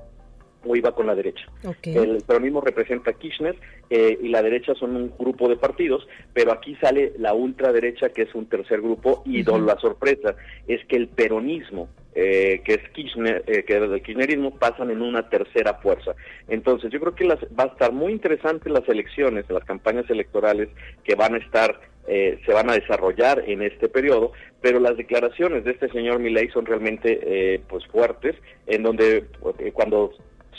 o 0.66 0.76
iba 0.76 0.93
con 0.93 1.07
la 1.07 1.16
derecha. 1.16 1.45
El 1.84 2.24
peronismo 2.26 2.61
representa 2.61 3.11
a 3.11 3.14
Kirchner 3.14 3.55
eh, 3.89 4.18
y 4.22 4.30
la 4.30 4.41
derecha 4.41 4.74
son 4.76 4.95
un 4.95 5.14
grupo 5.18 5.47
de 5.49 5.57
partidos, 5.57 6.07
pero 6.34 6.51
aquí 6.51 6.76
sale 6.76 7.14
la 7.18 7.34
ultraderecha 7.34 8.09
que 8.09 8.24
es 8.24 8.36
un 8.36 8.47
tercer 8.47 8.82
grupo 8.82 9.24
y 9.26 9.43
la 9.43 9.78
sorpresa 9.80 10.36
es 10.68 10.86
que 10.86 10.95
el 10.95 11.07
peronismo 11.07 11.89
eh, 12.16 12.61
que 12.64 12.76
es 12.76 12.89
Kirchner, 12.91 13.43
eh, 13.47 13.64
que 13.64 13.80
del 13.80 14.01
kirchnerismo 14.01 14.51
pasan 14.57 14.91
en 14.91 15.01
una 15.01 15.30
tercera 15.30 15.76
fuerza. 15.76 16.14
Entonces 16.47 16.91
yo 16.91 16.99
creo 16.99 17.16
que 17.16 17.26
las, 17.26 17.39
va 17.59 17.64
a 17.64 17.68
estar 17.68 17.91
muy 17.91 18.11
interesante 18.11 18.70
las 18.70 18.88
elecciones, 18.88 19.49
las 19.49 19.64
campañas 19.64 20.07
electorales 20.09 20.70
que 21.03 21.16
van 21.16 21.36
a 21.36 21.38
estar 21.38 21.80
eh, 22.05 22.39
se 22.45 22.53
van 22.53 22.70
a 22.70 22.74
desarrollar 22.74 23.43
en 23.47 23.61
este 23.61 23.88
periodo, 23.88 24.34
pero 24.61 24.80
las 24.80 24.97
declaraciones 24.97 25.64
de 25.64 25.72
este 25.72 25.89
señor 25.89 26.20
Milei 26.20 26.49
son 26.49 26.66
realmente 26.66 27.20
eh, 27.24 27.61
pues 27.68 27.88
fuertes, 27.88 28.36
en 28.68 28.84
donde 28.84 29.26
cuando 29.74 30.11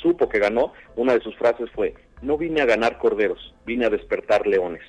supo 0.04 0.28
que 0.28 0.38
ganó, 0.38 0.72
una 0.96 1.14
de 1.14 1.20
sus 1.20 1.34
frases 1.36 1.70
fue, 1.74 1.94
no 2.20 2.36
vine 2.36 2.60
a 2.60 2.66
ganar 2.66 2.98
corderos, 2.98 3.54
vine 3.64 3.86
a 3.86 3.90
despertar 3.90 4.46
leones. 4.46 4.82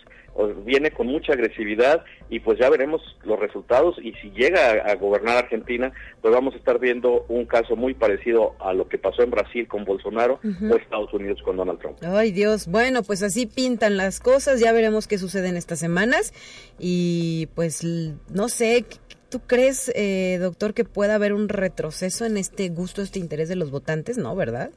viene 0.66 0.91
con 0.91 1.07
mucha 1.07 1.32
agresividad 1.32 2.03
y 2.30 2.41
pues 2.41 2.59
ya 2.59 2.70
veremos 2.70 3.01
los 3.24 3.39
resultados 3.39 3.95
y 4.01 4.11
si 4.16 4.32
llega 4.32 4.72
a, 4.86 4.95
gobernar 4.95 5.38
Argentina, 5.38 5.93
pues 6.22 6.34
vamos 6.34 6.53
a 6.53 6.57
estar 6.57 6.78
viendo 6.78 7.26
un 7.30 7.45
caso 7.45 7.78
muy 7.78 7.93
parecido 7.93 8.55
a 8.59 8.74
lo 8.74 8.89
que 8.89 8.97
pasó 8.97 9.24
en 9.24 9.32
Brasil 9.32 9.66
con 9.70 9.86
Bolsonaro 9.86 10.41
o 10.43 10.76
Estados 10.76 11.13
Unidos 11.13 11.41
con 11.43 11.55
Donald 11.55 11.80
Trump. 11.80 11.97
Ay 12.03 12.34
Dios, 12.34 12.68
bueno, 12.68 13.01
pues 13.03 13.24
así 13.24 13.45
pintan 13.45 13.95
las 13.95 14.20
cosas, 14.20 14.59
ya 14.59 14.74
veremos 14.74 15.07
qué 15.07 15.18
sucede 15.18 15.47
en 15.47 15.55
estas 15.55 15.80
semanas 15.80 16.34
y 16.78 17.47
pues 17.55 17.84
no 18.30 18.49
sé, 18.49 18.86
¿Tú 19.30 19.41
crees, 19.41 19.91
eh, 19.95 20.38
doctor, 20.39 20.74
que 20.74 20.86
pueda 20.86 21.16
haber 21.16 21.34
un 21.34 21.49
retroceso 21.49 22.26
en 22.26 22.38
este 22.38 22.70
gusto, 22.70 23.01
este 23.01 23.20
interés 23.20 23.49
de 23.49 23.55
los 23.57 23.72
votantes? 23.72 24.18
No, 24.18 24.36
¿verdad? 24.36 24.72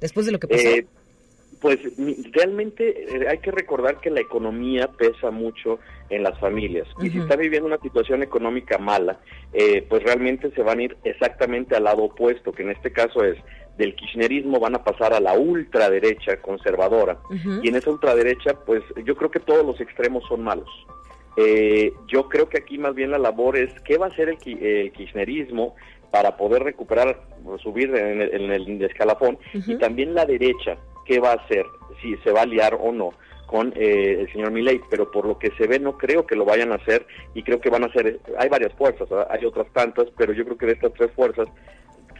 Después 0.00 0.26
de 0.26 0.32
lo 0.32 0.38
que 0.38 0.48
pasó? 0.48 0.68
Eh, 0.68 0.86
pues 1.60 1.78
realmente 2.32 3.04
eh, 3.04 3.28
hay 3.28 3.38
que 3.38 3.50
recordar 3.50 4.00
que 4.00 4.10
la 4.10 4.20
economía 4.20 4.88
pesa 4.88 5.30
mucho 5.30 5.78
en 6.08 6.22
las 6.22 6.38
familias. 6.40 6.88
Y 7.02 7.10
si 7.10 7.18
está 7.18 7.36
viviendo 7.36 7.66
una 7.66 7.78
situación 7.78 8.22
económica 8.22 8.78
mala, 8.78 9.20
eh, 9.52 9.84
pues 9.88 10.02
realmente 10.02 10.50
se 10.52 10.62
van 10.62 10.78
a 10.78 10.82
ir 10.84 10.96
exactamente 11.04 11.76
al 11.76 11.84
lado 11.84 12.04
opuesto, 12.04 12.52
que 12.52 12.62
en 12.62 12.70
este 12.70 12.92
caso 12.92 13.24
es 13.24 13.36
del 13.76 13.94
kirchnerismo 13.94 14.58
van 14.58 14.74
a 14.74 14.84
pasar 14.84 15.12
a 15.12 15.20
la 15.20 15.34
ultraderecha 15.34 16.40
conservadora. 16.40 17.18
Y 17.62 17.68
en 17.68 17.76
esa 17.76 17.90
ultraderecha 17.90 18.54
pues 18.66 18.82
yo 19.04 19.14
creo 19.16 19.30
que 19.30 19.40
todos 19.40 19.64
los 19.64 19.80
extremos 19.80 20.24
son 20.28 20.42
malos. 20.42 20.68
yo 22.08 22.28
creo 22.28 22.48
que 22.48 22.58
aquí 22.58 22.78
más 22.78 22.94
bien 22.94 23.10
la 23.10 23.18
labor 23.18 23.56
es 23.56 23.72
qué 23.82 23.96
va 23.96 24.06
a 24.06 24.10
hacer 24.10 24.28
el, 24.28 24.38
el 24.62 24.92
kirchnerismo 24.92 25.76
para 26.10 26.36
poder 26.36 26.62
recuperar, 26.62 27.20
subir 27.62 27.94
en 27.94 28.20
el, 28.20 28.82
escalafón, 28.82 29.38
y 29.54 29.76
también 29.76 30.14
la 30.14 30.26
derecha, 30.26 30.76
qué 31.06 31.20
va 31.20 31.32
a 31.32 31.34
hacer, 31.34 31.64
si 32.02 32.16
se 32.18 32.32
va 32.32 32.42
a 32.42 32.46
liar 32.46 32.78
o 32.80 32.92
no 32.92 33.12
con 33.50 33.72
eh, 33.74 34.18
el 34.20 34.32
señor 34.32 34.52
Milei, 34.52 34.80
pero 34.88 35.10
por 35.10 35.26
lo 35.26 35.36
que 35.36 35.50
se 35.58 35.66
ve 35.66 35.80
no 35.80 35.98
creo 35.98 36.24
que 36.24 36.36
lo 36.36 36.44
vayan 36.44 36.70
a 36.70 36.76
hacer 36.76 37.04
y 37.34 37.42
creo 37.42 37.60
que 37.60 37.68
van 37.68 37.82
a 37.82 37.92
ser, 37.92 38.20
hay 38.38 38.48
varias 38.48 38.72
fuerzas, 38.74 39.08
hay 39.28 39.44
otras 39.44 39.66
tantas, 39.72 40.06
pero 40.16 40.32
yo 40.32 40.44
creo 40.44 40.56
que 40.56 40.66
de 40.66 40.72
estas 40.74 40.92
tres 40.92 41.10
fuerzas 41.16 41.48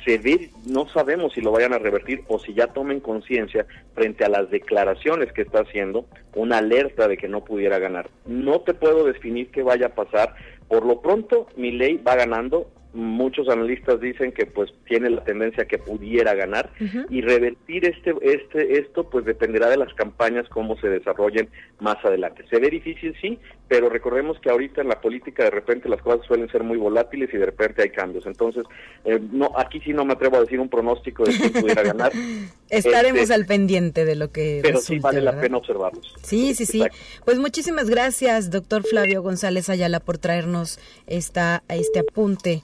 se 0.04 0.18
ve, 0.18 0.50
no 0.66 0.88
sabemos 0.88 1.32
si 1.32 1.40
lo 1.40 1.52
vayan 1.52 1.72
a 1.72 1.78
revertir 1.78 2.24
o 2.26 2.40
si 2.40 2.52
ya 2.52 2.66
tomen 2.68 2.98
conciencia 2.98 3.64
frente 3.94 4.24
a 4.24 4.28
las 4.28 4.50
declaraciones 4.50 5.32
que 5.32 5.42
está 5.42 5.60
haciendo, 5.60 6.06
una 6.34 6.58
alerta 6.58 7.06
de 7.06 7.16
que 7.16 7.28
no 7.28 7.44
pudiera 7.44 7.78
ganar. 7.78 8.08
No 8.26 8.62
te 8.62 8.74
puedo 8.74 9.04
definir 9.04 9.52
qué 9.52 9.62
vaya 9.62 9.86
a 9.86 9.94
pasar. 9.94 10.34
Por 10.66 10.84
lo 10.84 11.00
pronto, 11.00 11.46
mi 11.56 11.70
ley 11.70 11.98
va 11.98 12.16
ganando 12.16 12.68
muchos 12.92 13.48
analistas 13.48 14.00
dicen 14.00 14.32
que 14.32 14.46
pues 14.46 14.72
tiene 14.86 15.10
la 15.10 15.22
tendencia 15.22 15.66
que 15.66 15.78
pudiera 15.78 16.34
ganar 16.34 16.70
y 17.08 17.20
revertir 17.20 17.84
este 17.84 18.14
este 18.22 18.78
esto 18.80 19.08
pues 19.08 19.24
dependerá 19.24 19.68
de 19.68 19.76
las 19.76 19.94
campañas 19.94 20.48
cómo 20.48 20.76
se 20.78 20.88
desarrollen 20.88 21.48
más 21.78 22.04
adelante. 22.04 22.44
Se 22.50 22.58
ve 22.58 22.68
difícil 22.68 23.14
sí, 23.20 23.38
pero 23.68 23.88
recordemos 23.88 24.38
que 24.40 24.50
ahorita 24.50 24.80
en 24.80 24.88
la 24.88 25.00
política 25.00 25.44
de 25.44 25.50
repente 25.50 25.88
las 25.88 26.02
cosas 26.02 26.26
suelen 26.26 26.50
ser 26.50 26.64
muy 26.64 26.76
volátiles 26.76 27.32
y 27.32 27.36
de 27.36 27.46
repente 27.46 27.82
hay 27.82 27.90
cambios. 27.90 28.26
Entonces, 28.26 28.64
eh, 29.04 29.20
no 29.30 29.52
aquí 29.56 29.80
sí 29.80 29.92
no 29.92 30.04
me 30.04 30.14
atrevo 30.14 30.36
a 30.36 30.40
decir 30.40 30.58
un 30.58 30.68
pronóstico 30.68 31.24
de 31.24 31.36
quién 31.36 31.52
pudiera 31.52 31.82
ganar. 31.82 32.12
Estaremos 32.70 33.22
este, 33.22 33.34
al 33.34 33.46
pendiente 33.46 34.04
de 34.04 34.16
lo 34.16 34.30
que 34.30 34.60
Pero 34.62 34.80
sí 34.80 34.98
vale 34.98 35.20
la 35.20 35.40
pena 35.40 35.58
observarlos. 35.58 36.14
Sí, 36.22 36.54
sí, 36.54 36.66
sí. 36.66 36.84
Pues 37.24 37.38
muchísimas 37.38 37.88
gracias, 37.88 38.50
doctor 38.50 38.82
Flavio 38.82 39.22
González 39.22 39.68
Ayala 39.70 40.00
por 40.00 40.18
traernos 40.18 40.78
esta 41.06 41.62
este 41.68 42.00
apunte 42.00 42.62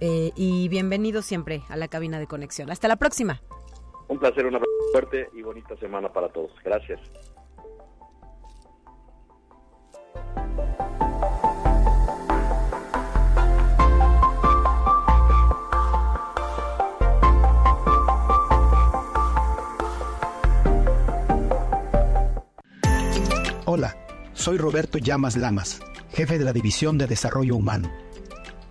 eh, 0.00 0.32
y 0.36 0.68
bienvenido 0.68 1.22
siempre 1.22 1.62
a 1.68 1.76
la 1.76 1.88
cabina 1.88 2.18
de 2.18 2.26
conexión. 2.26 2.70
Hasta 2.70 2.88
la 2.88 2.96
próxima. 2.96 3.40
Un 4.08 4.18
placer, 4.18 4.46
una 4.46 4.60
fuerte 4.92 5.28
y 5.34 5.42
bonita 5.42 5.76
semana 5.76 6.12
para 6.12 6.28
todos. 6.28 6.52
Gracias. 6.64 7.00
Hola, 23.68 23.96
soy 24.32 24.58
Roberto 24.58 24.98
Llamas 24.98 25.36
Lamas, 25.36 25.80
jefe 26.12 26.38
de 26.38 26.44
la 26.44 26.52
División 26.52 26.96
de 26.98 27.06
Desarrollo 27.08 27.56
Humano 27.56 28.05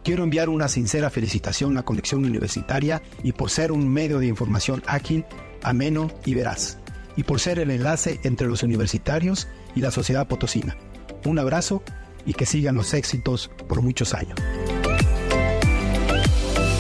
Quiero 0.06 0.24
enviar 0.24 0.50
una 0.50 0.68
sincera 0.68 1.10
felicitación 1.10 1.80
a 1.80 1.84
Conexión 1.84 2.24
Universitaria 2.26 3.02
y 3.24 3.32
por 3.32 3.50
ser 3.50 3.72
un 3.72 3.92
medio 3.92 4.20
de 4.20 4.28
información 4.28 4.84
ágil, 4.86 5.26
ameno 5.64 6.12
y 6.26 6.36
veraz, 6.36 6.78
y 7.16 7.24
por 7.24 7.40
ser 7.40 7.58
el 7.58 7.72
enlace 7.72 8.20
entre 8.22 8.46
los 8.46 8.62
universitarios 8.62 9.48
y 9.74 9.82
la 9.82 9.90
sociedad 9.90 10.28
potosina. 10.28 10.78
Un 11.26 11.40
abrazo 11.40 11.82
y 12.24 12.36
que 12.36 12.46
sigan 12.46 12.76
los 12.76 12.94
éxitos 12.94 13.50
por 13.68 13.82
muchos 13.82 14.14
años. 14.14 14.40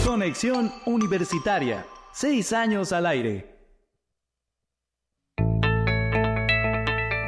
Conexión 0.06 0.72
Universitaria, 0.86 1.84
seis 2.14 2.54
años 2.54 2.92
al 2.92 3.08
aire. 3.08 3.56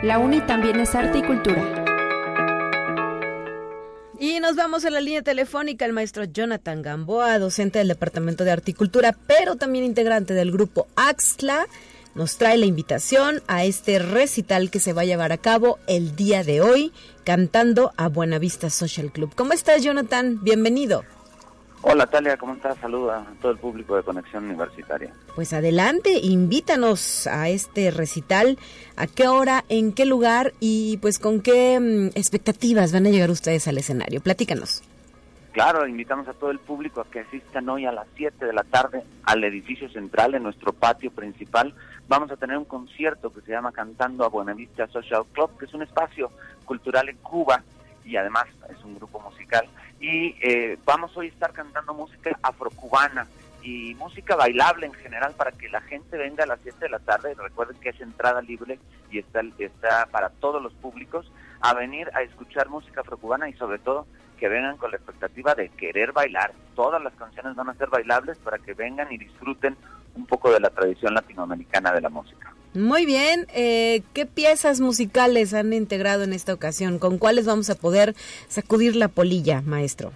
La 0.03 0.19
UNI 0.19 0.41
también 0.41 0.79
es 0.79 0.93
arte 0.93 1.17
y 1.17 1.23
cultura. 1.23 1.86
Nos 4.47 4.55
vamos 4.55 4.85
a 4.85 4.89
la 4.89 5.01
línea 5.01 5.21
telefónica 5.23 5.83
el 5.83 5.91
maestro 5.91 6.23
Jonathan 6.23 6.81
Gamboa, 6.81 7.37
docente 7.37 7.79
del 7.79 7.89
Departamento 7.89 8.45
de 8.45 8.51
Articultura, 8.51 9.13
pero 9.27 9.57
también 9.57 9.83
integrante 9.83 10.33
del 10.33 10.53
grupo 10.53 10.87
Axla. 10.95 11.67
Nos 12.15 12.37
trae 12.37 12.57
la 12.57 12.65
invitación 12.65 13.43
a 13.47 13.65
este 13.65 13.99
recital 13.99 14.71
que 14.71 14.79
se 14.79 14.93
va 14.93 15.01
a 15.01 15.05
llevar 15.05 15.33
a 15.33 15.37
cabo 15.37 15.79
el 15.85 16.15
día 16.15 16.45
de 16.45 16.61
hoy, 16.61 16.93
cantando 17.25 17.91
a 17.97 18.07
Buenavista 18.07 18.69
Social 18.69 19.11
Club. 19.11 19.33
¿Cómo 19.35 19.51
estás, 19.51 19.83
Jonathan? 19.83 20.41
Bienvenido. 20.41 21.03
Hola 21.83 22.07
Talia, 22.07 22.37
¿cómo 22.37 22.53
estás? 22.53 22.77
Saluda 22.79 23.19
a 23.19 23.41
todo 23.41 23.51
el 23.51 23.59
público 23.59 23.95
de 23.95 24.03
Conexión 24.03 24.45
Universitaria. 24.45 25.13
Pues 25.35 25.53
adelante, 25.53 26.19
invítanos 26.21 27.27
a 27.27 27.49
este 27.49 27.91
recital. 27.91 28.57
¿A 28.95 29.05
qué 29.05 29.27
hora, 29.27 29.63
en 29.69 29.93
qué 29.93 30.05
lugar 30.05 30.53
y 30.59 30.97
pues 30.97 31.19
con 31.19 31.41
qué 31.41 31.79
mm, 31.79 32.17
expectativas 32.17 32.91
van 32.91 33.05
a 33.05 33.09
llegar 33.09 33.29
ustedes 33.29 33.67
al 33.67 33.77
escenario? 33.77 34.21
Platícanos. 34.21 34.83
Claro, 35.57 35.87
invitamos 35.87 36.27
a 36.27 36.33
todo 36.33 36.51
el 36.51 36.59
público 36.59 37.01
a 37.01 37.09
que 37.09 37.21
asistan 37.21 37.67
hoy 37.69 37.85
a 37.85 37.91
las 37.91 38.07
7 38.15 38.45
de 38.45 38.53
la 38.53 38.63
tarde 38.63 39.03
al 39.23 39.43
edificio 39.43 39.89
central, 39.89 40.35
en 40.35 40.43
nuestro 40.43 40.73
patio 40.73 41.09
principal. 41.09 41.73
Vamos 42.07 42.29
a 42.31 42.37
tener 42.37 42.57
un 42.57 42.65
concierto 42.65 43.31
que 43.31 43.41
se 43.41 43.51
llama 43.51 43.71
Cantando 43.71 44.23
a 44.23 44.29
Buenavista 44.29 44.87
Social 44.87 45.23
Club, 45.31 45.57
que 45.57 45.65
es 45.65 45.73
un 45.73 45.81
espacio 45.81 46.31
cultural 46.65 47.09
en 47.09 47.17
Cuba 47.17 47.63
y 48.05 48.17
además 48.17 48.45
es 48.69 48.83
un 48.83 48.95
grupo 48.95 49.19
musical. 49.19 49.67
Y 49.99 50.35
eh, 50.41 50.77
vamos 50.85 51.15
hoy 51.17 51.27
a 51.27 51.29
estar 51.29 51.53
cantando 51.53 51.93
música 51.93 52.37
afrocubana 52.41 53.27
y 53.63 53.95
música 53.95 54.35
bailable 54.35 54.85
en 54.85 54.93
general 54.93 55.33
para 55.35 55.51
que 55.51 55.69
la 55.69 55.81
gente 55.81 56.17
venga 56.17 56.43
a 56.43 56.47
las 56.47 56.59
7 56.63 56.77
de 56.79 56.89
la 56.89 56.99
tarde. 56.99 57.33
Recuerden 57.33 57.79
que 57.79 57.89
es 57.89 57.99
entrada 57.99 58.41
libre 58.41 58.79
y 59.11 59.19
está, 59.19 59.41
está 59.57 60.05
para 60.07 60.29
todos 60.29 60.61
los 60.61 60.73
públicos 60.73 61.31
a 61.61 61.73
venir 61.73 62.09
a 62.13 62.21
escuchar 62.21 62.69
música 62.69 63.01
afrocubana 63.01 63.49
y 63.49 63.53
sobre 63.53 63.79
todo 63.79 64.05
que 64.37 64.47
vengan 64.47 64.77
con 64.77 64.91
la 64.91 64.97
expectativa 64.97 65.55
de 65.55 65.69
querer 65.69 66.11
bailar. 66.11 66.53
Todas 66.75 67.01
las 67.01 67.13
canciones 67.15 67.55
van 67.55 67.69
a 67.69 67.73
ser 67.73 67.89
bailables 67.89 68.37
para 68.37 68.59
que 68.59 68.73
vengan 68.73 69.11
y 69.11 69.17
disfruten 69.17 69.75
un 70.15 70.25
poco 70.25 70.51
de 70.51 70.59
la 70.59 70.69
tradición 70.69 71.13
latinoamericana 71.13 71.91
de 71.91 72.01
la 72.01 72.09
música. 72.09 72.53
Muy 72.73 73.05
bien, 73.05 73.47
eh, 73.53 74.03
¿qué 74.13 74.25
piezas 74.25 74.81
musicales 74.81 75.53
han 75.53 75.73
integrado 75.73 76.23
en 76.23 76.33
esta 76.33 76.53
ocasión? 76.53 76.99
¿Con 76.99 77.17
cuáles 77.17 77.45
vamos 77.45 77.69
a 77.69 77.75
poder 77.75 78.13
sacudir 78.47 78.95
la 78.95 79.07
polilla, 79.07 79.61
maestro? 79.61 80.11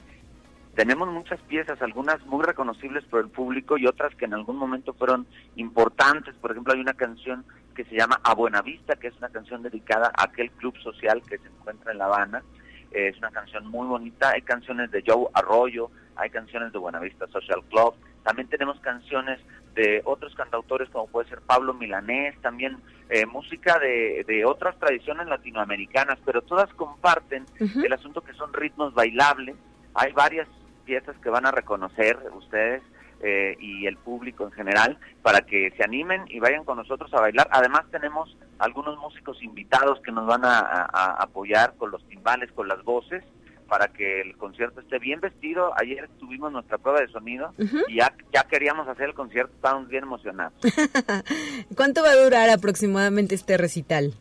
Tenemos 0.76 1.10
muchas 1.10 1.40
piezas, 1.42 1.82
algunas 1.82 2.26
muy 2.26 2.46
reconocibles 2.46 3.04
por 3.06 3.22
el 3.22 3.30
público 3.30 3.78
y 3.78 3.88
otras 3.88 4.16
que 4.16 4.26
en 4.26 4.34
algún 4.34 4.58
momento 4.58 4.94
fueron 4.94 5.28
importantes. 5.56 6.34
Por 6.36 6.52
ejemplo, 6.52 6.74
hay 6.74 6.80
una 6.80 6.94
canción 6.94 7.46
que 7.76 7.84
se 7.86 7.96
llama 7.96 8.20
A 8.24 8.34
Buena 8.36 8.62
Vista, 8.62 8.96
que 8.96 9.08
es 9.08 9.18
una 9.18 9.30
canción 9.30 9.64
dedicada 9.64 10.12
a 10.16 10.26
aquel 10.26 10.52
club 10.52 10.78
social 10.78 11.22
que 11.24 11.38
se 11.38 11.48
encuentra 11.48 11.92
en 11.92 11.98
La 11.98 12.06
Habana. 12.06 12.44
es 12.92 13.18
una 13.18 13.32
canción 13.32 13.68
muy 13.68 13.88
bonita. 13.88 14.32
Hay 14.32 14.42
canciones 14.42 14.92
de 14.92 15.04
Joe 15.06 15.28
Arroyo, 15.34 15.90
hay 16.16 16.30
canciones 16.30 16.72
de 16.74 16.80
Buenavista 16.80 17.28
Social 17.28 17.64
Club. 17.70 17.94
También 18.24 18.48
tenemos 18.50 18.80
canciones 18.82 19.40
de 19.74 20.02
otros 20.06 20.36
cantautores 20.36 20.90
como 20.90 21.08
puede 21.08 21.30
ser 21.30 21.42
Pablo 21.42 21.74
Milanés, 21.74 22.36
también 22.42 22.78
eh, 23.10 23.26
música 23.26 23.80
de, 23.80 24.24
de, 24.28 24.46
otras 24.46 24.78
tradiciones 24.80 25.28
latinoamericanas, 25.28 26.20
pero 26.26 26.42
todas 26.42 26.72
comparten 26.74 27.46
el 27.60 27.94
asunto 27.94 28.22
que 28.22 28.34
son 28.34 28.54
ritmos 28.54 28.94
bailables. 28.94 29.56
Hay 29.94 30.12
varias 30.14 30.48
piezas 30.86 31.16
que 31.18 31.30
van 31.30 31.46
a 31.46 31.52
reconocer 31.52 32.18
ustedes 32.36 32.82
eh, 33.22 33.56
y 33.60 33.86
el 33.86 33.98
público 33.98 34.46
en 34.46 34.52
general 34.52 34.98
para 35.22 35.42
que 35.42 35.72
se 35.78 35.84
animen 35.84 36.26
y 36.28 36.40
vayan 36.40 36.66
con 36.66 36.78
nosotros 36.78 37.14
a 37.14 37.22
bailar. 37.22 37.48
Además 37.52 37.84
tenemos 37.92 38.38
algunos 38.60 38.98
músicos 38.98 39.42
invitados 39.44 40.00
que 40.02 40.12
nos 40.12 40.26
van 40.26 40.44
a 40.44 41.16
apoyar 41.20 41.76
con 41.78 41.92
los 41.92 42.04
timbales, 42.08 42.52
con 42.52 42.68
las 42.68 42.84
voces 42.84 43.24
para 43.72 43.88
que 43.88 44.20
el 44.20 44.36
concierto 44.36 44.82
esté 44.82 45.00
bien 45.00 45.22
vestido. 45.22 45.72
Ayer 45.78 46.10
tuvimos 46.20 46.52
nuestra 46.52 46.78
prueba 46.78 47.00
de 47.00 47.08
sonido 47.08 47.54
y 47.88 47.96
ya, 47.96 48.14
ya 48.34 48.44
queríamos 48.44 48.86
hacer 48.86 49.08
el 49.08 49.14
concierto, 49.14 49.54
estábamos 49.56 49.88
bien 49.88 50.04
emocionados. 50.04 50.52
¿Cuánto 51.78 52.04
va 52.04 52.10
a 52.10 52.22
durar 52.22 52.50
aproximadamente 52.50 53.34
este 53.34 53.56
recital? 53.56 54.14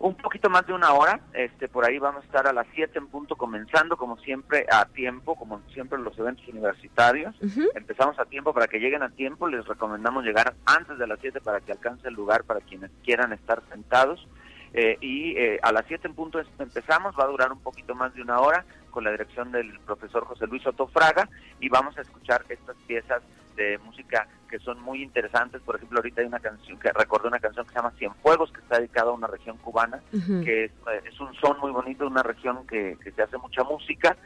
Un 0.00 0.14
poquito 0.16 0.50
más 0.50 0.66
de 0.66 0.74
una 0.74 0.92
hora, 0.92 1.18
este 1.32 1.66
por 1.66 1.86
ahí 1.86 1.98
vamos 1.98 2.24
a 2.24 2.26
estar 2.26 2.46
a 2.46 2.52
las 2.52 2.66
7 2.74 2.98
en 2.98 3.06
punto 3.06 3.36
comenzando, 3.36 3.96
como 3.96 4.18
siempre 4.18 4.66
a 4.70 4.84
tiempo, 4.84 5.34
como 5.34 5.62
siempre 5.72 5.96
en 5.96 6.04
los 6.04 6.18
eventos 6.18 6.46
universitarios. 6.46 7.34
Empezamos 7.74 8.18
a 8.18 8.26
tiempo 8.26 8.52
para 8.52 8.66
que 8.66 8.80
lleguen 8.80 9.02
a 9.02 9.08
tiempo, 9.08 9.48
les 9.48 9.66
recomendamos 9.66 10.24
llegar 10.24 10.52
antes 10.66 10.98
de 10.98 11.06
las 11.06 11.18
7 11.20 11.40
para 11.40 11.62
que 11.62 11.72
alcance 11.72 12.06
el 12.06 12.12
lugar 12.12 12.44
para 12.44 12.60
quienes 12.60 12.90
quieran 13.02 13.32
estar 13.32 13.62
sentados. 13.70 14.28
Eh, 14.76 14.98
y 15.00 15.36
eh, 15.38 15.60
a 15.62 15.70
las 15.70 15.86
7 15.86 16.08
en 16.08 16.14
punto 16.14 16.42
empezamos, 16.58 17.14
va 17.16 17.24
a 17.24 17.28
durar 17.28 17.52
un 17.52 17.60
poquito 17.60 17.94
más 17.94 18.12
de 18.12 18.22
una 18.22 18.40
hora 18.40 18.64
con 18.90 19.04
la 19.04 19.12
dirección 19.12 19.52
del 19.52 19.78
profesor 19.80 20.24
José 20.24 20.48
Luis 20.48 20.66
Otofraga 20.66 21.28
y 21.60 21.68
vamos 21.68 21.96
a 21.96 22.00
escuchar 22.00 22.44
estas 22.48 22.76
piezas 22.88 23.22
de 23.54 23.78
música 23.78 24.26
que 24.50 24.58
son 24.58 24.80
muy 24.80 25.00
interesantes. 25.00 25.62
Por 25.62 25.76
ejemplo, 25.76 25.98
ahorita 25.98 26.22
hay 26.22 26.26
una 26.26 26.40
canción 26.40 26.76
que 26.80 26.90
recordé 26.90 27.28
una 27.28 27.38
canción 27.38 27.64
que 27.64 27.72
se 27.72 27.76
llama 27.76 27.92
Cienfuegos, 27.96 28.50
que 28.50 28.60
está 28.62 28.78
dedicada 28.78 29.10
a 29.10 29.14
una 29.14 29.28
región 29.28 29.56
cubana, 29.58 30.02
que 30.10 30.64
eh, 30.64 30.70
es, 31.04 31.20
un 31.20 31.32
son 31.34 31.60
muy 31.60 31.70
bonito, 31.70 32.04
una 32.04 32.24
región 32.24 32.66
que, 32.66 32.98
que 33.02 33.12
se 33.12 33.22
hace 33.22 33.38
mucha 33.38 33.62
música, 33.62 34.16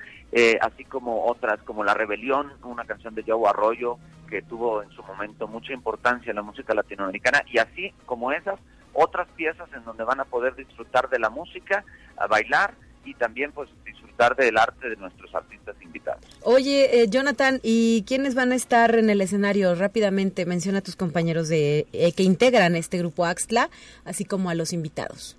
así 0.63 0.85
como 0.85 1.27
otras 1.27 1.63
como 1.65 1.85
La 1.85 1.93
Rebelión, 1.93 2.53
una 2.63 2.85
canción 2.85 3.15
de 3.15 3.23
Joe 3.27 3.49
Arroyo 3.49 3.99
que 4.29 4.43
tuvo 4.43 4.83
en 4.83 4.91
su 4.91 5.03
momento 5.03 5.49
mucha 5.49 5.73
importancia 5.73 6.31
en 6.31 6.37
la 6.37 6.43
música 6.43 6.75
latinoamericana, 6.75 7.43
y 7.47 7.59
así 7.59 7.93
como 8.07 8.31
esas, 8.33 8.61
otras 8.99 9.29
piezas 9.37 9.69
en 9.75 9.85
donde 9.85 10.05
van 10.05 10.21
a 10.21 10.25
poder 10.25 10.55
disfrutar 10.57 11.09
de 11.09 11.19
la 11.19 11.31
música, 11.31 11.85
a 12.17 12.27
bailar 12.27 12.75
y 13.05 13.15
también 13.15 13.53
pues 13.53 13.69
disfrutar 13.85 14.37
del 14.37 14.59
arte 14.59 14.89
de 14.89 14.97
nuestros 14.97 15.35
artistas 15.35 15.77
invitados. 15.81 16.21
Oye, 16.43 17.03
eh, 17.03 17.09
Jonathan, 17.09 17.61
¿y 17.63 18.05
quiénes 18.07 18.35
van 18.35 18.53
a 18.53 18.57
estar 18.57 18.97
en 18.97 19.09
el 19.09 19.21
escenario? 19.21 19.75
Rápidamente 19.75 20.45
menciona 20.47 20.79
a 20.79 20.83
tus 20.83 20.97
compañeros 20.97 21.49
de 21.49 21.87
eh, 21.93 22.13
que 22.13 22.25
integran 22.25 22.75
este 22.75 22.99
grupo 22.99 23.25
Axtla, 23.25 23.71
así 24.05 24.25
como 24.25 24.51
a 24.51 24.55
los 24.55 24.73
invitados. 24.73 25.39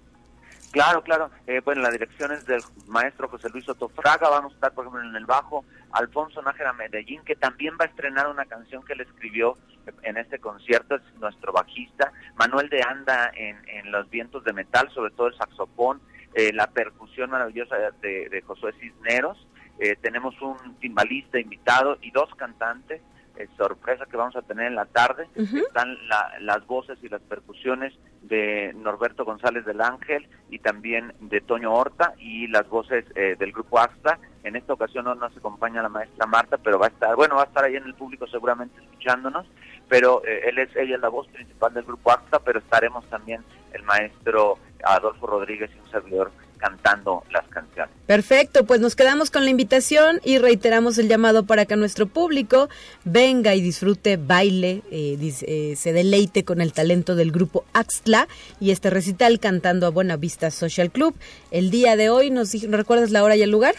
Claro, 0.71 1.01
claro. 1.03 1.31
Eh, 1.47 1.61
bueno, 1.65 1.81
la 1.81 1.89
dirección 1.89 2.31
es 2.31 2.45
del 2.45 2.61
maestro 2.87 3.27
José 3.27 3.49
Luis 3.49 3.67
Otofraga. 3.67 4.29
Vamos 4.29 4.51
a 4.51 4.55
estar, 4.55 4.71
por 4.73 4.85
ejemplo, 4.85 5.07
en 5.07 5.15
el 5.15 5.25
bajo 5.25 5.65
Alfonso 5.91 6.41
Nájera 6.41 6.73
Medellín, 6.73 7.23
que 7.23 7.35
también 7.35 7.73
va 7.79 7.85
a 7.85 7.87
estrenar 7.87 8.27
una 8.27 8.45
canción 8.45 8.83
que 8.83 8.93
él 8.93 9.01
escribió 9.01 9.57
en 10.03 10.17
este 10.17 10.37
concierto, 10.37 10.95
es 10.95 11.01
nuestro 11.19 11.51
bajista. 11.51 12.11
Manuel 12.35 12.69
de 12.69 12.83
Anda 12.83 13.31
en, 13.35 13.57
en 13.67 13.91
Los 13.91 14.09
Vientos 14.11 14.43
de 14.43 14.53
Metal, 14.53 14.89
sobre 14.93 15.11
todo 15.11 15.27
el 15.27 15.37
saxofón. 15.37 16.01
Eh, 16.35 16.53
la 16.53 16.67
percusión 16.67 17.31
maravillosa 17.31 17.75
de, 18.01 18.29
de 18.29 18.41
Josué 18.43 18.73
Cisneros. 18.79 19.47
Eh, 19.79 19.95
tenemos 20.01 20.39
un 20.41 20.75
timbalista 20.79 21.39
invitado 21.39 21.97
y 22.01 22.11
dos 22.11 22.29
cantantes. 22.35 23.01
Eh, 23.39 23.47
sorpresa 23.55 24.05
que 24.05 24.17
vamos 24.17 24.35
a 24.35 24.41
tener 24.41 24.67
en 24.67 24.75
la 24.75 24.83
tarde. 24.83 25.29
Están 25.33 25.97
las 26.41 26.67
voces 26.67 26.99
y 27.01 27.07
las 27.07 27.21
percusiones 27.21 27.93
de 28.21 28.73
Norberto 28.75 29.23
González 29.23 29.63
del 29.63 29.79
Ángel 29.79 30.27
y 30.49 30.59
también 30.59 31.13
de 31.21 31.39
Toño 31.39 31.73
Horta 31.73 32.15
y 32.17 32.47
las 32.47 32.67
voces 32.67 33.05
eh, 33.15 33.37
del 33.39 33.53
grupo 33.53 33.79
Asta. 33.79 34.19
En 34.43 34.57
esta 34.57 34.73
ocasión 34.73 35.05
no 35.05 35.15
nos 35.15 35.37
acompaña 35.37 35.81
la 35.81 35.87
maestra 35.87 36.25
Marta, 36.25 36.57
pero 36.57 36.79
va 36.79 36.87
a 36.87 36.89
estar, 36.89 37.15
bueno, 37.15 37.35
va 37.35 37.43
a 37.43 37.45
estar 37.45 37.63
ahí 37.63 37.77
en 37.77 37.85
el 37.85 37.93
público 37.93 38.27
seguramente 38.27 38.77
escuchándonos, 38.81 39.47
pero 39.87 40.21
eh, 40.25 40.49
él 40.49 40.59
es, 40.59 40.75
ella 40.75 40.95
es 40.95 41.01
la 41.01 41.07
voz 41.07 41.29
principal 41.29 41.73
del 41.73 41.85
grupo 41.85 42.11
Asta, 42.11 42.39
pero 42.39 42.59
estaremos 42.59 43.05
también 43.05 43.41
el 43.71 43.83
maestro 43.83 44.59
Adolfo 44.83 45.27
Rodríguez 45.27 45.71
y 45.73 45.79
un 45.79 45.89
servidor 45.89 46.29
cantando 46.59 47.23
las 47.31 47.47
canciones. 47.47 47.93
Perfecto, 48.05 48.65
pues 48.65 48.79
nos 48.79 48.95
quedamos 48.95 49.31
con 49.31 49.45
la 49.45 49.49
invitación 49.49 50.19
y 50.23 50.37
reiteramos 50.37 50.97
el 50.97 51.07
llamado 51.07 51.45
para 51.45 51.65
que 51.65 51.75
nuestro 51.75 52.07
público 52.07 52.69
venga 53.05 53.55
y 53.55 53.61
disfrute, 53.61 54.17
baile, 54.17 54.83
eh, 54.91 55.17
eh, 55.47 55.75
se 55.75 55.93
deleite 55.93 56.43
con 56.43 56.61
el 56.61 56.73
talento 56.73 57.15
del 57.15 57.31
grupo 57.31 57.65
Axtla 57.73 58.27
y 58.59 58.71
este 58.71 58.89
recital 58.89 59.39
cantando 59.39 59.87
a 59.87 59.89
Buena 59.89 60.17
Vista 60.17 60.51
Social 60.51 60.91
Club. 60.91 61.15
El 61.51 61.71
día 61.71 61.95
de 61.95 62.09
hoy, 62.09 62.29
¿nos 62.29 62.51
recuerdas 62.69 63.11
la 63.11 63.23
hora 63.23 63.35
y 63.35 63.41
el 63.41 63.49
lugar? 63.49 63.75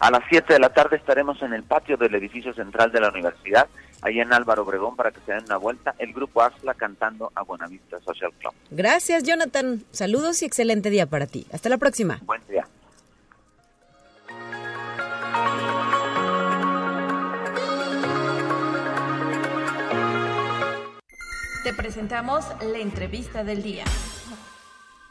A 0.00 0.10
las 0.12 0.22
7 0.28 0.52
de 0.52 0.60
la 0.60 0.68
tarde 0.68 0.96
estaremos 0.96 1.42
en 1.42 1.52
el 1.52 1.64
patio 1.64 1.96
del 1.96 2.14
edificio 2.14 2.54
central 2.54 2.92
de 2.92 3.00
la 3.00 3.08
universidad 3.08 3.66
ahí 4.02 4.20
en 4.20 4.32
Álvaro 4.32 4.62
Obregón 4.62 4.94
para 4.94 5.10
que 5.10 5.20
se 5.26 5.32
den 5.32 5.44
una 5.46 5.56
vuelta. 5.56 5.94
El 5.98 6.12
grupo 6.12 6.42
ASLA 6.42 6.74
cantando 6.74 7.32
a 7.34 7.42
Buenavista 7.42 7.98
Social 8.00 8.32
Club. 8.38 8.52
Gracias, 8.70 9.24
Jonathan. 9.24 9.84
Saludos 9.90 10.42
y 10.42 10.44
excelente 10.44 10.90
día 10.90 11.06
para 11.06 11.26
ti. 11.26 11.46
Hasta 11.52 11.68
la 11.68 11.78
próxima. 11.78 12.20
Buen 12.22 12.42
día. 12.48 12.66
Te 21.64 21.74
presentamos 21.74 22.46
la 22.62 22.78
entrevista 22.78 23.42
del 23.42 23.62
día. 23.62 23.84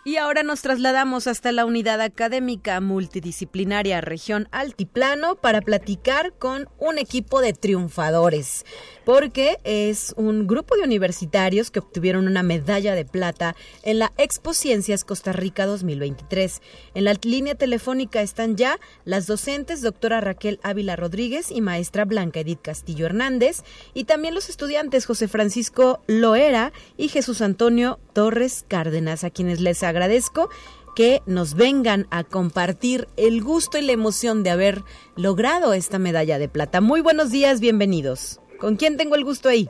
Y 0.07 0.15
ahora 0.15 0.41
nos 0.41 0.61
trasladamos 0.61 1.27
hasta 1.27 1.51
la 1.51 1.65
unidad 1.65 1.99
académica 1.99 2.79
multidisciplinaria 2.79 3.99
región 3.99 4.47
Altiplano 4.51 5.35
para 5.35 5.59
platicar 5.59 6.31
con 6.31 6.69
un 6.79 6.97
equipo 6.97 7.41
de 7.41 7.51
triunfadores 7.51 8.63
porque 9.07 9.57
es 9.63 10.13
un 10.17 10.47
grupo 10.47 10.75
de 10.75 10.83
universitarios 10.83 11.71
que 11.71 11.79
obtuvieron 11.79 12.27
una 12.27 12.43
medalla 12.43 12.93
de 12.93 13.05
plata 13.05 13.55
en 13.83 13.99
la 13.99 14.11
Expo 14.17 14.53
Ciencias 14.53 15.05
Costa 15.05 15.31
Rica 15.31 15.65
2023. 15.65 16.61
En 16.93 17.05
la 17.05 17.13
línea 17.23 17.55
telefónica 17.55 18.21
están 18.21 18.57
ya 18.57 18.77
las 19.05 19.25
docentes 19.25 19.81
doctora 19.81 20.19
Raquel 20.19 20.59
Ávila 20.61 20.97
Rodríguez 20.97 21.51
y 21.51 21.61
maestra 21.61 22.03
Blanca 22.03 22.41
Edith 22.41 22.59
Castillo 22.61 23.05
Hernández 23.05 23.63
y 23.93 24.03
también 24.03 24.35
los 24.35 24.49
estudiantes 24.49 25.05
José 25.05 25.29
Francisco 25.29 26.01
Loera 26.07 26.73
y 26.97 27.07
Jesús 27.07 27.41
Antonio 27.41 28.01
Torres 28.11 28.65
Cárdenas, 28.67 29.23
a 29.23 29.29
quienes 29.29 29.61
les 29.61 29.83
agradezco 29.97 30.49
que 30.95 31.21
nos 31.25 31.55
vengan 31.55 32.07
a 32.11 32.23
compartir 32.23 33.07
el 33.17 33.43
gusto 33.43 33.77
y 33.77 33.81
la 33.81 33.91
emoción 33.91 34.43
de 34.43 34.51
haber 34.51 34.83
logrado 35.15 35.73
esta 35.73 35.99
medalla 35.99 36.39
de 36.39 36.49
plata. 36.49 36.81
Muy 36.81 37.01
buenos 37.01 37.31
días, 37.31 37.59
bienvenidos. 37.59 38.39
¿Con 38.59 38.75
quién 38.75 38.97
tengo 38.97 39.15
el 39.15 39.23
gusto 39.23 39.49
ahí? 39.49 39.69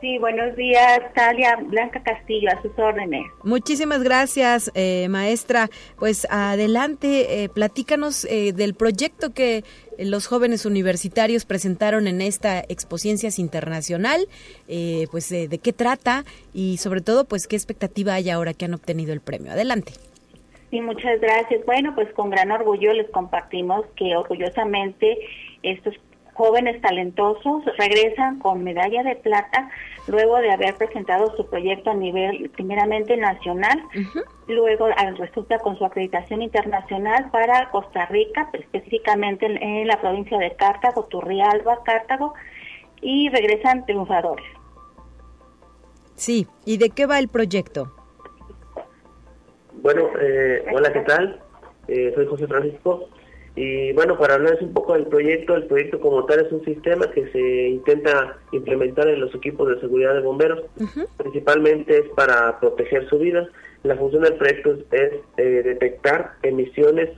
Sí, 0.00 0.16
buenos 0.16 0.56
días, 0.56 1.00
Talia 1.14 1.56
Blanca 1.56 2.02
Castillo, 2.02 2.48
a 2.50 2.62
sus 2.62 2.72
órdenes. 2.78 3.26
Muchísimas 3.44 4.02
gracias, 4.02 4.72
eh, 4.74 5.08
maestra. 5.10 5.68
Pues 5.98 6.26
adelante, 6.30 7.44
eh, 7.44 7.50
platícanos 7.50 8.24
eh, 8.24 8.54
del 8.54 8.72
proyecto 8.72 9.34
que 9.34 9.62
los 9.98 10.26
jóvenes 10.26 10.64
universitarios 10.64 11.44
presentaron 11.44 12.06
en 12.06 12.22
esta 12.22 12.60
Expociencias 12.60 13.38
Internacional, 13.38 14.26
pues 15.10 15.28
de 15.28 15.60
qué 15.62 15.74
trata 15.74 16.24
y 16.54 16.78
sobre 16.78 17.02
todo, 17.02 17.26
pues 17.26 17.46
qué 17.46 17.56
expectativa 17.56 18.14
hay 18.14 18.30
ahora 18.30 18.54
que 18.54 18.64
han 18.64 18.72
obtenido 18.72 19.12
el 19.12 19.20
premio. 19.20 19.52
Adelante. 19.52 19.92
Sí, 20.70 20.80
muchas 20.80 21.20
gracias. 21.20 21.66
Bueno, 21.66 21.94
pues 21.94 22.10
con 22.14 22.30
gran 22.30 22.50
orgullo 22.50 22.94
les 22.94 23.10
compartimos 23.10 23.84
que 23.96 24.16
orgullosamente 24.16 25.18
estos 25.62 25.94
jóvenes 26.40 26.80
talentosos 26.80 27.62
regresan 27.76 28.38
con 28.38 28.64
medalla 28.64 29.02
de 29.02 29.14
plata 29.14 29.68
luego 30.06 30.38
de 30.38 30.50
haber 30.50 30.74
presentado 30.74 31.36
su 31.36 31.46
proyecto 31.50 31.90
a 31.90 31.94
nivel 31.94 32.48
primeramente 32.48 33.14
nacional, 33.18 33.78
luego 34.48 34.88
resulta 35.18 35.58
con 35.58 35.76
su 35.76 35.84
acreditación 35.84 36.40
internacional 36.40 37.30
para 37.30 37.70
Costa 37.70 38.06
Rica, 38.06 38.48
específicamente 38.54 39.44
en, 39.44 39.86
la 39.86 40.00
provincia 40.00 40.38
de 40.38 40.56
Cartago, 40.56 41.04
Turrialba, 41.10 41.82
Cartago, 41.84 42.32
y 43.02 43.28
regresan 43.28 43.84
triunfadores. 43.84 44.46
Sí, 46.14 46.46
¿y 46.64 46.78
de 46.78 46.88
qué 46.88 47.04
va 47.04 47.18
el 47.18 47.28
proyecto? 47.28 47.92
Bueno, 49.82 50.08
eh, 50.18 50.64
hola, 50.72 50.90
¿qué 50.90 51.00
tal? 51.00 51.38
Eh, 51.86 52.12
soy 52.14 52.24
José 52.24 52.46
Francisco. 52.46 53.10
Y 53.62 53.92
bueno, 53.92 54.16
para 54.16 54.36
hablarles 54.36 54.62
un 54.62 54.72
poco 54.72 54.94
del 54.94 55.04
proyecto, 55.04 55.54
el 55.54 55.66
proyecto 55.66 56.00
como 56.00 56.24
tal 56.24 56.46
es 56.46 56.50
un 56.50 56.64
sistema 56.64 57.10
que 57.10 57.30
se 57.30 57.68
intenta 57.68 58.38
implementar 58.52 59.06
en 59.06 59.20
los 59.20 59.34
equipos 59.34 59.68
de 59.68 59.78
seguridad 59.80 60.14
de 60.14 60.20
bomberos. 60.20 60.62
Principalmente 61.18 61.98
es 61.98 62.08
para 62.16 62.58
proteger 62.58 63.06
su 63.10 63.18
vida. 63.18 63.46
La 63.82 63.96
función 63.96 64.22
del 64.22 64.36
proyecto 64.36 64.78
es, 64.92 65.12
eh, 65.36 65.62
detectar 65.62 66.36
emisiones 66.42 67.10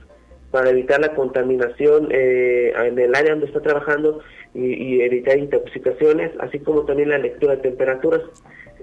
para 0.51 0.71
evitar 0.71 0.99
la 0.99 1.15
contaminación 1.15 2.09
eh, 2.11 2.73
en 2.75 2.99
el 2.99 3.15
área 3.15 3.31
donde 3.31 3.45
está 3.45 3.61
trabajando 3.61 4.19
y, 4.53 4.99
evitar 4.99 5.37
intoxicaciones, 5.37 6.33
así 6.39 6.59
como 6.59 6.83
también 6.83 7.07
la 7.07 7.19
lectura 7.19 7.55
de 7.55 7.61
temperaturas. 7.61 8.21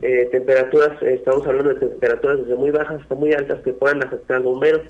Eh, 0.00 0.30
temperaturas, 0.32 1.02
estamos 1.02 1.46
hablando 1.46 1.74
de 1.74 1.88
temperaturas 1.88 2.38
desde 2.38 2.54
muy 2.54 2.70
bajas 2.70 3.02
hasta 3.02 3.14
muy 3.14 3.34
altas 3.34 3.61
que 3.61 3.74
puedan 3.74 4.02
afectar 4.02 4.38
al 4.38 4.44
bombero. 4.44 4.80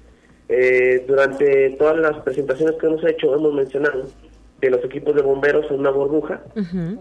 Eh, 0.52 1.04
durante 1.06 1.70
todas 1.78 1.96
las 1.98 2.18
presentaciones 2.24 2.74
que 2.80 2.86
hemos 2.86 3.04
hecho 3.04 3.34
hemos 3.36 3.54
mencionado 3.54 4.04
que 4.60 4.68
los 4.68 4.84
equipos 4.84 5.14
de 5.14 5.22
bomberos 5.22 5.66
son 5.68 5.80
una 5.80 5.90
burbuja 5.90 6.42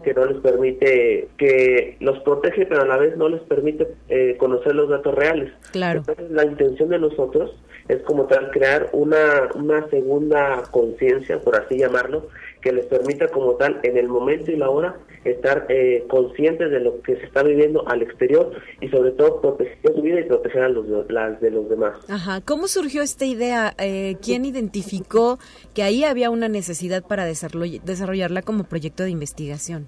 que 0.03 0.13
no 0.13 0.25
les 0.25 0.37
permite, 0.37 1.27
que 1.37 1.97
los 1.99 2.19
protege, 2.19 2.65
pero 2.65 2.83
a 2.83 2.85
la 2.85 2.97
vez 2.97 3.17
no 3.17 3.27
les 3.27 3.41
permite 3.41 3.87
eh, 4.07 4.37
conocer 4.37 4.75
los 4.75 4.89
datos 4.89 5.13
reales. 5.15 5.51
Claro. 5.71 5.99
Entonces, 5.99 6.31
la 6.31 6.45
intención 6.45 6.89
de 6.89 6.99
nosotros 6.99 7.51
es 7.89 8.01
como 8.03 8.25
tal 8.27 8.51
crear 8.51 8.89
una, 8.93 9.49
una 9.55 9.89
segunda 9.89 10.63
conciencia, 10.71 11.39
por 11.41 11.55
así 11.57 11.77
llamarlo, 11.77 12.27
que 12.61 12.71
les 12.71 12.85
permita 12.85 13.27
como 13.27 13.53
tal 13.55 13.79
en 13.83 13.97
el 13.97 14.07
momento 14.07 14.51
y 14.51 14.57
la 14.57 14.69
hora 14.69 14.97
estar 15.23 15.65
eh, 15.69 16.05
conscientes 16.09 16.71
de 16.71 16.79
lo 16.79 17.01
que 17.01 17.15
se 17.17 17.25
está 17.25 17.43
viviendo 17.43 17.87
al 17.87 18.01
exterior 18.01 18.51
y 18.81 18.89
sobre 18.89 19.11
todo 19.11 19.41
proteger 19.41 19.93
su 19.93 20.01
vida 20.01 20.19
y 20.19 20.23
proteger 20.23 20.63
a 20.63 20.69
los, 20.69 20.85
las 21.09 21.39
de 21.41 21.51
los 21.51 21.69
demás. 21.69 21.97
Ajá. 22.09 22.41
¿Cómo 22.41 22.67
surgió 22.67 23.01
esta 23.01 23.25
idea? 23.25 23.73
Eh, 23.77 24.17
¿Quién 24.21 24.45
identificó 24.45 25.39
que 25.73 25.83
ahí 25.83 26.03
había 26.03 26.29
una 26.29 26.47
necesidad 26.47 27.03
para 27.03 27.25
desarrollarla 27.25 28.41
como 28.41 28.63
proyecto 28.63 29.03
de 29.03 29.09
investigación? 29.09 29.87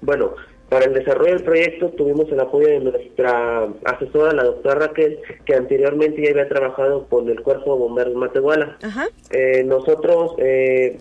Bueno, 0.00 0.34
para 0.68 0.86
el 0.86 0.94
desarrollo 0.94 1.34
del 1.34 1.44
proyecto 1.44 1.90
tuvimos 1.90 2.30
el 2.32 2.40
apoyo 2.40 2.66
de 2.66 2.80
nuestra 2.80 3.68
asesora, 3.84 4.32
la 4.32 4.44
doctora 4.44 4.86
Raquel, 4.86 5.20
que 5.44 5.54
anteriormente 5.54 6.22
ya 6.22 6.30
había 6.30 6.48
trabajado 6.48 7.06
con 7.08 7.28
el 7.28 7.40
Cuerpo 7.40 7.74
de 7.74 7.80
Bomberos 7.80 8.14
Matehuala. 8.14 8.76
Ajá. 8.82 9.06
Eh, 9.30 9.62
nosotros 9.64 10.32
eh, 10.38 10.98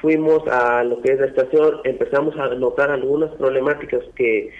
fuimos 0.00 0.46
a 0.48 0.84
lo 0.84 1.00
que 1.00 1.12
es 1.12 1.20
la 1.20 1.26
estación, 1.26 1.80
empezamos 1.84 2.36
a 2.38 2.48
notar 2.54 2.90
algunas 2.90 3.30
problemáticas 3.36 4.02
que, 4.14 4.50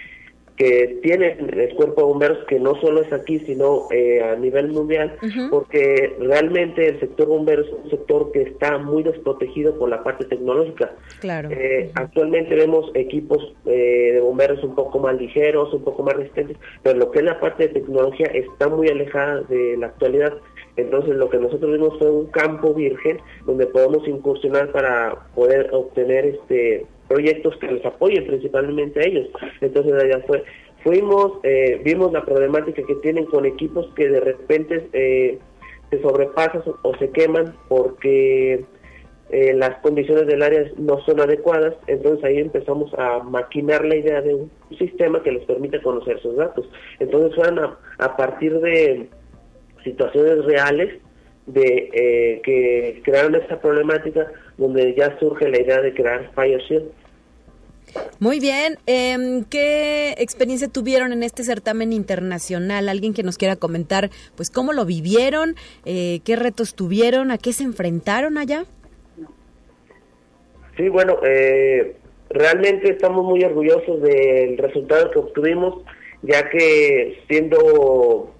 que 0.57 0.99
tiene 1.03 1.37
el 1.39 1.75
cuerpo 1.75 2.01
de 2.01 2.07
bomberos, 2.07 2.45
que 2.47 2.59
no 2.59 2.73
solo 2.81 3.01
es 3.01 3.13
aquí, 3.13 3.39
sino 3.39 3.83
eh, 3.91 4.23
a 4.23 4.35
nivel 4.35 4.69
mundial, 4.69 5.15
porque 5.51 6.15
realmente 6.19 6.87
el 6.87 6.99
sector 6.99 7.27
bombero 7.27 7.61
es 7.61 7.69
un 7.71 7.89
sector 7.91 8.31
que 8.31 8.41
está 8.41 8.79
muy 8.79 9.03
desprotegido 9.03 9.77
por 9.77 9.89
la 9.89 10.03
parte 10.03 10.25
tecnológica. 10.25 10.95
Claro. 11.19 11.49
Eh, 11.51 11.91
actualmente 11.93 12.55
vemos 12.55 12.89
equipos 12.95 13.53
eh, 13.67 14.13
de 14.13 14.19
bomberos 14.19 14.63
un 14.63 14.73
poco 14.73 14.97
más 14.97 15.15
ligeros, 15.15 15.71
un 15.73 15.83
poco 15.83 16.01
más 16.01 16.15
resistentes, 16.15 16.57
pero 16.81 16.97
lo 16.97 17.11
que 17.11 17.19
es 17.19 17.25
la 17.25 17.39
parte 17.39 17.67
de 17.67 17.73
tecnología 17.75 18.27
está 18.27 18.67
muy 18.67 18.87
alejada 18.87 19.41
de 19.41 19.77
la 19.77 19.87
actualidad. 19.87 20.33
Entonces 20.77 21.15
lo 21.15 21.29
que 21.29 21.37
nosotros 21.37 21.71
vimos 21.71 21.97
fue 21.97 22.09
un 22.09 22.27
campo 22.27 22.73
virgen 22.73 23.19
donde 23.45 23.65
podemos 23.67 24.07
incursionar 24.07 24.71
para 24.71 25.27
poder 25.35 25.69
obtener 25.73 26.25
este 26.25 26.85
proyectos 27.07 27.55
que 27.57 27.67
les 27.71 27.85
apoyen 27.85 28.27
principalmente 28.27 28.99
a 28.99 29.03
ellos. 29.03 29.29
Entonces 29.61 29.93
allá 29.93 30.23
fue, 30.27 30.43
fuimos, 30.83 31.39
eh, 31.43 31.81
vimos 31.83 32.11
la 32.11 32.23
problemática 32.23 32.81
que 32.83 32.95
tienen 32.95 33.25
con 33.25 33.45
equipos 33.45 33.87
que 33.95 34.09
de 34.09 34.19
repente 34.19 34.87
eh, 34.93 35.39
se 35.89 36.01
sobrepasan 36.01 36.63
o 36.81 36.95
se 36.97 37.09
queman 37.11 37.55
porque 37.69 38.65
eh, 39.29 39.53
las 39.53 39.79
condiciones 39.79 40.27
del 40.27 40.41
área 40.41 40.63
no 40.77 40.99
son 41.05 41.19
adecuadas, 41.19 41.75
entonces 41.87 42.23
ahí 42.23 42.37
empezamos 42.37 42.93
a 42.97 43.19
maquinar 43.19 43.83
la 43.85 43.95
idea 43.95 44.21
de 44.21 44.35
un 44.35 44.51
sistema 44.77 45.21
que 45.23 45.31
les 45.31 45.45
permite 45.45 45.81
conocer 45.81 46.19
sus 46.21 46.35
datos. 46.35 46.69
Entonces 46.99 47.35
fueron 47.35 47.75
a 47.97 48.17
partir 48.17 48.59
de 48.59 49.09
situaciones 49.91 50.45
reales 50.45 50.99
de 51.45 51.89
eh, 51.93 52.41
que 52.43 53.01
crearon 53.03 53.35
esta 53.35 53.59
problemática 53.59 54.27
donde 54.57 54.93
ya 54.95 55.17
surge 55.19 55.49
la 55.49 55.61
idea 55.61 55.81
de 55.81 55.93
crear 55.93 56.31
FireShield. 56.35 56.91
Muy 58.19 58.39
bien, 58.39 58.77
eh, 58.85 59.43
¿qué 59.49 60.15
experiencia 60.17 60.67
tuvieron 60.67 61.13
en 61.13 61.23
este 61.23 61.43
certamen 61.43 61.93
internacional? 61.93 62.89
¿Alguien 62.89 63.13
que 63.13 63.23
nos 63.23 63.37
quiera 63.37 63.55
comentar, 63.55 64.09
pues, 64.35 64.49
cómo 64.49 64.73
lo 64.73 64.85
vivieron, 64.85 65.55
eh, 65.85 66.19
qué 66.25 66.35
retos 66.35 66.75
tuvieron, 66.75 67.31
a 67.31 67.37
qué 67.37 67.53
se 67.53 67.63
enfrentaron 67.63 68.37
allá? 68.37 68.65
Sí, 70.75 70.89
bueno, 70.89 71.17
eh, 71.25 71.95
realmente 72.29 72.89
estamos 72.89 73.23
muy 73.25 73.43
orgullosos 73.43 74.01
del 74.01 74.57
resultado 74.57 75.09
que 75.11 75.19
obtuvimos, 75.19 75.83
ya 76.21 76.49
que 76.49 77.19
siendo 77.27 78.31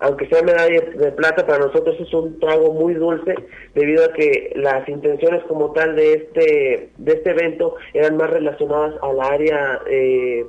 aunque 0.00 0.28
sea 0.28 0.42
medalla 0.42 0.80
de 0.80 1.12
plata, 1.12 1.46
para 1.46 1.66
nosotros 1.66 1.96
es 1.98 2.12
un 2.12 2.38
trago 2.38 2.72
muy 2.72 2.94
dulce 2.94 3.34
debido 3.74 4.04
a 4.04 4.12
que 4.12 4.52
las 4.56 4.88
intenciones 4.88 5.42
como 5.44 5.72
tal 5.72 5.96
de 5.96 6.12
este 6.14 6.90
de 6.96 7.12
este 7.12 7.30
evento 7.30 7.76
eran 7.94 8.16
más 8.16 8.30
relacionadas 8.30 8.94
al 9.02 9.20
área 9.20 9.80
eh, 9.88 10.44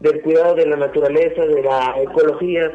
del 0.00 0.22
cuidado 0.22 0.54
de 0.54 0.66
la 0.66 0.76
naturaleza, 0.76 1.44
de 1.44 1.62
la 1.62 1.94
ecología. 2.02 2.72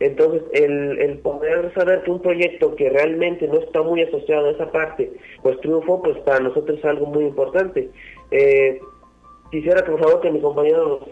Entonces, 0.00 0.42
el, 0.52 0.98
el 0.98 1.18
poder 1.18 1.72
saber 1.74 2.02
que 2.02 2.10
un 2.10 2.20
proyecto 2.20 2.74
que 2.74 2.90
realmente 2.90 3.46
no 3.46 3.60
está 3.60 3.82
muy 3.82 4.02
asociado 4.02 4.48
a 4.48 4.50
esa 4.50 4.72
parte, 4.72 5.12
pues 5.42 5.60
triunfó, 5.60 6.02
pues 6.02 6.18
para 6.20 6.40
nosotros 6.40 6.78
es 6.78 6.84
algo 6.84 7.06
muy 7.06 7.24
importante. 7.24 7.88
Eh, 8.32 8.80
quisiera 9.52 9.84
por 9.84 10.00
favor 10.00 10.20
que 10.20 10.30
mi 10.30 10.40
compañero... 10.40 11.06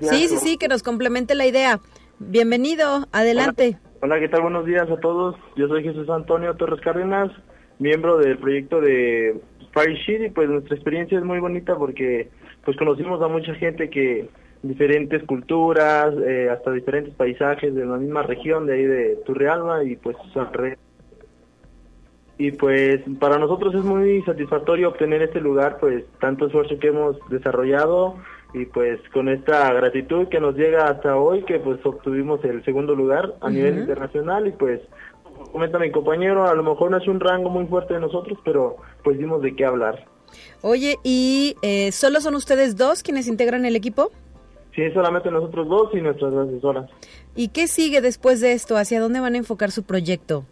Sí, 0.00 0.28
sí, 0.28 0.36
sí, 0.36 0.56
que 0.58 0.68
nos 0.68 0.82
complemente 0.82 1.34
la 1.34 1.46
idea. 1.46 1.80
Bienvenido, 2.22 3.06
adelante. 3.12 3.78
Hola. 4.02 4.20
¿qué 4.20 4.28
tal? 4.28 4.42
Buenos 4.42 4.66
días 4.66 4.90
a 4.90 5.00
todos. 5.00 5.36
Yo 5.56 5.68
soy 5.68 5.82
Jesús 5.82 6.06
Antonio 6.10 6.54
Torres 6.54 6.78
Cárdenas, 6.82 7.30
miembro 7.78 8.18
del 8.18 8.36
proyecto 8.36 8.82
de 8.82 9.40
Fire 9.72 9.96
Sheet 9.96 10.26
y 10.26 10.28
pues 10.28 10.46
nuestra 10.50 10.76
experiencia 10.76 11.18
es 11.18 11.24
muy 11.24 11.38
bonita 11.40 11.76
porque 11.76 12.28
pues 12.62 12.76
conocimos 12.76 13.22
a 13.22 13.28
mucha 13.28 13.54
gente 13.54 13.88
que 13.88 14.28
diferentes 14.62 15.24
culturas, 15.24 16.12
eh, 16.22 16.50
hasta 16.50 16.72
diferentes 16.72 17.14
paisajes 17.14 17.74
de 17.74 17.86
la 17.86 17.96
misma 17.96 18.22
región 18.22 18.66
de 18.66 18.74
ahí 18.74 18.84
de 18.84 19.16
Turrialba 19.24 19.82
y 19.84 19.96
pues 19.96 20.18
y 22.36 22.52
pues 22.52 23.00
para 23.18 23.38
nosotros 23.38 23.74
es 23.74 23.82
muy 23.82 24.20
satisfactorio 24.24 24.88
obtener 24.90 25.22
este 25.22 25.40
lugar, 25.40 25.78
pues 25.80 26.04
tanto 26.20 26.46
esfuerzo 26.46 26.78
que 26.78 26.88
hemos 26.88 27.16
desarrollado 27.30 28.16
y 28.52 28.66
pues 28.66 29.00
con 29.12 29.28
esta 29.28 29.72
gratitud 29.72 30.28
que 30.28 30.40
nos 30.40 30.54
llega 30.54 30.88
hasta 30.88 31.16
hoy 31.16 31.44
que 31.44 31.58
pues 31.58 31.84
obtuvimos 31.84 32.44
el 32.44 32.64
segundo 32.64 32.94
lugar 32.94 33.34
a 33.40 33.50
nivel 33.50 33.78
internacional 33.78 34.46
y 34.46 34.52
pues 34.52 34.80
comenta 35.52 35.78
mi 35.78 35.90
compañero 35.90 36.46
a 36.46 36.54
lo 36.54 36.62
mejor 36.62 36.90
no 36.90 36.98
es 36.98 37.08
un 37.08 37.20
rango 37.20 37.50
muy 37.50 37.66
fuerte 37.66 37.94
de 37.94 38.00
nosotros 38.00 38.38
pero 38.44 38.76
pues 39.04 39.18
dimos 39.18 39.42
de 39.42 39.54
qué 39.54 39.64
hablar 39.64 40.04
oye 40.62 40.96
y 41.04 41.54
eh, 41.62 41.92
solo 41.92 42.20
son 42.20 42.34
ustedes 42.34 42.76
dos 42.76 43.02
quienes 43.02 43.28
integran 43.28 43.64
el 43.64 43.76
equipo 43.76 44.10
Sí, 44.74 44.82
solamente 44.94 45.30
nosotros 45.30 45.68
dos 45.68 45.90
y 45.94 46.00
nuestras 46.00 46.32
asesoras. 46.32 46.88
¿Y 47.34 47.48
qué 47.48 47.66
sigue 47.66 48.00
después 48.00 48.40
de 48.40 48.52
esto? 48.52 48.76
¿Hacia 48.76 49.00
dónde 49.00 49.18
van 49.18 49.34
a 49.34 49.38
enfocar 49.38 49.72
su 49.72 49.82
proyecto? 49.82 50.44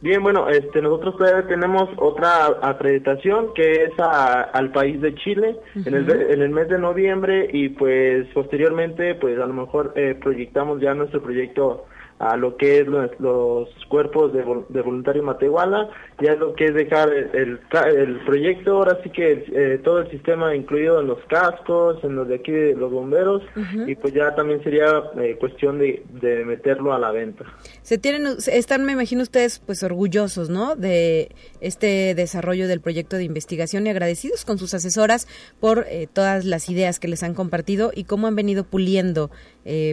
Bien, 0.00 0.22
bueno, 0.22 0.48
este, 0.48 0.82
nosotros 0.82 1.16
todavía 1.16 1.46
tenemos 1.46 1.88
otra 1.96 2.46
acreditación 2.60 3.54
que 3.54 3.84
es 3.84 3.92
al 3.98 4.70
país 4.70 5.00
de 5.00 5.14
Chile 5.14 5.56
en, 5.74 5.94
el, 5.94 6.10
en 6.10 6.42
el 6.42 6.50
mes 6.50 6.68
de 6.68 6.78
noviembre 6.78 7.48
y 7.50 7.70
pues 7.70 8.26
posteriormente 8.34 9.14
pues 9.14 9.38
a 9.38 9.46
lo 9.46 9.54
mejor 9.54 9.92
eh, 9.96 10.14
proyectamos 10.20 10.80
ya 10.80 10.92
nuestro 10.92 11.22
proyecto 11.22 11.86
a 12.18 12.36
lo 12.36 12.56
que 12.56 12.80
es 12.80 12.86
los, 12.86 13.68
cuerpos 13.88 14.32
de, 14.32 14.44
de 14.68 14.82
voluntarios 14.82 15.24
Matehuala, 15.24 15.88
ya 16.20 16.34
lo 16.34 16.54
que 16.54 16.66
es 16.66 16.74
dejar 16.74 17.12
el, 17.12 17.60
el, 17.96 18.20
proyecto, 18.24 18.72
ahora 18.76 18.98
sí 19.02 19.10
que 19.10 19.44
eh, 19.52 19.80
todo 19.84 20.00
el 20.00 20.10
sistema 20.10 20.54
incluido 20.54 21.00
en 21.00 21.08
los 21.08 21.18
cascos, 21.26 22.02
en 22.02 22.16
los 22.16 22.28
de 22.28 22.36
aquí 22.36 22.52
de 22.52 22.74
los 22.74 22.90
bomberos, 22.90 23.42
y 23.86 23.94
pues 23.96 24.14
ya 24.14 24.34
también 24.34 24.62
sería 24.62 25.02
eh, 25.20 25.36
cuestión 25.38 25.78
de, 25.78 26.04
de, 26.20 26.44
meterlo 26.44 26.92
a 26.92 26.98
la 26.98 27.10
venta. 27.10 27.44
Se 27.82 27.98
tienen, 27.98 28.36
están, 28.46 28.84
me 28.84 28.92
imagino 28.92 29.22
ustedes, 29.22 29.58
pues 29.58 29.82
orgullosos, 29.82 30.50
¿no? 30.50 30.76
De 30.76 31.30
este 31.60 32.14
desarrollo 32.14 32.68
del 32.68 32.80
proyecto 32.80 33.16
de 33.16 33.24
investigación 33.24 33.86
y 33.86 33.90
agradecidos 33.90 34.44
con 34.44 34.58
sus 34.58 34.74
asesoras 34.74 35.28
por 35.60 35.86
eh, 35.88 36.08
todas 36.12 36.44
las 36.44 36.68
ideas 36.68 37.00
que 37.00 37.08
les 37.08 37.22
han 37.22 37.34
compartido 37.34 37.90
y 37.94 38.04
cómo 38.04 38.26
han 38.26 38.36
venido 38.36 38.64
puliendo, 38.64 39.30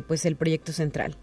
pues, 0.08 0.26
el 0.26 0.36
proyecto 0.36 0.72
central. 0.72 1.16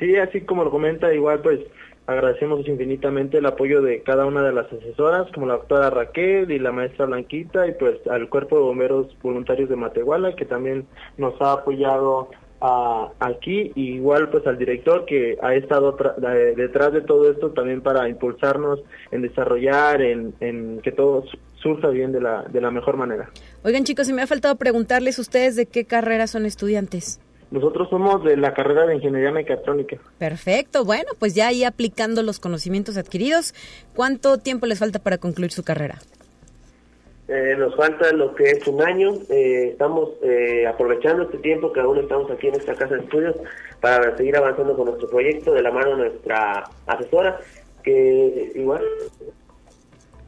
Sí, 0.00 0.16
así 0.16 0.40
como 0.40 0.64
lo 0.64 0.70
comenta, 0.72 1.14
igual 1.14 1.40
pues 1.42 1.60
agradecemos 2.06 2.66
infinitamente 2.66 3.38
el 3.38 3.46
apoyo 3.46 3.82
de 3.82 4.02
cada 4.02 4.26
una 4.26 4.42
de 4.42 4.52
las 4.52 4.66
asesoras, 4.72 5.30
como 5.32 5.46
la 5.46 5.54
doctora 5.54 5.90
Raquel 5.90 6.50
y 6.50 6.58
la 6.58 6.72
maestra 6.72 7.06
Blanquita, 7.06 7.68
y 7.68 7.72
pues 7.74 8.04
al 8.08 8.28
cuerpo 8.28 8.56
de 8.56 8.62
bomberos 8.62 9.16
voluntarios 9.22 9.68
de 9.68 9.76
Matehuala, 9.76 10.34
que 10.34 10.44
también 10.44 10.86
nos 11.18 11.40
ha 11.40 11.52
apoyado 11.52 12.30
aquí, 13.20 13.72
y 13.74 13.94
igual 13.94 14.28
pues 14.28 14.46
al 14.46 14.58
director 14.58 15.04
que 15.04 15.38
ha 15.40 15.54
estado 15.54 15.96
detrás 16.56 16.92
de 16.92 17.00
todo 17.02 17.30
esto 17.30 17.50
también 17.52 17.80
para 17.80 18.08
impulsarnos 18.08 18.80
en 19.12 19.22
desarrollar, 19.22 20.02
en, 20.02 20.34
en 20.40 20.80
que 20.82 20.92
todo 20.92 21.24
surja 21.62 21.88
bien 21.88 22.10
de 22.10 22.20
la, 22.20 22.42
de 22.42 22.60
la 22.60 22.70
mejor 22.70 22.96
manera. 22.96 23.30
Oigan 23.64 23.84
chicos, 23.84 24.06
si 24.08 24.12
me 24.12 24.22
ha 24.22 24.26
faltado 24.26 24.56
preguntarles 24.56 25.18
ustedes 25.18 25.56
de 25.56 25.66
qué 25.66 25.84
carrera 25.84 26.26
son 26.26 26.44
estudiantes. 26.44 27.20
Nosotros 27.50 27.88
somos 27.90 28.22
de 28.24 28.36
la 28.36 28.54
carrera 28.54 28.86
de 28.86 28.94
Ingeniería 28.94 29.32
Mecatrónica. 29.32 29.96
Perfecto, 30.18 30.84
bueno, 30.84 31.10
pues 31.18 31.34
ya 31.34 31.48
ahí 31.48 31.64
aplicando 31.64 32.22
los 32.22 32.38
conocimientos 32.38 32.96
adquiridos, 32.96 33.54
¿cuánto 33.94 34.38
tiempo 34.38 34.66
les 34.66 34.78
falta 34.78 35.00
para 35.00 35.18
concluir 35.18 35.50
su 35.50 35.64
carrera? 35.64 35.98
Eh, 37.32 37.54
nos 37.56 37.76
falta 37.76 38.10
lo 38.12 38.34
que 38.34 38.42
es 38.50 38.66
un 38.66 38.82
año. 38.82 39.12
Eh, 39.28 39.68
estamos 39.70 40.10
eh, 40.20 40.66
aprovechando 40.66 41.22
este 41.22 41.38
tiempo 41.38 41.72
que 41.72 41.78
aún 41.78 41.98
estamos 41.98 42.28
aquí 42.28 42.48
en 42.48 42.56
esta 42.56 42.74
casa 42.74 42.96
de 42.96 43.02
estudios 43.02 43.36
para 43.80 44.16
seguir 44.16 44.36
avanzando 44.36 44.76
con 44.76 44.86
nuestro 44.86 45.08
proyecto 45.08 45.52
de 45.52 45.62
la 45.62 45.70
mano 45.70 45.90
de 45.90 46.08
nuestra 46.08 46.64
asesora, 46.86 47.38
que 47.84 48.50
igual 48.56 48.82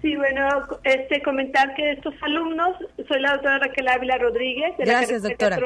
Sí, 0.02 0.16
bueno, 0.16 0.66
este 0.82 1.22
comentar 1.22 1.76
que 1.76 1.92
estos 1.92 2.12
alumnos, 2.22 2.76
soy 3.06 3.20
la 3.20 3.34
doctora 3.34 3.60
Raquel 3.60 3.86
Ávila 3.86 4.18
Rodríguez 4.18 4.76
de 4.76 4.84
Gracias, 4.84 5.22
la 5.22 5.28
doctora. 5.28 5.60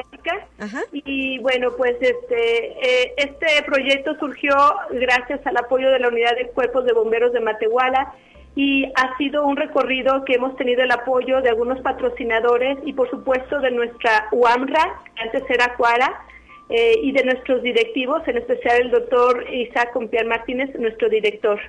y 0.93 1.39
bueno, 1.39 1.71
pues 1.75 1.95
este 1.99 2.67
eh, 2.71 3.13
este 3.17 3.47
proyecto 3.65 4.15
surgió 4.19 4.55
gracias 4.91 5.45
al 5.45 5.57
apoyo 5.57 5.89
de 5.89 5.99
la 5.99 6.09
Unidad 6.09 6.35
de 6.35 6.49
Cuerpos 6.49 6.85
de 6.85 6.93
Bomberos 6.93 7.33
de 7.33 7.39
Matehuala 7.39 8.13
y 8.55 8.85
ha 8.95 9.17
sido 9.17 9.43
un 9.43 9.57
recorrido 9.57 10.23
que 10.23 10.35
hemos 10.35 10.55
tenido 10.55 10.83
el 10.83 10.91
apoyo 10.91 11.41
de 11.41 11.49
algunos 11.49 11.81
patrocinadores 11.81 12.77
y 12.85 12.93
por 12.93 13.09
supuesto 13.09 13.59
de 13.59 13.71
nuestra 13.71 14.27
UAMRA, 14.31 15.01
que 15.15 15.21
antes 15.23 15.43
era 15.49 15.75
Cuara, 15.75 16.21
eh, 16.69 16.99
y 17.01 17.11
de 17.11 17.23
nuestros 17.23 17.63
directivos, 17.63 18.27
en 18.27 18.37
especial 18.37 18.81
el 18.81 18.91
doctor 18.91 19.45
Isaac 19.51 19.93
Compiar 19.93 20.25
Martínez, 20.25 20.75
nuestro 20.77 21.09
director. 21.09 21.59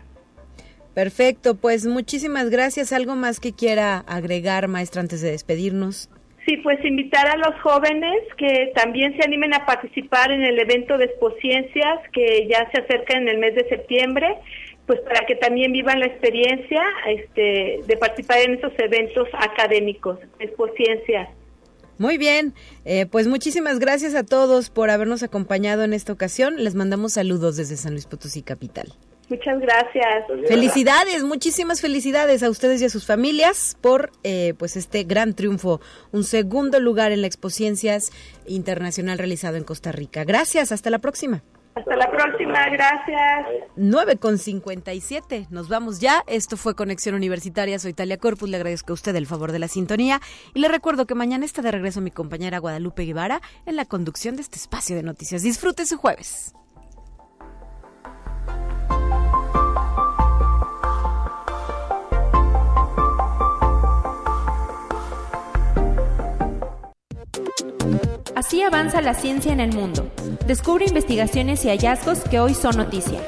Perfecto, 0.98 1.54
pues 1.54 1.86
muchísimas 1.86 2.50
gracias. 2.50 2.92
¿Algo 2.92 3.14
más 3.14 3.38
que 3.38 3.52
quiera 3.52 3.98
agregar, 4.08 4.66
maestra, 4.66 5.00
antes 5.00 5.20
de 5.20 5.30
despedirnos? 5.30 6.10
Sí, 6.44 6.56
pues 6.56 6.84
invitar 6.84 7.28
a 7.28 7.36
los 7.36 7.54
jóvenes 7.60 8.18
que 8.36 8.72
también 8.74 9.16
se 9.16 9.24
animen 9.24 9.54
a 9.54 9.64
participar 9.64 10.32
en 10.32 10.42
el 10.42 10.58
evento 10.58 10.98
de 10.98 11.04
Expociencias 11.04 12.00
que 12.12 12.48
ya 12.50 12.68
se 12.72 12.80
acerca 12.80 13.16
en 13.16 13.28
el 13.28 13.38
mes 13.38 13.54
de 13.54 13.68
septiembre, 13.68 14.26
pues 14.88 14.98
para 15.02 15.24
que 15.24 15.36
también 15.36 15.70
vivan 15.70 16.00
la 16.00 16.06
experiencia 16.06 16.82
este, 17.06 17.78
de 17.86 17.96
participar 17.96 18.40
en 18.40 18.54
esos 18.54 18.72
eventos 18.80 19.28
académicos, 19.34 20.18
Expociencias. 20.40 21.28
Muy 21.98 22.18
bien, 22.18 22.54
eh, 22.84 23.06
pues 23.06 23.28
muchísimas 23.28 23.78
gracias 23.78 24.16
a 24.16 24.24
todos 24.24 24.68
por 24.68 24.90
habernos 24.90 25.22
acompañado 25.22 25.84
en 25.84 25.92
esta 25.92 26.12
ocasión. 26.12 26.56
Les 26.56 26.74
mandamos 26.74 27.12
saludos 27.12 27.56
desde 27.56 27.76
San 27.76 27.92
Luis 27.92 28.06
Potosí 28.06 28.42
Capital. 28.42 28.96
Muchas 29.28 29.60
gracias. 29.60 30.24
Felicidades, 30.48 31.22
muchísimas 31.22 31.80
felicidades 31.80 32.42
a 32.42 32.48
ustedes 32.48 32.80
y 32.80 32.86
a 32.86 32.88
sus 32.88 33.06
familias 33.06 33.76
por 33.82 34.10
eh, 34.24 34.54
pues 34.58 34.76
este 34.76 35.04
gran 35.04 35.34
triunfo, 35.34 35.80
un 36.12 36.24
segundo 36.24 36.80
lugar 36.80 37.12
en 37.12 37.20
la 37.20 37.26
Expociencias 37.26 38.10
Internacional 38.46 39.18
realizado 39.18 39.56
en 39.56 39.64
Costa 39.64 39.92
Rica. 39.92 40.24
Gracias, 40.24 40.72
hasta 40.72 40.88
la 40.88 40.98
próxima. 40.98 41.42
Hasta 41.74 41.94
la 41.94 42.10
próxima, 42.10 42.68
gracias. 42.70 43.46
9 43.76 44.16
con 44.16 44.38
57, 44.38 45.46
nos 45.50 45.68
vamos 45.68 46.00
ya. 46.00 46.24
Esto 46.26 46.56
fue 46.56 46.74
Conexión 46.74 47.14
Universitaria, 47.14 47.78
soy 47.78 47.92
Talia 47.92 48.16
Corpus, 48.16 48.48
le 48.48 48.56
agradezco 48.56 48.92
a 48.92 48.94
usted 48.94 49.14
el 49.14 49.26
favor 49.26 49.52
de 49.52 49.60
la 49.60 49.68
sintonía 49.68 50.20
y 50.54 50.60
le 50.60 50.68
recuerdo 50.68 51.06
que 51.06 51.14
mañana 51.14 51.44
está 51.44 51.62
de 51.62 51.70
regreso 51.70 52.00
mi 52.00 52.10
compañera 52.10 52.58
Guadalupe 52.58 53.04
Guevara 53.04 53.42
en 53.66 53.76
la 53.76 53.84
conducción 53.84 54.34
de 54.34 54.42
este 54.42 54.56
espacio 54.56 54.96
de 54.96 55.04
noticias. 55.04 55.42
Disfrute 55.42 55.86
su 55.86 55.98
jueves. 55.98 56.52
Así 68.38 68.62
avanza 68.62 69.02
la 69.02 69.14
ciencia 69.14 69.52
en 69.52 69.58
el 69.58 69.74
mundo. 69.74 70.12
Descubre 70.46 70.84
investigaciones 70.86 71.64
y 71.64 71.70
hallazgos 71.70 72.20
que 72.20 72.38
hoy 72.38 72.54
son 72.54 72.76
noticia. 72.76 73.20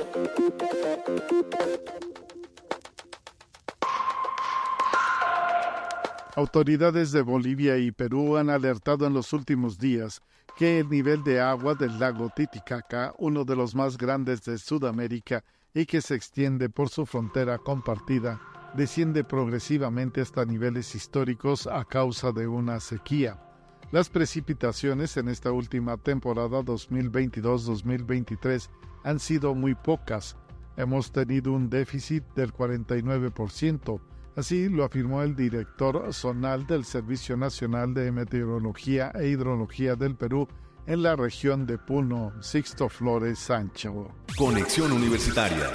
Autoridades 6.37 7.11
de 7.11 7.23
Bolivia 7.23 7.77
y 7.79 7.91
Perú 7.91 8.37
han 8.37 8.51
alertado 8.51 9.05
en 9.05 9.13
los 9.13 9.33
últimos 9.33 9.81
días 9.81 10.23
que 10.57 10.79
el 10.79 10.89
nivel 10.89 11.25
de 11.25 11.41
agua 11.41 11.75
del 11.75 11.99
lago 11.99 12.31
Titicaca, 12.31 13.13
uno 13.19 13.45
de 13.45 13.57
los 13.57 13.75
más 13.75 13.99
grandes 13.99 14.45
de 14.45 14.59
Sudamérica 14.59 15.43
y 15.75 15.87
que 15.87 16.03
se 16.03 16.15
extiende 16.15 16.69
por 16.69 16.89
su 16.89 17.05
frontera 17.05 17.59
compartida, 17.59 18.41
desciende 18.75 19.25
progresivamente 19.25 20.21
hasta 20.21 20.45
niveles 20.45 20.95
históricos 20.95 21.67
a 21.67 21.85
causa 21.85 22.31
de 22.31 22.47
una 22.47 22.79
sequía. 22.79 23.50
Las 23.93 24.09
precipitaciones 24.09 25.17
en 25.17 25.29
esta 25.29 25.51
última 25.51 25.97
temporada 25.97 26.61
2022-2023 26.61 28.69
han 29.03 29.19
sido 29.19 29.57
muy 29.57 29.75
pocas. 29.75 30.37
Hemos 30.77 31.11
tenido 31.11 31.53
un 31.53 31.69
déficit 31.69 32.23
del 32.37 32.55
49%. 32.55 34.01
Así 34.37 34.69
lo 34.69 34.85
afirmó 34.85 35.23
el 35.23 35.35
director 35.35 36.15
zonal 36.15 36.69
del 36.69 36.85
Servicio 36.85 37.37
Nacional 37.37 37.93
de 37.93 38.13
Meteorología 38.13 39.11
e 39.17 39.27
Hidrología 39.27 39.97
del 39.97 40.15
Perú 40.15 40.47
en 40.87 41.03
la 41.03 41.17
región 41.17 41.67
de 41.67 41.77
Puno, 41.77 42.33
Sixto 42.41 42.89
Flores 42.89 43.41
Sancho. 43.41 44.13
Conexión 44.39 44.93
Universitaria. 44.93 45.69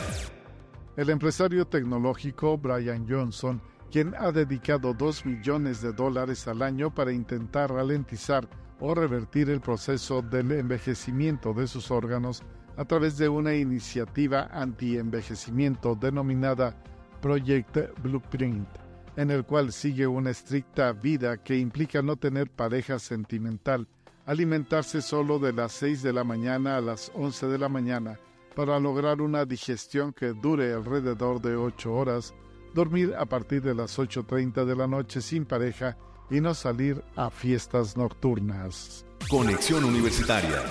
El 0.95 1.09
empresario 1.09 1.67
tecnológico 1.67 2.57
Brian 2.57 3.05
Johnson 3.09 3.61
quien 3.95 4.13
ha 4.19 4.29
dedicado 4.33 4.93
2 4.93 5.25
millones 5.25 5.81
de 5.81 5.93
dólares 5.93 6.49
al 6.49 6.61
año 6.63 6.93
para 6.93 7.13
intentar 7.13 7.71
ralentizar 7.71 8.45
o 8.81 8.93
revertir 8.93 9.49
el 9.49 9.61
proceso 9.61 10.21
del 10.21 10.51
envejecimiento 10.51 11.53
de 11.53 11.65
sus 11.65 11.89
órganos 11.91 12.43
a 12.75 12.83
través 12.83 13.17
de 13.17 13.29
una 13.29 13.55
iniciativa 13.55 14.49
anti-envejecimiento 14.51 15.95
denominada 15.95 16.75
Project 17.21 17.97
Blueprint, 18.03 18.67
en 19.15 19.31
el 19.31 19.45
cual 19.45 19.71
sigue 19.71 20.05
una 20.05 20.31
estricta 20.31 20.91
vida 20.91 21.37
que 21.37 21.57
implica 21.57 22.01
no 22.01 22.17
tener 22.17 22.49
pareja 22.49 22.99
sentimental, 22.99 23.87
alimentarse 24.25 25.01
solo 25.01 25.39
de 25.39 25.53
las 25.53 25.71
6 25.71 26.03
de 26.03 26.11
la 26.11 26.25
mañana 26.25 26.75
a 26.75 26.81
las 26.81 27.13
11 27.15 27.47
de 27.47 27.59
la 27.59 27.69
mañana 27.69 28.19
para 28.57 28.77
lograr 28.77 29.21
una 29.21 29.45
digestión 29.45 30.11
que 30.11 30.33
dure 30.33 30.73
alrededor 30.73 31.41
de 31.41 31.55
8 31.55 31.93
horas, 31.93 32.33
dormir 32.75 33.15
a 33.17 33.25
partir 33.25 33.63
de 33.63 33.73
las 33.73 33.97
8.30 33.97 34.65
de 34.65 34.75
la 34.75 34.85
noche 34.85 35.21
sin 35.21 35.45
pareja 35.45 35.97
y 36.29 36.41
no 36.41 36.53
salir 36.53 37.01
a 37.15 37.29
fiestas 37.29 37.95
nocturnas. 37.95 39.05
Conexión 39.29 39.85
Universitaria. 39.85 40.61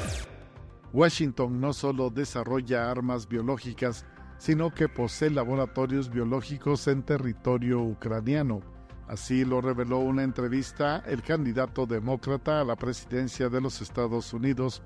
Washington 0.92 1.61
no 1.61 1.72
solo 1.72 2.11
desarrolla 2.11 2.90
armas 2.90 3.26
biológicas, 3.26 4.05
sino 4.36 4.72
que 4.72 4.88
posee 4.88 5.30
laboratorios 5.30 6.11
biológicos 6.11 6.86
en 6.88 7.02
territorio 7.02 7.80
ucraniano. 7.80 8.61
Así 9.09 9.44
lo 9.44 9.62
reveló 9.62 9.98
una 9.98 10.22
entrevista 10.22 11.02
el 11.07 11.22
candidato 11.22 11.86
demócrata 11.86 12.61
a 12.61 12.64
la 12.64 12.76
presidencia 12.76 13.48
de 13.48 13.62
los 13.62 13.80
Estados 13.80 14.32
Unidos, 14.34 14.82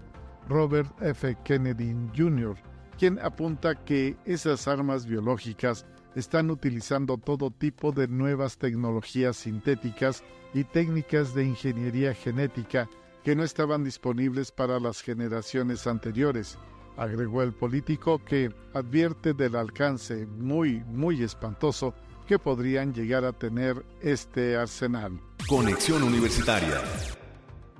Robert 0.49 0.91
F. 1.03 1.37
Kennedy 1.45 1.95
Jr., 2.17 2.57
quien 2.97 3.19
apunta 3.19 3.75
que 3.75 4.17
esas 4.25 4.67
armas 4.69 5.07
biológicas 5.07 5.85
están 6.15 6.51
utilizando 6.51 7.19
todo 7.19 7.51
tipo 7.51 7.93
de 7.93 8.09
nuevas 8.09 8.59
tecnologías 8.59 9.37
sintéticas 9.37 10.23
y 10.55 10.65
técnicas 10.65 11.35
de 11.35 11.45
ingeniería 11.45 12.15
genética 12.15 12.89
que 13.25 13.37
no 13.37 13.45
estaban 13.45 13.85
disponibles 13.85 14.51
para 14.51 14.81
las 14.81 15.03
generaciones 15.03 15.87
anteriores. 15.87 16.59
Agregó 16.97 17.43
el 17.43 17.53
político 17.53 18.25
que 18.25 18.51
advierte 18.75 19.35
del 19.35 19.55
alcance 19.55 20.27
muy, 20.27 20.83
muy 20.87 21.23
espantoso 21.23 21.95
que 22.27 22.39
podrían 22.39 22.93
llegar 22.93 23.25
a 23.25 23.33
tener 23.33 23.85
este 24.01 24.57
arsenal. 24.57 25.21
Conexión 25.49 26.03
Universitaria. 26.03 26.83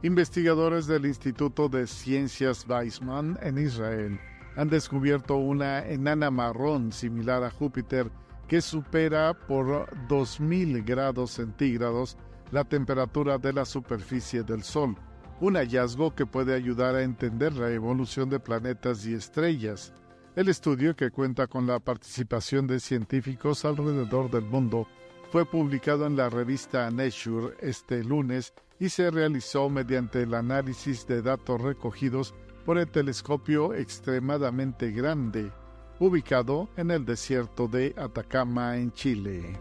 Investigadores 0.03 0.87
del 0.87 1.07
Instituto 1.07 1.69
de 1.69 1.87
Ciencias 1.87 2.65
Weizmann 2.69 3.39
en 3.43 3.59
Israel 3.59 4.21
han 4.59 4.69
descubierto 4.69 5.37
una 5.37 5.87
enana 5.87 6.33
marrón 6.33 6.91
similar 6.91 7.45
a 7.45 7.51
Júpiter 7.51 8.11
que 8.49 8.61
supera 8.61 9.33
por 9.33 9.87
2.000 10.09 10.85
grados 10.85 11.31
centígrados 11.31 12.17
la 12.51 12.65
temperatura 12.65 13.39
de 13.39 13.53
la 13.53 13.65
superficie 13.65 14.43
del 14.43 14.65
Sol, 14.65 14.97
un 15.41 15.55
hallazgo 15.55 16.13
que 16.13 16.27
puede 16.27 16.57
ayudar 16.57 16.97
a 16.97 17.05
entender 17.05 17.53
la 17.53 17.71
evolución 17.71 18.31
de 18.31 18.41
planetas 18.41 19.07
y 19.07 19.15
estrellas. 19.15 19.95
El 20.35 20.49
estudio, 20.49 20.97
que 20.97 21.13
cuenta 21.13 21.47
con 21.47 21.69
la 21.69 21.79
participación 21.79 22.67
de 22.67 22.81
científicos 22.81 23.65
alrededor 23.65 24.29
del 24.29 24.45
mundo, 24.45 24.89
fue 25.31 25.47
publicado 25.47 26.05
en 26.05 26.17
la 26.17 26.31
revista 26.31 26.91
Nature 26.91 27.55
este 27.61 28.03
lunes 28.03 28.55
y 28.81 28.89
se 28.89 29.09
realizó 29.13 29.69
mediante 29.69 30.23
el 30.23 30.35
análisis 30.35 31.07
de 31.07 31.23
datos 31.23 31.61
recogidos 31.61 32.35
por 32.69 32.77
el 32.77 32.87
telescopio 32.87 33.73
extremadamente 33.73 34.91
grande, 34.91 35.51
ubicado 36.01 36.69
en 36.77 36.91
el 36.91 37.07
desierto 37.07 37.67
de 37.67 37.95
Atacama, 37.97 38.77
en 38.77 38.93
Chile. 38.93 39.59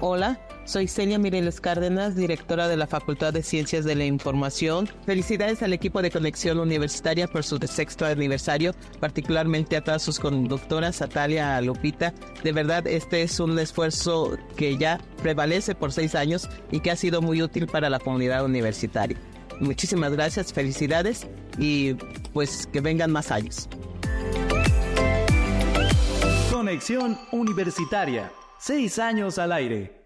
Hola. 0.00 0.55
Soy 0.66 0.88
Celia 0.88 1.16
Mireles 1.16 1.60
Cárdenas, 1.60 2.16
directora 2.16 2.66
de 2.66 2.76
la 2.76 2.88
Facultad 2.88 3.32
de 3.32 3.44
Ciencias 3.44 3.84
de 3.84 3.94
la 3.94 4.04
Información. 4.04 4.88
Felicidades 5.06 5.62
al 5.62 5.72
equipo 5.72 6.02
de 6.02 6.10
Conexión 6.10 6.58
Universitaria 6.58 7.28
por 7.28 7.44
su 7.44 7.56
sexto 7.58 8.04
aniversario, 8.04 8.74
particularmente 8.98 9.76
a 9.76 9.84
todas 9.84 10.02
sus 10.02 10.18
conductoras, 10.18 11.02
a 11.02 11.08
Talia, 11.08 11.56
a 11.56 11.60
Lupita. 11.60 12.12
De 12.42 12.50
verdad, 12.50 12.84
este 12.88 13.22
es 13.22 13.38
un 13.38 13.56
esfuerzo 13.60 14.36
que 14.56 14.76
ya 14.76 14.98
prevalece 15.22 15.76
por 15.76 15.92
seis 15.92 16.16
años 16.16 16.48
y 16.72 16.80
que 16.80 16.90
ha 16.90 16.96
sido 16.96 17.22
muy 17.22 17.42
útil 17.42 17.68
para 17.68 17.88
la 17.88 18.00
comunidad 18.00 18.44
universitaria. 18.44 19.16
Muchísimas 19.60 20.10
gracias, 20.14 20.52
felicidades 20.52 21.28
y 21.60 21.94
pues 22.32 22.66
que 22.66 22.80
vengan 22.80 23.12
más 23.12 23.30
años. 23.30 23.68
Conexión 26.50 27.16
Universitaria, 27.30 28.32
seis 28.58 28.98
años 28.98 29.38
al 29.38 29.52
aire. 29.52 30.05